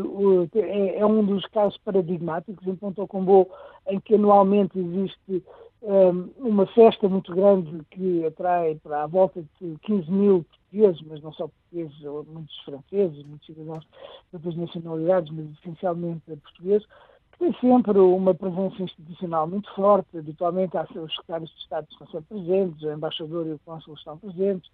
é, 0.56 1.00
é, 1.00 1.06
um 1.06 1.26
dos 1.26 1.44
casos 1.48 1.78
paradigmáticos, 1.80 2.66
em 2.68 2.76
Ponto 2.76 3.08
Combo, 3.08 3.50
em 3.88 4.00
que 4.00 4.14
anualmente 4.14 4.78
existe 4.78 5.44
um, 5.82 6.30
uma 6.38 6.68
festa 6.68 7.10
muito 7.10 7.34
grande 7.34 7.82
que 7.90 8.26
atrai 8.26 8.76
para 8.76 9.04
a 9.04 9.08
volta 9.08 9.44
de 9.60 9.78
15 9.82 10.12
mil 10.12 10.46
portugueses, 10.70 11.02
mas 11.08 11.22
não 11.22 11.32
só 11.34 11.48
portugueses, 11.48 12.28
muitos 12.28 12.58
franceses, 12.60 13.26
muitos 13.26 13.46
cidadãos 13.46 13.84
de 13.84 14.36
outras 14.36 14.56
nacionalidades, 14.56 15.34
mas 15.34 15.46
essencialmente 15.58 16.22
portugueses, 16.26 16.88
que 17.32 17.40
tem 17.40 17.54
sempre 17.54 18.00
uma 18.00 18.34
presença 18.34 18.82
institucional 18.82 19.48
muito 19.48 19.74
forte. 19.74 20.18
Habitualmente, 20.18 20.78
há 20.78 20.84
os 20.84 21.16
secretários 21.16 21.50
de 21.52 21.60
Estado 21.60 21.88
que 21.88 21.94
estão 21.94 22.08
sempre 22.08 22.28
presentes, 22.28 22.84
o 22.84 22.92
embaixador 22.92 23.48
e 23.48 23.52
o 23.54 23.60
cônsul 23.60 23.94
estão 23.94 24.18
presentes, 24.18 24.70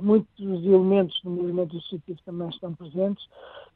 muitos 0.00 0.38
elementos 0.38 1.20
do 1.22 1.30
movimento 1.30 1.76
associativo 1.76 2.18
também 2.24 2.48
estão 2.48 2.74
presentes. 2.74 3.28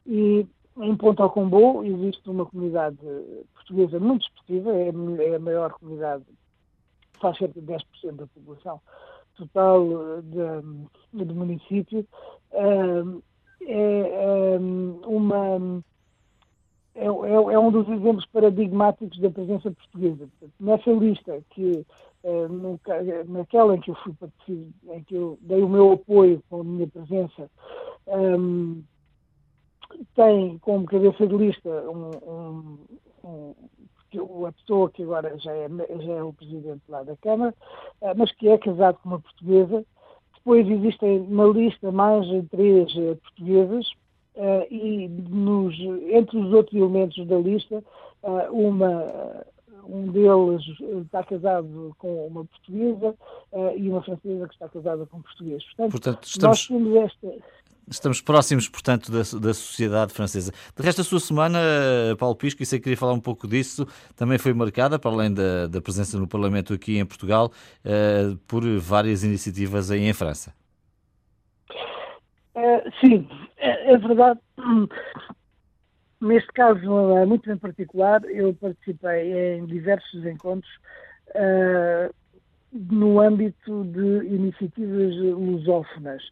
E 0.07 0.47
em 0.77 0.97
Ponta 0.97 1.23
ao 1.23 1.31
Combo 1.31 1.85
existe 1.85 2.29
uma 2.29 2.45
comunidade 2.47 2.99
portuguesa 3.55 4.01
muito 4.01 4.27
expressiva, 4.27 4.73
é, 4.73 4.89
é 4.89 5.37
a 5.37 5.39
maior 5.39 5.73
comunidade, 5.75 6.25
faz 7.21 7.39
cerca 7.39 7.61
de 7.61 7.67
10% 7.67 7.83
da 8.17 8.27
população 8.27 8.81
total 9.37 10.23
de, 10.23 10.39
do 11.23 11.35
município. 11.35 12.07
É, 12.53 13.03
uma, 15.07 15.83
é, 16.95 17.05
é, 17.05 17.09
é, 17.09 17.59
um 17.59 17.71
dos 17.71 17.89
exemplos 17.89 18.27
paradigmáticos 18.27 19.19
da 19.19 19.31
presença 19.31 19.71
portuguesa. 19.71 20.29
Nessa 20.59 20.91
lista, 20.91 21.41
que 21.51 21.85
naquela 23.29 23.77
em 23.77 23.81
que 23.81 23.91
eu 23.91 23.97
fui 23.97 24.15
em 24.91 25.03
que 25.05 25.15
eu 25.15 25.39
dei 25.43 25.63
o 25.63 25.69
meu 25.69 25.93
apoio 25.93 26.43
com 26.49 26.61
a 26.61 26.65
minha 26.65 26.87
presença, 26.87 27.51
tem 30.15 30.59
como 30.59 30.87
cabeça 30.87 31.27
de 31.27 31.37
lista 31.37 31.69
um, 31.69 32.11
um, 32.27 32.79
um, 33.25 33.55
a 34.47 34.53
pessoa 34.53 34.91
que 34.91 35.03
agora 35.03 35.37
já 35.39 35.53
é, 35.53 35.69
já 35.69 36.13
é 36.13 36.23
o 36.23 36.33
presidente 36.33 36.83
lá 36.89 37.03
da 37.03 37.17
Câmara, 37.17 37.55
eh, 38.01 38.15
mas 38.15 38.31
que 38.33 38.49
é 38.49 38.59
casado 38.59 38.99
com 39.03 39.09
uma 39.09 39.21
portuguesa. 39.21 39.85
Depois 40.45 40.69
existem 40.69 41.27
na 41.31 41.47
lista 41.47 41.91
mais 41.91 42.27
três 42.51 42.95
eh, 42.99 43.15
portuguesas 43.15 43.89
uh, 44.37 44.67
e 44.71 45.09
nos, 45.09 45.75
entre 46.11 46.37
os 46.37 46.53
outros 46.53 46.75
elementos 46.79 47.27
da 47.27 47.39
lista, 47.39 47.83
uh, 48.23 48.53
uma, 48.53 49.47
um 49.89 50.07
deles 50.13 50.63
está 51.03 51.25
casado 51.25 51.97
com 51.99 52.27
uma 52.27 52.45
portuguesa 52.45 53.15
uh, 53.53 53.73
e 53.75 53.89
uma 53.89 54.03
francesa 54.03 54.47
que 54.47 54.53
está 54.53 54.69
casada 54.69 55.07
com 55.07 55.17
um 55.17 55.23
português. 55.23 55.65
Portanto, 55.65 55.93
Portanto 55.93 56.25
estamos... 56.25 56.59
nós 56.59 56.67
temos 56.69 56.95
esta 56.97 57.35
Estamos 57.89 58.21
próximos, 58.21 58.69
portanto, 58.69 59.13
da, 59.13 59.19
da 59.19 59.53
sociedade 59.53 60.13
francesa. 60.13 60.53
De 60.75 60.83
resto, 60.83 61.03
a 61.03 61.05
sua 61.05 61.21
semana, 61.21 61.59
Paulo 62.19 62.35
Pisco, 62.35 62.63
e 62.63 62.67
sei 62.67 62.79
que 62.79 62.85
queria 62.85 62.97
falar 62.97 63.13
um 63.13 63.21
pouco 63.21 63.47
disso, 63.47 63.87
também 64.17 64.39
foi 64.39 64.55
marcada, 64.55 64.99
para 64.99 65.11
além 65.11 65.33
da, 65.33 65.67
da 65.67 65.81
presença 65.83 66.19
no 66.19 66.27
Parlamento 66.27 66.73
aqui 66.73 66.99
em 66.99 67.05
Portugal, 67.05 67.53
uh, 67.85 68.37
por 68.49 68.65
várias 68.79 69.23
iniciativas 69.23 69.91
aí 69.91 70.07
em 70.07 70.13
França. 70.15 70.55
Uh, 72.55 72.91
sim, 73.01 73.29
é, 73.59 73.93
é, 73.93 73.99
verdade. 73.99 74.41
Neste 76.21 76.53
caso, 76.53 76.81
muito 77.27 77.51
em 77.51 77.59
particular, 77.59 78.25
eu 78.25 78.55
participei 78.55 79.57
em 79.57 79.67
diversos 79.67 80.25
encontros 80.25 80.73
uh, 81.31 82.15
no 82.73 83.21
âmbito 83.21 83.85
de 83.85 84.27
iniciativas 84.27 85.15
lusófonas 85.17 86.23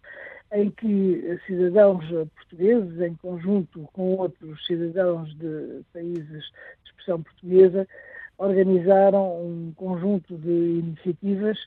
em 0.53 0.71
que 0.71 1.39
cidadãos 1.47 2.05
portugueses, 2.37 3.01
em 3.01 3.15
conjunto 3.17 3.89
com 3.93 4.17
outros 4.17 4.65
cidadãos 4.67 5.35
de 5.37 5.83
países 5.93 6.27
de 6.27 6.91
expressão 6.91 7.23
portuguesa, 7.23 7.89
organizaram 8.39 9.41
um 9.41 9.73
conjunto 9.77 10.37
de 10.37 10.51
iniciativas 10.51 11.59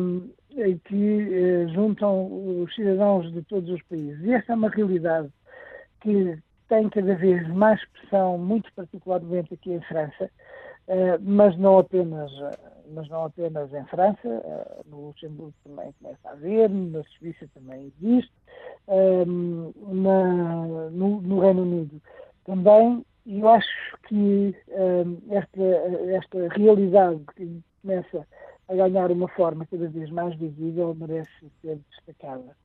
um, 0.00 0.30
em 0.56 0.78
que 0.78 0.94
uh, 0.94 1.68
juntam 1.74 2.62
os 2.62 2.74
cidadãos 2.74 3.30
de 3.32 3.42
todos 3.42 3.68
os 3.70 3.82
países. 3.82 4.22
E 4.24 4.32
esta 4.32 4.52
é 4.52 4.56
uma 4.56 4.70
realidade 4.70 5.28
que 6.00 6.38
tem 6.68 6.88
cada 6.88 7.14
vez 7.14 7.46
mais 7.48 7.80
expressão, 7.80 8.38
muito 8.38 8.72
particularmente 8.74 9.54
aqui 9.54 9.72
em 9.72 9.80
França, 9.82 10.30
uh, 10.88 11.20
mas 11.20 11.56
não 11.58 11.78
apenas 11.78 12.30
mas 12.90 13.08
não 13.08 13.24
apenas 13.24 13.72
em 13.72 13.84
França, 13.86 14.18
eh, 14.24 14.80
no 14.86 15.06
Luxemburgo 15.06 15.54
também 15.64 15.92
começa 16.00 16.28
a 16.28 16.32
haver, 16.32 16.70
na 16.70 17.02
Suíça 17.04 17.48
também 17.54 17.92
existe, 18.00 18.32
ehm, 18.88 19.72
na, 19.76 20.90
no, 20.90 21.20
no, 21.20 21.40
Reino 21.40 21.62
Unido 21.62 22.00
também, 22.44 23.04
e 23.26 23.40
eu 23.40 23.48
acho 23.48 23.98
que 24.08 24.54
ehm, 24.68 25.18
esta, 25.30 25.62
esta 26.16 26.48
realidade 26.48 27.20
que 27.36 27.60
começa 27.82 28.26
a 28.68 28.74
ganhar 28.74 29.10
uma 29.10 29.28
forma 29.28 29.66
cada 29.66 29.88
vez 29.88 30.10
mais 30.10 30.34
visível 30.36 30.94
merece 30.94 31.50
ser 31.60 31.80
destacada. 31.90 32.56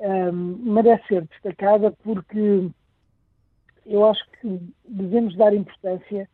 Ehm, 0.00 0.56
merece 0.62 1.06
ser 1.08 1.26
destacada 1.26 1.92
porque 2.02 2.70
eu 3.86 4.06
acho 4.06 4.24
que 4.40 4.60
devemos 4.88 5.36
dar 5.36 5.54
importância 5.54 6.28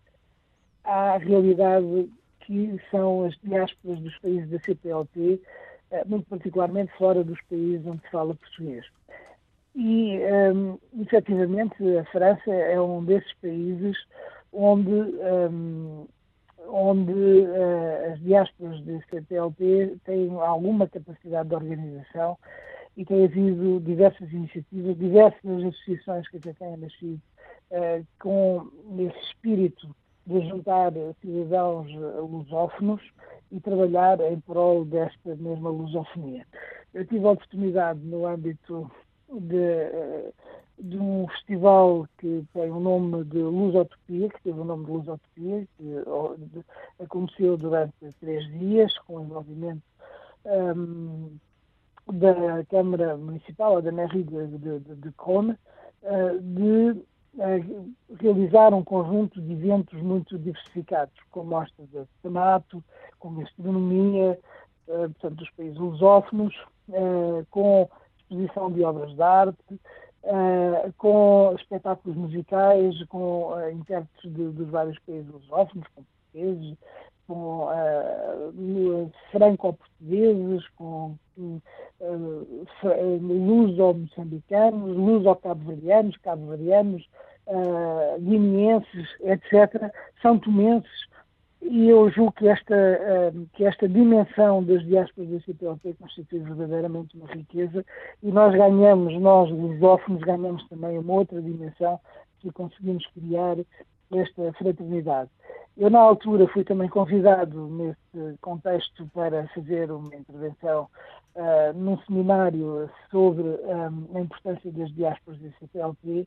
à 0.85 1.17
realidade 1.17 2.09
que 2.47 2.81
são 2.91 3.25
as 3.25 3.35
diásporas 3.43 3.99
dos 3.99 4.17
países 4.19 4.49
da 4.49 4.59
CPLP, 4.61 5.41
eh, 5.91 6.05
muito 6.07 6.29
particularmente 6.29 6.93
fora 6.97 7.25
dos 7.25 7.41
países 7.43 7.85
onde 7.87 8.01
se 8.03 8.11
fala 8.11 8.35
português. 8.35 8.87
E, 9.75 10.19
um, 10.19 10.79
ehm, 10.95 11.03
efetivamente, 11.03 11.77
a 11.99 12.05
França 12.07 12.51
é 12.51 12.81
um 12.81 13.05
desses 13.05 13.33
países 13.43 13.97
onde, 14.53 14.91
um, 14.91 15.21
ehm, 15.21 16.07
onde 16.69 17.13
uh, 17.13 18.13
as 18.13 18.21
diásporas 18.21 18.81
da 18.85 19.01
CPLP 19.11 19.99
têm 20.05 20.33
alguma 20.41 20.89
capacidade 20.89 21.49
de 21.49 21.55
organização 21.55 22.39
e 22.97 23.05
tem 23.05 23.25
havido 23.25 23.81
diversas 23.81 24.33
iniciativas, 24.33 24.97
diversas 24.99 25.65
associações 25.65 26.29
que 26.29 26.39
até 26.39 26.53
têm 26.55 26.77
nascido 26.77 27.21
uh, 27.71 28.07
com 28.19 28.69
esse 28.99 29.19
espírito 29.27 29.95
de 30.27 30.49
juntar 30.49 30.93
cidadãos 31.21 31.89
lusófonos 32.31 33.01
e 33.53 33.61
trabalhar 33.61 34.21
em 34.21 34.41
prol 34.41 34.85
desta 34.85 35.37
mesma 35.37 35.71
lusofonia. 35.71 36.45
Eu 36.93 37.07
tive 37.07 37.27
a 37.27 37.33
oportunidade, 37.33 38.01
no 38.01 38.27
âmbito 38.27 38.91
de, 39.31 40.33
de 40.79 40.99
um 40.99 41.27
festival 41.29 42.09
que 42.19 42.45
tem 42.53 42.71
o 42.71 42.81
nome 42.81 43.25
de 43.25 43.39
Lusotopia, 43.39 44.29
que 44.31 44.43
teve 44.43 44.59
o 44.59 44.65
nome 44.65 44.85
de 44.87 44.91
Lusotopia, 44.93 45.69
que 45.77 47.03
aconteceu 47.03 47.57
durante 47.57 47.95
três 48.21 48.47
dias, 48.59 48.97
com 49.01 49.19
o 49.19 49.23
envolvimento 49.23 49.83
um, 50.45 51.37
da 52.13 52.65
Câmara 52.71 53.17
Municipal, 53.17 53.83
da 53.83 53.93
mairie 53.93 54.25
de, 54.25 54.47
de, 54.47 54.81
de, 54.81 54.95
de 54.97 55.13
Crone, 55.13 55.57
uh, 56.03 56.41
de 56.41 57.03
realizar 58.19 58.73
um 58.73 58.83
conjunto 58.83 59.41
de 59.41 59.53
eventos 59.53 60.01
muito 60.01 60.39
diversificados, 60.39 61.15
com 61.31 61.45
mostras 61.45 61.89
de 61.91 61.99
artesanato, 61.99 62.83
com 63.19 63.35
gastronomia, 63.35 64.39
eh, 64.89 65.09
portanto, 65.09 65.37
dos 65.37 65.51
países 65.51 65.77
lusófonos, 65.77 66.55
eh, 66.93 67.45
com 67.51 67.89
exposição 68.19 68.71
de 68.73 68.83
obras 68.85 69.15
de 69.15 69.23
arte, 69.23 69.81
eh, 70.23 70.93
com 70.97 71.55
espetáculos 71.57 72.17
musicais, 72.17 72.95
com 73.09 73.53
intérpretes 73.71 74.33
de, 74.33 74.49
dos 74.49 74.69
vários 74.71 74.99
países 75.01 75.29
lusófonos, 75.31 75.87
com 75.95 76.03
portugueses, 76.03 76.77
com 77.27 77.65
uh, 77.65 79.13
franco-portugueses, 79.33 80.67
com 80.77 81.17
uh, 81.39 82.47
luso-moçambicanos, 83.21 84.97
luso-cabo-verdianos, 84.97 86.17
cabo-verdianos, 86.19 87.09
uh, 87.47 88.21
guineenses, 88.21 89.09
etc., 89.21 89.91
são 90.23 90.39
tomenses, 90.39 91.07
e 91.63 91.89
eu 91.89 92.09
julgo 92.11 92.33
que 92.33 92.47
esta, 92.47 92.75
que 93.55 93.65
esta 93.65 93.89
dimensão 93.89 94.63
das 94.63 94.85
diásporas 94.85 95.31
da 95.31 95.41
CPLP 95.41 95.95
constitui 95.95 96.39
verdadeiramente 96.41 97.17
uma 97.17 97.27
riqueza 97.27 97.85
e 98.23 98.31
nós 98.31 98.55
ganhamos, 98.55 99.21
nós 99.21 99.51
lusófonos, 99.51 100.21
ganhamos 100.23 100.69
também 100.69 100.97
uma 100.97 101.15
outra 101.15 101.43
dimensão 101.43 101.99
se 102.41 102.53
conseguimos 102.53 103.05
criar 103.09 103.57
esta 104.13 104.53
fraternidade. 104.55 105.31
Eu, 105.77 105.91
na 105.91 106.01
altura, 106.01 106.49
fui 106.49 106.65
também 106.65 106.89
convidado 106.89 107.69
nesse 107.69 108.39
contexto 108.41 109.07
para 109.13 109.47
fazer 109.49 109.91
uma 109.91 110.15
intervenção 110.15 110.89
uh, 111.35 111.73
num 111.75 111.99
seminário 112.01 112.89
sobre 113.11 113.43
um, 113.43 114.17
a 114.17 114.21
importância 114.21 114.71
das 114.73 114.91
diásporas 114.95 115.39
da 115.41 115.51
CPLP 115.59 116.27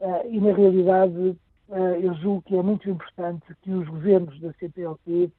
Uh, 0.00 0.30
e, 0.30 0.40
na 0.40 0.52
realidade, 0.52 1.36
uh, 1.68 1.76
eu 2.00 2.14
julgo 2.14 2.42
que 2.42 2.56
é 2.56 2.62
muito 2.62 2.88
importante 2.88 3.44
que 3.62 3.72
os 3.72 3.88
governos 3.88 4.40
da 4.40 4.52
CPLP 4.52 5.30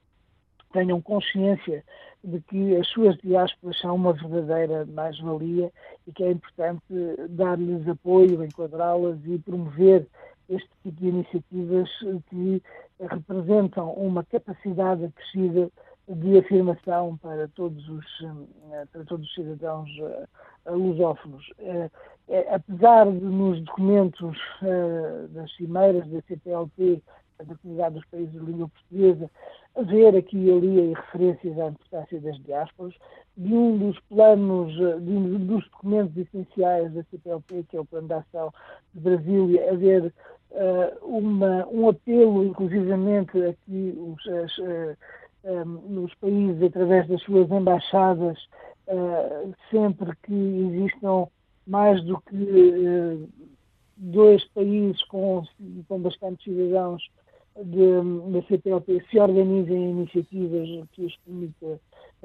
tenham 0.70 1.00
consciência 1.00 1.82
de 2.22 2.40
que 2.42 2.76
as 2.76 2.86
suas 2.88 3.16
diásporas 3.18 3.80
são 3.80 3.96
uma 3.96 4.12
verdadeira 4.12 4.84
mais-valia 4.84 5.72
e 6.06 6.12
que 6.12 6.22
é 6.22 6.30
importante 6.30 6.84
dar-lhes 7.30 7.88
apoio, 7.88 8.44
enquadrá-las 8.44 9.18
e 9.24 9.38
promover 9.38 10.06
este 10.50 10.68
tipo 10.82 11.00
de 11.00 11.08
iniciativas 11.08 11.88
que 12.28 12.62
representam 13.00 13.92
uma 13.92 14.24
capacidade 14.24 15.04
acrescida 15.04 15.70
de 16.08 16.38
afirmação 16.38 17.16
para 17.18 17.48
todos 17.48 17.88
os, 17.88 18.04
para 18.92 19.04
todos 19.04 19.26
os 19.26 19.34
cidadãos 19.34 19.88
lusófonos. 20.66 21.48
Apesar 22.52 23.06
de 23.10 23.24
nos 23.24 23.60
documentos 23.62 24.36
das 25.30 25.54
cimeiras 25.56 26.06
da 26.08 26.20
CPLP 26.22 27.00
da 27.44 27.54
Comunidade 27.56 27.94
dos 27.94 28.04
Países 28.06 28.32
de 28.32 28.38
Língua 28.38 28.68
Portuguesa, 28.68 29.30
haver 29.76 30.16
aqui 30.16 30.36
e 30.36 30.50
ali 30.50 30.94
referências 30.94 31.58
à 31.58 31.68
importância 31.68 32.20
das 32.20 32.38
diásporas, 32.42 32.94
de 33.36 33.54
um 33.54 33.78
dos 33.78 33.98
planos, 34.00 34.74
de 34.74 35.10
um 35.10 35.46
dos 35.46 35.64
documentos 35.70 36.16
essenciais 36.16 36.92
da 36.92 37.02
CPLP, 37.04 37.64
que 37.68 37.76
é 37.76 37.80
o 37.80 37.84
Plano 37.84 38.08
de 38.08 38.14
Ação 38.14 38.52
de 38.94 39.00
Brasília, 39.00 39.70
haver 39.70 40.12
uma, 41.02 41.66
um 41.68 41.88
apelo, 41.88 42.44
inclusivamente 42.44 43.42
aqui 43.44 43.94
os, 43.96 44.26
as, 44.28 44.58
um, 45.44 45.64
nos 45.88 46.14
países, 46.16 46.62
através 46.62 47.06
das 47.08 47.22
suas 47.22 47.50
embaixadas, 47.50 48.38
sempre 49.70 50.14
que 50.22 50.34
existam 50.34 51.28
mais 51.66 52.02
do 52.04 52.20
que 52.22 53.28
dois 53.96 54.44
países 54.46 55.02
com, 55.04 55.44
com 55.88 56.00
bastantes 56.00 56.44
cidadãos 56.44 57.08
da 57.54 58.42
CPLP 58.48 59.04
se 59.10 59.18
organizem 59.18 59.90
iniciativas 59.90 60.68
que 60.92 61.04
os 61.04 61.16
permita 61.18 61.80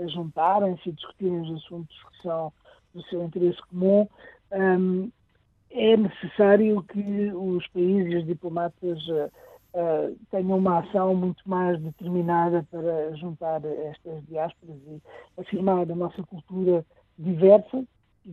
juntarem-se 0.07 0.89
e 0.89 0.93
discutirem 0.93 1.41
os 1.41 1.63
assuntos 1.63 1.95
que 2.03 2.21
são 2.21 2.51
do 2.93 3.03
seu 3.03 3.23
interesse 3.23 3.61
comum, 3.69 4.07
um, 4.51 5.11
é 5.75 5.97
necessário 5.97 6.81
que 6.83 7.31
os 7.33 7.67
países 7.67 8.13
e 8.13 8.15
os 8.17 8.25
diplomatas 8.25 8.97
uh, 9.09 10.15
tenham 10.31 10.57
uma 10.57 10.79
ação 10.79 11.13
muito 11.13 11.47
mais 11.47 11.79
determinada 11.81 12.65
para 12.71 13.13
juntar 13.15 13.61
estas 13.65 14.25
diásporas 14.25 14.77
e 14.87 15.01
afirmar 15.37 15.91
a 15.91 15.95
nossa 15.95 16.23
cultura 16.23 16.85
diversa, 17.19 17.83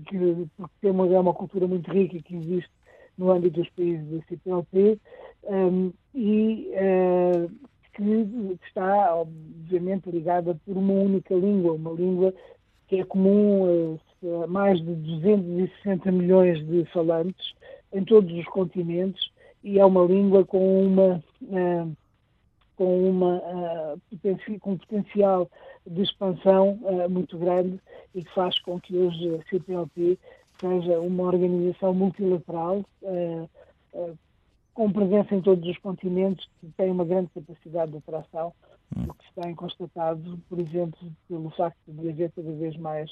que, 0.06 0.48
porque 0.56 0.74
temos 0.80 1.10
é 1.10 1.18
uma 1.18 1.34
cultura 1.34 1.66
muito 1.66 1.90
rica 1.90 2.22
que 2.22 2.36
existe 2.36 2.70
no 3.18 3.30
âmbito 3.30 3.60
dos 3.60 3.70
países 3.70 4.08
da 4.08 4.24
CPLP 4.26 4.98
um, 5.44 5.92
e 6.14 6.70
uh, 6.74 7.50
que 7.92 8.58
está, 8.64 9.16
obviamente, 9.16 10.10
ligada 10.10 10.58
por 10.64 10.76
uma 10.76 10.94
única 10.94 11.34
língua, 11.34 11.72
uma 11.72 11.90
língua 11.90 12.32
é 12.98 13.04
comum 13.04 13.98
a 14.42 14.46
mais 14.46 14.78
de 14.78 14.94
260 14.94 16.10
milhões 16.12 16.64
de 16.66 16.84
falantes 16.86 17.54
em 17.92 18.04
todos 18.04 18.32
os 18.32 18.44
continentes 18.46 19.30
e 19.62 19.78
é 19.78 19.84
uma 19.84 20.04
língua 20.04 20.44
com 20.44 20.86
uma 20.86 21.22
uh, 21.42 21.96
com 22.76 23.10
uma 23.10 23.42
potenci 24.10 24.58
com 24.58 24.72
um 24.72 24.78
potencial 24.78 25.50
de 25.86 26.02
expansão 26.02 26.78
uh, 26.82 27.08
muito 27.08 27.36
grande 27.38 27.80
e 28.14 28.24
que 28.24 28.34
faz 28.34 28.58
com 28.60 28.80
que 28.80 28.96
hoje 28.96 29.34
a 29.34 29.42
CPLP 29.50 30.18
seja 30.60 31.00
uma 31.00 31.24
organização 31.24 31.92
multilateral 31.92 32.84
com 34.74 34.90
presença 34.90 35.34
em 35.34 35.40
todos 35.40 35.68
os 35.68 35.78
continentes, 35.78 36.46
que 36.60 36.66
tem 36.76 36.90
uma 36.90 37.04
grande 37.04 37.30
capacidade 37.34 37.92
de 37.92 37.98
atração, 37.98 38.52
hum. 38.96 39.04
o 39.08 39.14
que 39.14 39.21
se 39.21 39.21
tem 39.34 39.54
constatado, 39.54 40.38
por 40.48 40.58
exemplo, 40.60 40.98
pelo 41.28 41.50
facto 41.50 41.78
de 41.88 42.10
haver 42.10 42.30
cada 42.34 42.52
vez 42.52 42.76
mais 42.76 43.10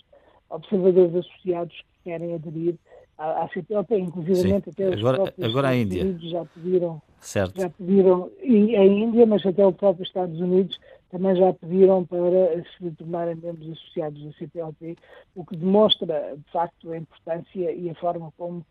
observadores 0.49 1.15
associados 1.15 1.77
que 1.77 2.11
querem 2.11 2.35
aderir 2.35 2.77
à, 3.17 3.45
à 3.45 3.49
CPLP, 3.49 3.99
inclusive 3.99 4.55
até 4.55 4.89
os 4.89 4.99
agora, 4.99 5.35
agora 5.43 5.69
a 5.69 5.77
Índia. 5.77 6.03
Unidos 6.03 6.31
já 6.31 6.45
pediram, 6.45 7.03
certo. 7.21 7.61
já 7.61 7.71
pediram, 7.71 8.31
e 8.43 8.77
a 8.77 8.85
Índia, 8.85 9.27
mas 9.27 9.45
até 9.45 9.67
os 9.67 9.77
próprios 9.77 10.09
Estados 10.09 10.41
Unidos 10.41 10.79
também 11.11 11.37
já 11.37 11.53
pediram 11.53 12.05
para 12.05 12.63
se 12.79 12.91
tornarem 12.93 13.35
membros 13.37 13.71
associados 13.71 14.23
da 14.25 14.33
CPLP, 14.33 14.97
o 15.35 15.45
que 15.45 15.57
demonstra, 15.57 16.35
de 16.37 16.53
facto, 16.53 16.93
a 16.93 16.97
importância 16.97 17.73
e 17.73 17.91
a 17.91 17.95
forma 17.97 18.33
como 18.39 18.59
uh, 18.59 18.65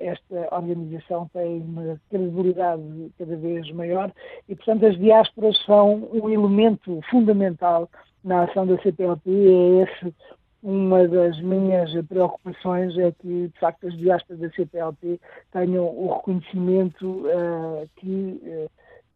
esta 0.00 0.54
organização 0.54 1.28
tem 1.32 1.60
uma 1.60 2.00
credibilidade 2.10 3.12
cada 3.18 3.36
vez 3.36 3.70
maior. 3.72 4.12
E, 4.48 4.54
portanto, 4.54 4.86
as 4.86 4.98
diásporas 4.98 5.56
são 5.64 6.08
um 6.12 6.28
elemento 6.28 7.00
fundamental 7.10 7.88
na 8.22 8.44
ação 8.44 8.66
da 8.66 8.76
CPLP 8.82 9.30
é 9.30 9.82
esse 9.82 10.14
uma 10.62 11.08
das 11.08 11.40
minhas 11.40 11.90
preocupações 12.06 12.96
é 12.98 13.10
que, 13.12 13.48
de 13.48 13.58
facto, 13.58 13.86
as 13.86 13.96
diásporas 13.96 14.40
da 14.40 14.50
CPLP 14.50 15.18
tenham 15.52 15.86
o 15.86 16.14
reconhecimento 16.16 17.06
uh, 17.06 17.88
que 17.96 18.40
uh, 18.44 18.70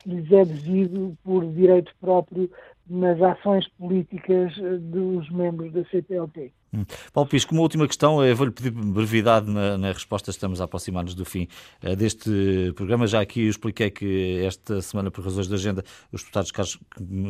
lhes 0.07 0.30
é 0.32 0.44
devido 0.44 1.16
por 1.24 1.44
direito 1.46 1.94
próprio 2.00 2.50
nas 2.89 3.20
ações 3.20 3.66
políticas 3.78 4.53
eh, 4.59 4.76
dos 4.78 5.28
membros 5.30 5.72
da 5.72 5.85
CPLP. 5.87 6.53
Hum. 6.74 6.85
Paulo 7.12 7.28
Pisco, 7.30 7.55
uma 7.55 7.62
última 7.62 7.87
questão, 7.87 8.24
eu 8.24 8.35
vou-lhe 8.35 8.51
pedir 8.51 8.70
brevidade 8.72 9.49
na, 9.49 9.78
na, 9.78 9.93
resposta, 9.93 10.30
estamos 10.30 10.61
a 10.61 10.64
aproximar-nos 10.64 11.14
do 11.14 11.24
fim 11.24 11.47
uh, 11.85 11.95
deste 11.95 12.72
programa. 12.74 13.07
Já 13.07 13.20
aqui 13.20 13.45
eu 13.45 13.51
expliquei 13.51 13.91
que 13.91 14.43
esta 14.45 14.82
semana, 14.82 15.09
por 15.09 15.22
razões 15.24 15.47
de 15.47 15.55
agenda, 15.55 15.85
os 16.11 16.22
deputados 16.22 16.51
Carlos 16.51 16.78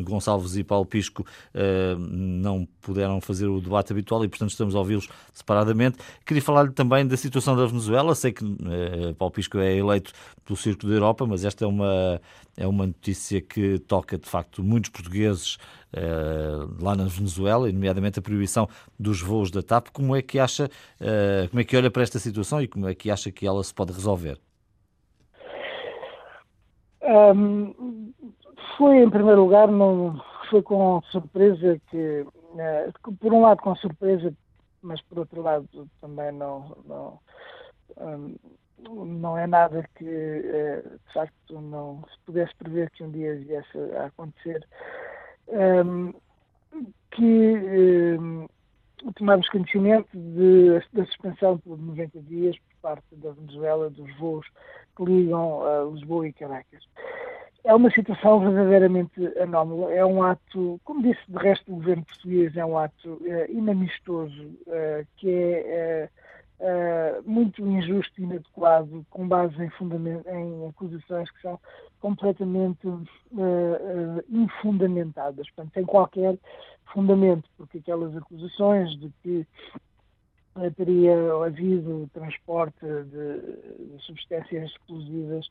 Gonçalves 0.03 0.57
e 0.57 0.65
Paulo 0.65 0.87
Pisco 0.87 1.23
uh, 1.23 1.99
não 1.99 2.67
puderam 2.81 3.21
fazer 3.21 3.47
o 3.47 3.61
debate 3.61 3.93
habitual 3.93 4.25
e, 4.25 4.29
portanto, 4.29 4.51
estamos 4.51 4.75
a 4.75 4.79
ouvi-los 4.79 5.09
separadamente. 5.35 5.99
Queria 6.25 6.43
falar-lhe 6.43 6.73
também 6.73 7.07
da 7.07 7.17
situação 7.17 7.55
da 7.55 7.67
Venezuela. 7.67 8.15
Sei 8.15 8.33
que 8.33 8.43
uh, 8.43 9.15
Paulo 9.19 9.33
Pisco 9.33 9.59
é 9.59 9.77
eleito 9.77 10.11
pelo 10.43 10.57
Círculo 10.57 10.91
da 10.91 10.97
Europa, 10.97 11.27
mas 11.27 11.45
esta 11.45 11.67
é 11.67 11.69
uma, 11.69 12.19
é 12.57 12.67
uma 12.67 12.87
notícia 12.87 13.43
que 13.43 13.79
toca, 13.81 14.17
de 14.17 14.29
facto, 14.29 14.63
muitos 14.63 14.89
portugueses 14.89 15.44
lá 16.81 16.95
na 16.95 17.05
Venezuela, 17.05 17.71
nomeadamente 17.71 18.19
a 18.19 18.23
proibição 18.23 18.69
dos 18.99 19.21
voos 19.21 19.51
da 19.51 19.63
TAP. 19.63 19.89
Como 19.93 20.15
é 20.15 20.23
que 20.23 20.39
acha, 20.39 20.67
uh, 20.67 21.49
como 21.49 21.61
é 21.61 21.65
que 21.65 21.77
olha 21.77 21.91
para 21.91 22.03
esta 22.03 22.19
situação 22.19 22.61
e 22.61 22.69
como 22.69 22.89
é 22.89 22.95
que 22.95 23.11
acha 23.11 23.31
que 23.31 23.47
ela 23.47 23.63
se 23.63 23.75
pode 23.75 23.93
resolver? 23.93 24.39
Um, 27.03 28.13
foi, 28.79 29.03
em 29.03 29.11
primeiro 29.11 29.43
lugar, 29.43 29.69
não, 29.69 30.21
foi 30.51 30.63
com 30.63 31.03
surpresa 31.11 31.81
que, 31.91 32.27
uh, 32.27 33.13
por 33.21 33.33
um 33.33 33.43
lado 33.43 33.61
com 33.61 33.77
surpresa, 33.77 34.33
mas 34.83 35.01
por 35.03 35.19
outro 35.19 35.43
lado 35.43 35.69
também 36.01 36.33
não, 36.33 36.77
não, 36.87 37.19
um, 37.99 38.35
não 39.05 39.39
é 39.39 39.47
nada 39.47 39.89
que, 39.95 40.05
de 40.05 41.13
facto, 41.13 41.61
não 41.61 42.03
se 42.11 42.19
pudesse 42.27 42.55
prever 42.57 42.91
que 42.91 43.05
um 43.05 43.11
dia 43.11 43.37
viesse 43.37 43.79
a 43.99 44.07
acontecer. 44.07 44.67
Um, 45.49 46.13
que 47.11 48.19
um, 48.19 48.47
tomamos 49.15 49.49
conhecimento 49.49 50.09
de, 50.13 50.81
da 50.93 51.05
suspensão 51.07 51.59
por 51.59 51.79
90 51.79 52.21
dias 52.23 52.57
por 52.59 52.91
parte 52.91 53.05
da 53.17 53.31
Venezuela 53.33 53.91
dos 53.91 54.17
voos 54.19 54.47
que 54.97 55.05
ligam 55.05 55.63
a 55.65 55.85
Lisboa 55.91 56.29
e 56.29 56.33
Caracas. 56.33 56.85
É 57.65 57.75
uma 57.75 57.91
situação 57.91 58.41
verdadeiramente 58.41 59.27
anómala. 59.39 59.93
É 59.93 60.05
um 60.05 60.23
ato, 60.23 60.81
como 60.85 61.03
disse 61.03 61.21
de 61.29 61.39
resto 61.39 61.73
o 61.73 61.77
governo 61.77 62.05
português, 62.05 62.55
é 62.57 62.65
um 62.65 62.77
ato 62.77 63.15
uh, 63.15 63.51
inamistoso, 63.51 64.43
uh, 64.67 65.07
que 65.17 65.31
é 65.31 66.11
uh, 66.11 66.24
muito 67.25 67.67
injusto 67.67 68.21
e 68.21 68.25
inadequado, 68.25 69.05
com 69.11 69.27
base 69.29 69.55
em, 69.59 69.71
em 70.33 70.69
acusações 70.69 71.31
que 71.31 71.43
são 71.43 71.61
completamente 72.01 72.87
infundamentadas. 74.29 75.47
Portanto, 75.51 75.75
sem 75.75 75.85
qualquer 75.85 76.39
fundamento, 76.93 77.49
porque 77.57 77.79
aquelas 77.79 78.17
acusações 78.17 78.91
de 78.99 79.11
que 79.23 79.47
teria 80.77 81.17
havido 81.45 82.09
transporte 82.13 82.81
de, 82.81 83.97
de 83.97 84.03
substâncias 84.05 84.71
explosivas 84.71 85.49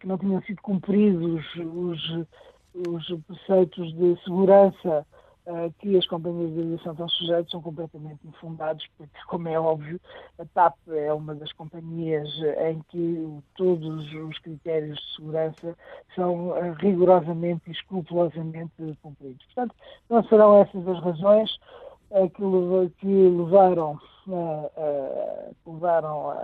que 0.00 0.06
não 0.06 0.18
tinham 0.18 0.40
sido 0.42 0.60
cumpridos 0.62 1.44
os, 1.56 2.26
os 2.74 3.20
preceitos 3.26 3.92
de 3.94 4.16
segurança 4.24 5.06
eh, 5.44 5.72
que 5.80 5.96
as 5.96 6.06
companhias 6.06 6.52
de 6.52 6.60
aviação 6.60 6.92
estão 6.92 7.08
sujeitas 7.08 7.50
são 7.50 7.60
completamente 7.60 8.20
infundados, 8.24 8.86
porque, 8.96 9.18
como 9.26 9.48
é 9.48 9.58
óbvio, 9.58 10.00
a 10.38 10.44
TAP 10.44 10.76
é 10.88 11.12
uma 11.12 11.34
das 11.34 11.52
companhias 11.52 12.28
em 12.68 12.80
que 12.88 13.42
todos 13.56 14.12
os 14.14 14.38
critérios 14.38 14.96
de 14.98 15.16
segurança 15.16 15.76
são 16.14 16.56
eh, 16.56 16.74
rigorosamente 16.78 17.62
e 17.66 17.72
escrupulosamente 17.72 18.96
cumpridos. 19.02 19.44
Portanto, 19.46 19.74
não 20.08 20.22
serão 20.24 20.58
essas 20.58 20.86
as 20.86 21.00
razões 21.02 21.50
uh, 22.10 22.30
que, 23.00 23.06
levaram, 23.06 23.98
uh, 24.28 25.56
levaram 25.66 26.36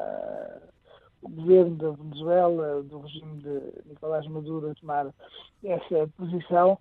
o 1.23 1.29
governo 1.29 1.77
da 1.77 1.91
Venezuela, 1.91 2.83
do 2.83 3.01
regime 3.01 3.43
de 3.43 3.89
Nicolás 3.89 4.27
Maduro, 4.27 4.71
a 4.71 4.75
tomar 4.75 5.07
essa 5.63 6.09
posição. 6.17 6.79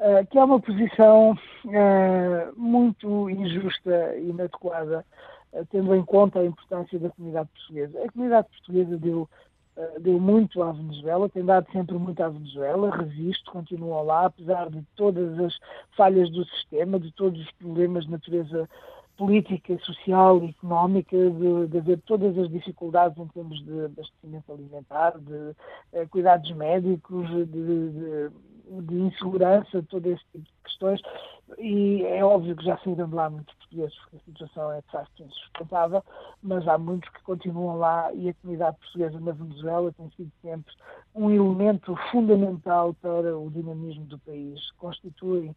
Eh, 0.00 0.24
que 0.26 0.38
é 0.38 0.44
uma 0.44 0.60
posição 0.60 1.32
uh, 1.32 2.52
muito 2.56 3.28
injusta 3.28 4.14
e 4.16 4.30
inadequada, 4.30 5.04
uh, 5.52 5.66
tendo 5.72 5.92
em 5.92 6.04
conta 6.04 6.38
a 6.38 6.44
importância 6.44 7.00
da 7.00 7.10
comunidade 7.10 7.48
portuguesa. 7.48 8.04
A 8.04 8.12
comunidade 8.12 8.48
portuguesa 8.48 8.96
deu 8.96 9.28
deu 10.00 10.18
muito 10.18 10.60
à 10.60 10.72
Venezuela, 10.72 11.28
tem 11.28 11.44
dado 11.44 11.70
sempre 11.70 11.94
muito 11.94 12.20
à 12.20 12.28
Venezuela, 12.28 12.96
resiste, 12.96 13.44
continua 13.44 14.02
lá, 14.02 14.26
apesar 14.26 14.68
de 14.68 14.82
todas 14.96 15.38
as 15.38 15.56
falhas 15.96 16.28
do 16.32 16.44
sistema, 16.46 16.98
de 16.98 17.12
todos 17.12 17.40
os 17.40 17.50
problemas 17.52 18.04
de 18.04 18.10
natureza 18.10 18.68
política, 19.18 19.76
social 19.80 20.42
e 20.42 20.50
económica, 20.50 21.16
de, 21.16 21.66
de 21.66 21.78
haver 21.78 22.00
todas 22.06 22.38
as 22.38 22.48
dificuldades 22.48 23.18
em 23.18 23.26
termos 23.26 23.62
de 23.64 23.84
abastecimento 23.84 24.52
alimentar, 24.52 25.18
de 25.18 25.34
uh, 25.34 26.08
cuidados 26.08 26.50
médicos, 26.52 27.28
de, 27.28 27.44
de, 27.46 28.30
de, 28.82 28.94
insegurança, 28.94 29.84
todo 29.90 30.06
esse 30.06 30.22
tipo 30.32 30.44
de 30.44 30.52
questões. 30.64 31.00
E 31.58 32.04
é 32.04 32.24
óbvio 32.24 32.54
que 32.54 32.64
já 32.64 32.78
saíram 32.78 33.08
de 33.08 33.14
lá 33.14 33.28
muitos 33.28 33.52
portugueses, 33.56 33.98
porque 33.98 34.16
a 34.16 34.20
situação 34.20 34.72
é 34.72 34.80
de 34.80 34.90
facto 34.92 35.22
insustentável, 35.22 36.04
mas 36.40 36.68
há 36.68 36.78
muitos 36.78 37.10
que 37.10 37.22
continuam 37.22 37.76
lá 37.76 38.12
e 38.14 38.28
a 38.28 38.34
comunidade 38.34 38.78
portuguesa 38.78 39.18
na 39.18 39.32
Venezuela 39.32 39.92
tem 39.92 40.10
sido 40.16 40.30
sempre 40.42 40.72
um 41.14 41.28
elemento 41.28 41.96
fundamental 42.12 42.94
para 43.02 43.36
o 43.36 43.50
dinamismo 43.50 44.04
do 44.04 44.18
país. 44.20 44.70
Constituem 44.78 45.56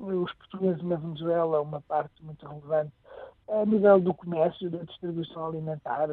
os 0.00 0.32
portugueses 0.34 0.82
na 0.82 0.96
Venezuela 0.96 1.60
uma 1.60 1.80
parte 1.82 2.24
muito 2.24 2.46
relevante 2.46 2.92
a 3.48 3.64
nível 3.66 4.00
do 4.00 4.14
comércio, 4.14 4.70
da 4.70 4.78
distribuição 4.78 5.46
alimentar, 5.46 6.10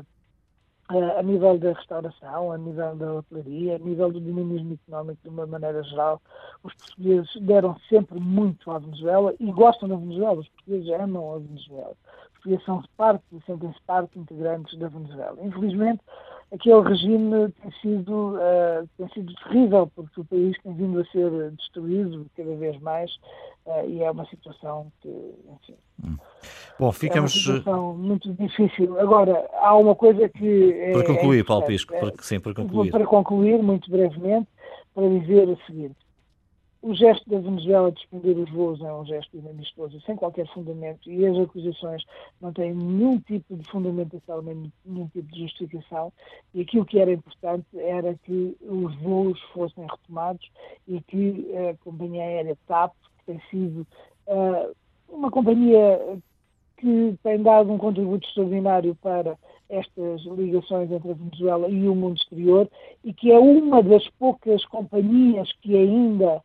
a 0.90 1.22
nível 1.22 1.58
da 1.60 1.74
restauração, 1.74 2.52
a 2.52 2.58
nível 2.58 2.96
da 2.96 3.14
hotelaria, 3.16 3.76
a 3.76 3.80
nível 3.80 4.12
do 4.12 4.22
dinamismo 4.22 4.74
económico 4.74 5.22
de 5.22 5.30
uma 5.30 5.46
maneira 5.46 5.84
geral. 5.84 6.22
Os 6.64 6.74
portugueses 6.74 7.30
deram 7.42 7.78
sempre 7.90 8.20
muito 8.20 8.72
à 8.72 8.80
Venezuela 8.80 9.34
e 9.40 9.52
gostam 9.52 9.90
da 9.90 9.98
Venezuela. 9.98 10.40
Os 10.40 10.48
portugueses 10.50 10.90
amam 11.00 11.36
a 11.36 11.40
Venezuela. 11.40 11.92
Os 11.92 12.32
portugueses 12.34 12.66
são 12.66 12.84
parte, 12.96 13.24
sentem-se 13.46 13.82
parte 13.82 14.18
integrantes 14.18 14.80
da 14.80 14.88
Venezuela. 14.88 15.38
Infelizmente, 15.42 16.02
aquele 16.54 16.82
regime 16.82 17.52
tem 17.62 17.72
sido, 17.82 18.36
uh, 18.36 18.88
tem 18.98 19.08
sido 19.10 19.34
terrível, 19.44 19.92
porque 19.96 20.22
o 20.22 20.26
país 20.26 20.56
tem 20.64 20.74
vindo 20.74 21.00
a 21.00 21.06
ser 21.06 21.52
destruído 21.52 22.26
cada 22.36 22.56
vez 22.56 22.80
mais 22.82 23.12
uh, 23.66 23.88
e 23.88 24.02
é 24.02 24.10
uma 24.10 24.26
situação 24.28 24.92
que, 25.02 25.10
enfim, 25.10 25.76
hum. 26.04 26.18
Bom, 26.80 26.92
ficamos... 26.92 27.34
É 27.34 27.50
uma 27.50 27.58
situação 27.58 27.98
muito 27.98 28.34
difícil. 28.34 29.00
Agora, 29.00 29.50
há 29.62 29.76
uma 29.76 29.96
coisa 29.96 30.30
que... 30.30 30.74
É, 30.74 30.94
para 30.94 31.06
concluir, 31.06 31.40
é 31.40 31.44
Paulo 31.44 31.66
Pisco, 31.66 31.94
é, 31.94 32.14
sim, 32.22 32.40
para 32.40 32.54
concluir. 32.54 32.92
Para 32.92 33.06
concluir, 33.06 33.62
muito 33.62 33.90
brevemente, 33.90 34.48
para 34.94 35.10
dizer 35.10 35.50
o 35.50 35.58
seguinte, 35.66 35.96
o 36.88 36.96
gesto 36.96 37.30
da 37.30 37.40
Venezuela 37.40 37.92
de 37.92 38.00
suspender 38.00 38.38
os 38.38 38.50
voos 38.50 38.82
é 38.82 38.94
um 38.94 39.06
gesto 39.06 39.36
inamistoso, 39.36 40.00
sem 40.02 40.16
qualquer 40.16 40.48
fundamento, 40.48 41.12
e 41.12 41.26
as 41.26 41.38
acusações 41.38 42.02
não 42.40 42.54
têm 42.54 42.74
nenhum 42.74 43.20
tipo 43.20 43.58
de 43.58 43.70
fundamentação, 43.70 44.42
nem 44.42 44.72
nenhum 44.86 45.08
tipo 45.10 45.30
de 45.34 45.42
justificação, 45.42 46.14
e 46.54 46.62
aquilo 46.62 46.86
que 46.86 46.98
era 46.98 47.12
importante 47.12 47.68
era 47.76 48.16
que 48.24 48.56
os 48.62 48.96
voos 49.02 49.38
fossem 49.54 49.86
retomados 49.86 50.50
e 50.88 51.02
que 51.02 51.52
a 51.58 51.76
companhia 51.84 52.24
aérea 52.24 52.58
TAP, 52.68 52.94
que 53.20 53.26
tem 53.26 53.42
sido 53.50 53.86
uh, 54.28 54.74
uma 55.10 55.30
companhia 55.30 56.00
que 56.78 57.18
tem 57.22 57.42
dado 57.42 57.74
um 57.74 57.78
contributo 57.78 58.26
extraordinário 58.26 58.96
para 59.02 59.38
estas 59.68 60.22
ligações 60.22 60.90
entre 60.90 61.12
a 61.12 61.16
Venezuela 61.16 61.68
e 61.68 61.90
o 61.90 61.96
mundo 61.96 62.16
exterior 62.16 62.70
e 63.04 63.12
que 63.12 63.32
é 63.32 63.38
uma 63.38 63.84
das 63.84 64.08
poucas 64.12 64.64
companhias 64.66 65.52
que 65.62 65.76
ainda 65.76 66.42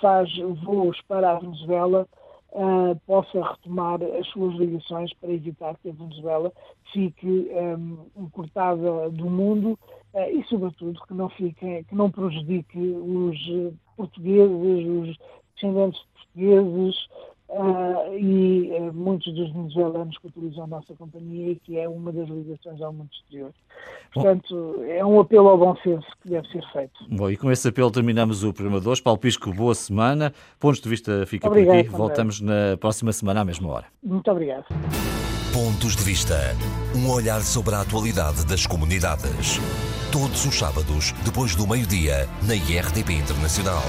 faz 0.00 0.30
voos 0.64 1.00
para 1.02 1.32
a 1.32 1.38
Venezuela 1.38 2.06
uh, 2.54 2.98
possa 3.06 3.42
retomar 3.42 4.00
as 4.02 4.26
suas 4.28 4.54
ligações 4.54 5.12
para 5.14 5.32
evitar 5.32 5.76
que 5.78 5.90
a 5.90 5.92
Venezuela 5.92 6.52
fique 6.92 7.50
um, 7.50 8.06
encurtada 8.16 9.10
do 9.10 9.28
mundo 9.28 9.78
uh, 10.14 10.30
e, 10.30 10.44
sobretudo, 10.44 11.00
que 11.06 11.14
não, 11.14 11.28
fique, 11.30 11.84
que 11.84 11.94
não 11.94 12.10
prejudique 12.10 12.78
os 12.78 13.74
portugueses, 13.96 14.86
os 14.86 15.18
descendentes 15.54 16.00
portugueses, 16.14 17.08
Uh, 17.46 18.18
e 18.18 18.70
uh, 18.72 18.92
muitos 18.92 19.32
dos 19.34 19.52
venezuelanos 19.52 20.16
que 20.18 20.26
utilizam 20.26 20.64
a 20.64 20.66
nossa 20.66 20.94
companhia 20.94 21.52
e 21.52 21.56
que 21.56 21.78
é 21.78 21.88
uma 21.88 22.10
das 22.10 22.28
ligações 22.28 22.80
ao 22.80 22.92
mundo 22.92 23.10
exterior. 23.12 23.52
Portanto, 24.12 24.74
bom, 24.78 24.84
é 24.84 25.04
um 25.04 25.20
apelo 25.20 25.48
ao 25.48 25.58
bom 25.58 25.76
senso 25.76 26.06
que 26.22 26.30
deve 26.30 26.48
ser 26.48 26.64
feito. 26.72 26.92
Bom, 27.10 27.30
e 27.30 27.36
com 27.36 27.50
esse 27.52 27.68
apelo 27.68 27.90
terminamos 27.90 28.42
o 28.42 28.52
programa 28.52 28.80
de 28.80 28.88
hoje. 28.88 29.02
Paulo 29.02 29.18
Pisco, 29.18 29.52
boa 29.52 29.74
semana. 29.74 30.32
Pontos 30.58 30.80
de 30.80 30.88
vista 30.88 31.26
fica 31.26 31.46
Obrigado, 31.46 31.76
por 31.76 31.80
aqui. 31.80 31.88
Voltamos 31.90 32.40
na 32.40 32.76
próxima 32.80 33.12
semana 33.12 33.42
à 33.42 33.44
mesma 33.44 33.68
hora. 33.68 33.86
Muito 34.02 34.28
obrigado. 34.30 34.64
Pontos 35.52 35.94
de 35.94 36.02
Vista. 36.02 36.34
Um 36.96 37.08
olhar 37.12 37.40
sobre 37.40 37.76
a 37.76 37.82
atualidade 37.82 38.44
das 38.44 38.66
comunidades. 38.66 39.60
Todos 40.10 40.44
os 40.44 40.58
sábados, 40.58 41.12
depois 41.24 41.54
do 41.54 41.64
meio-dia, 41.64 42.28
na 42.46 42.56
IRTP 42.56 43.12
Internacional. 43.12 43.82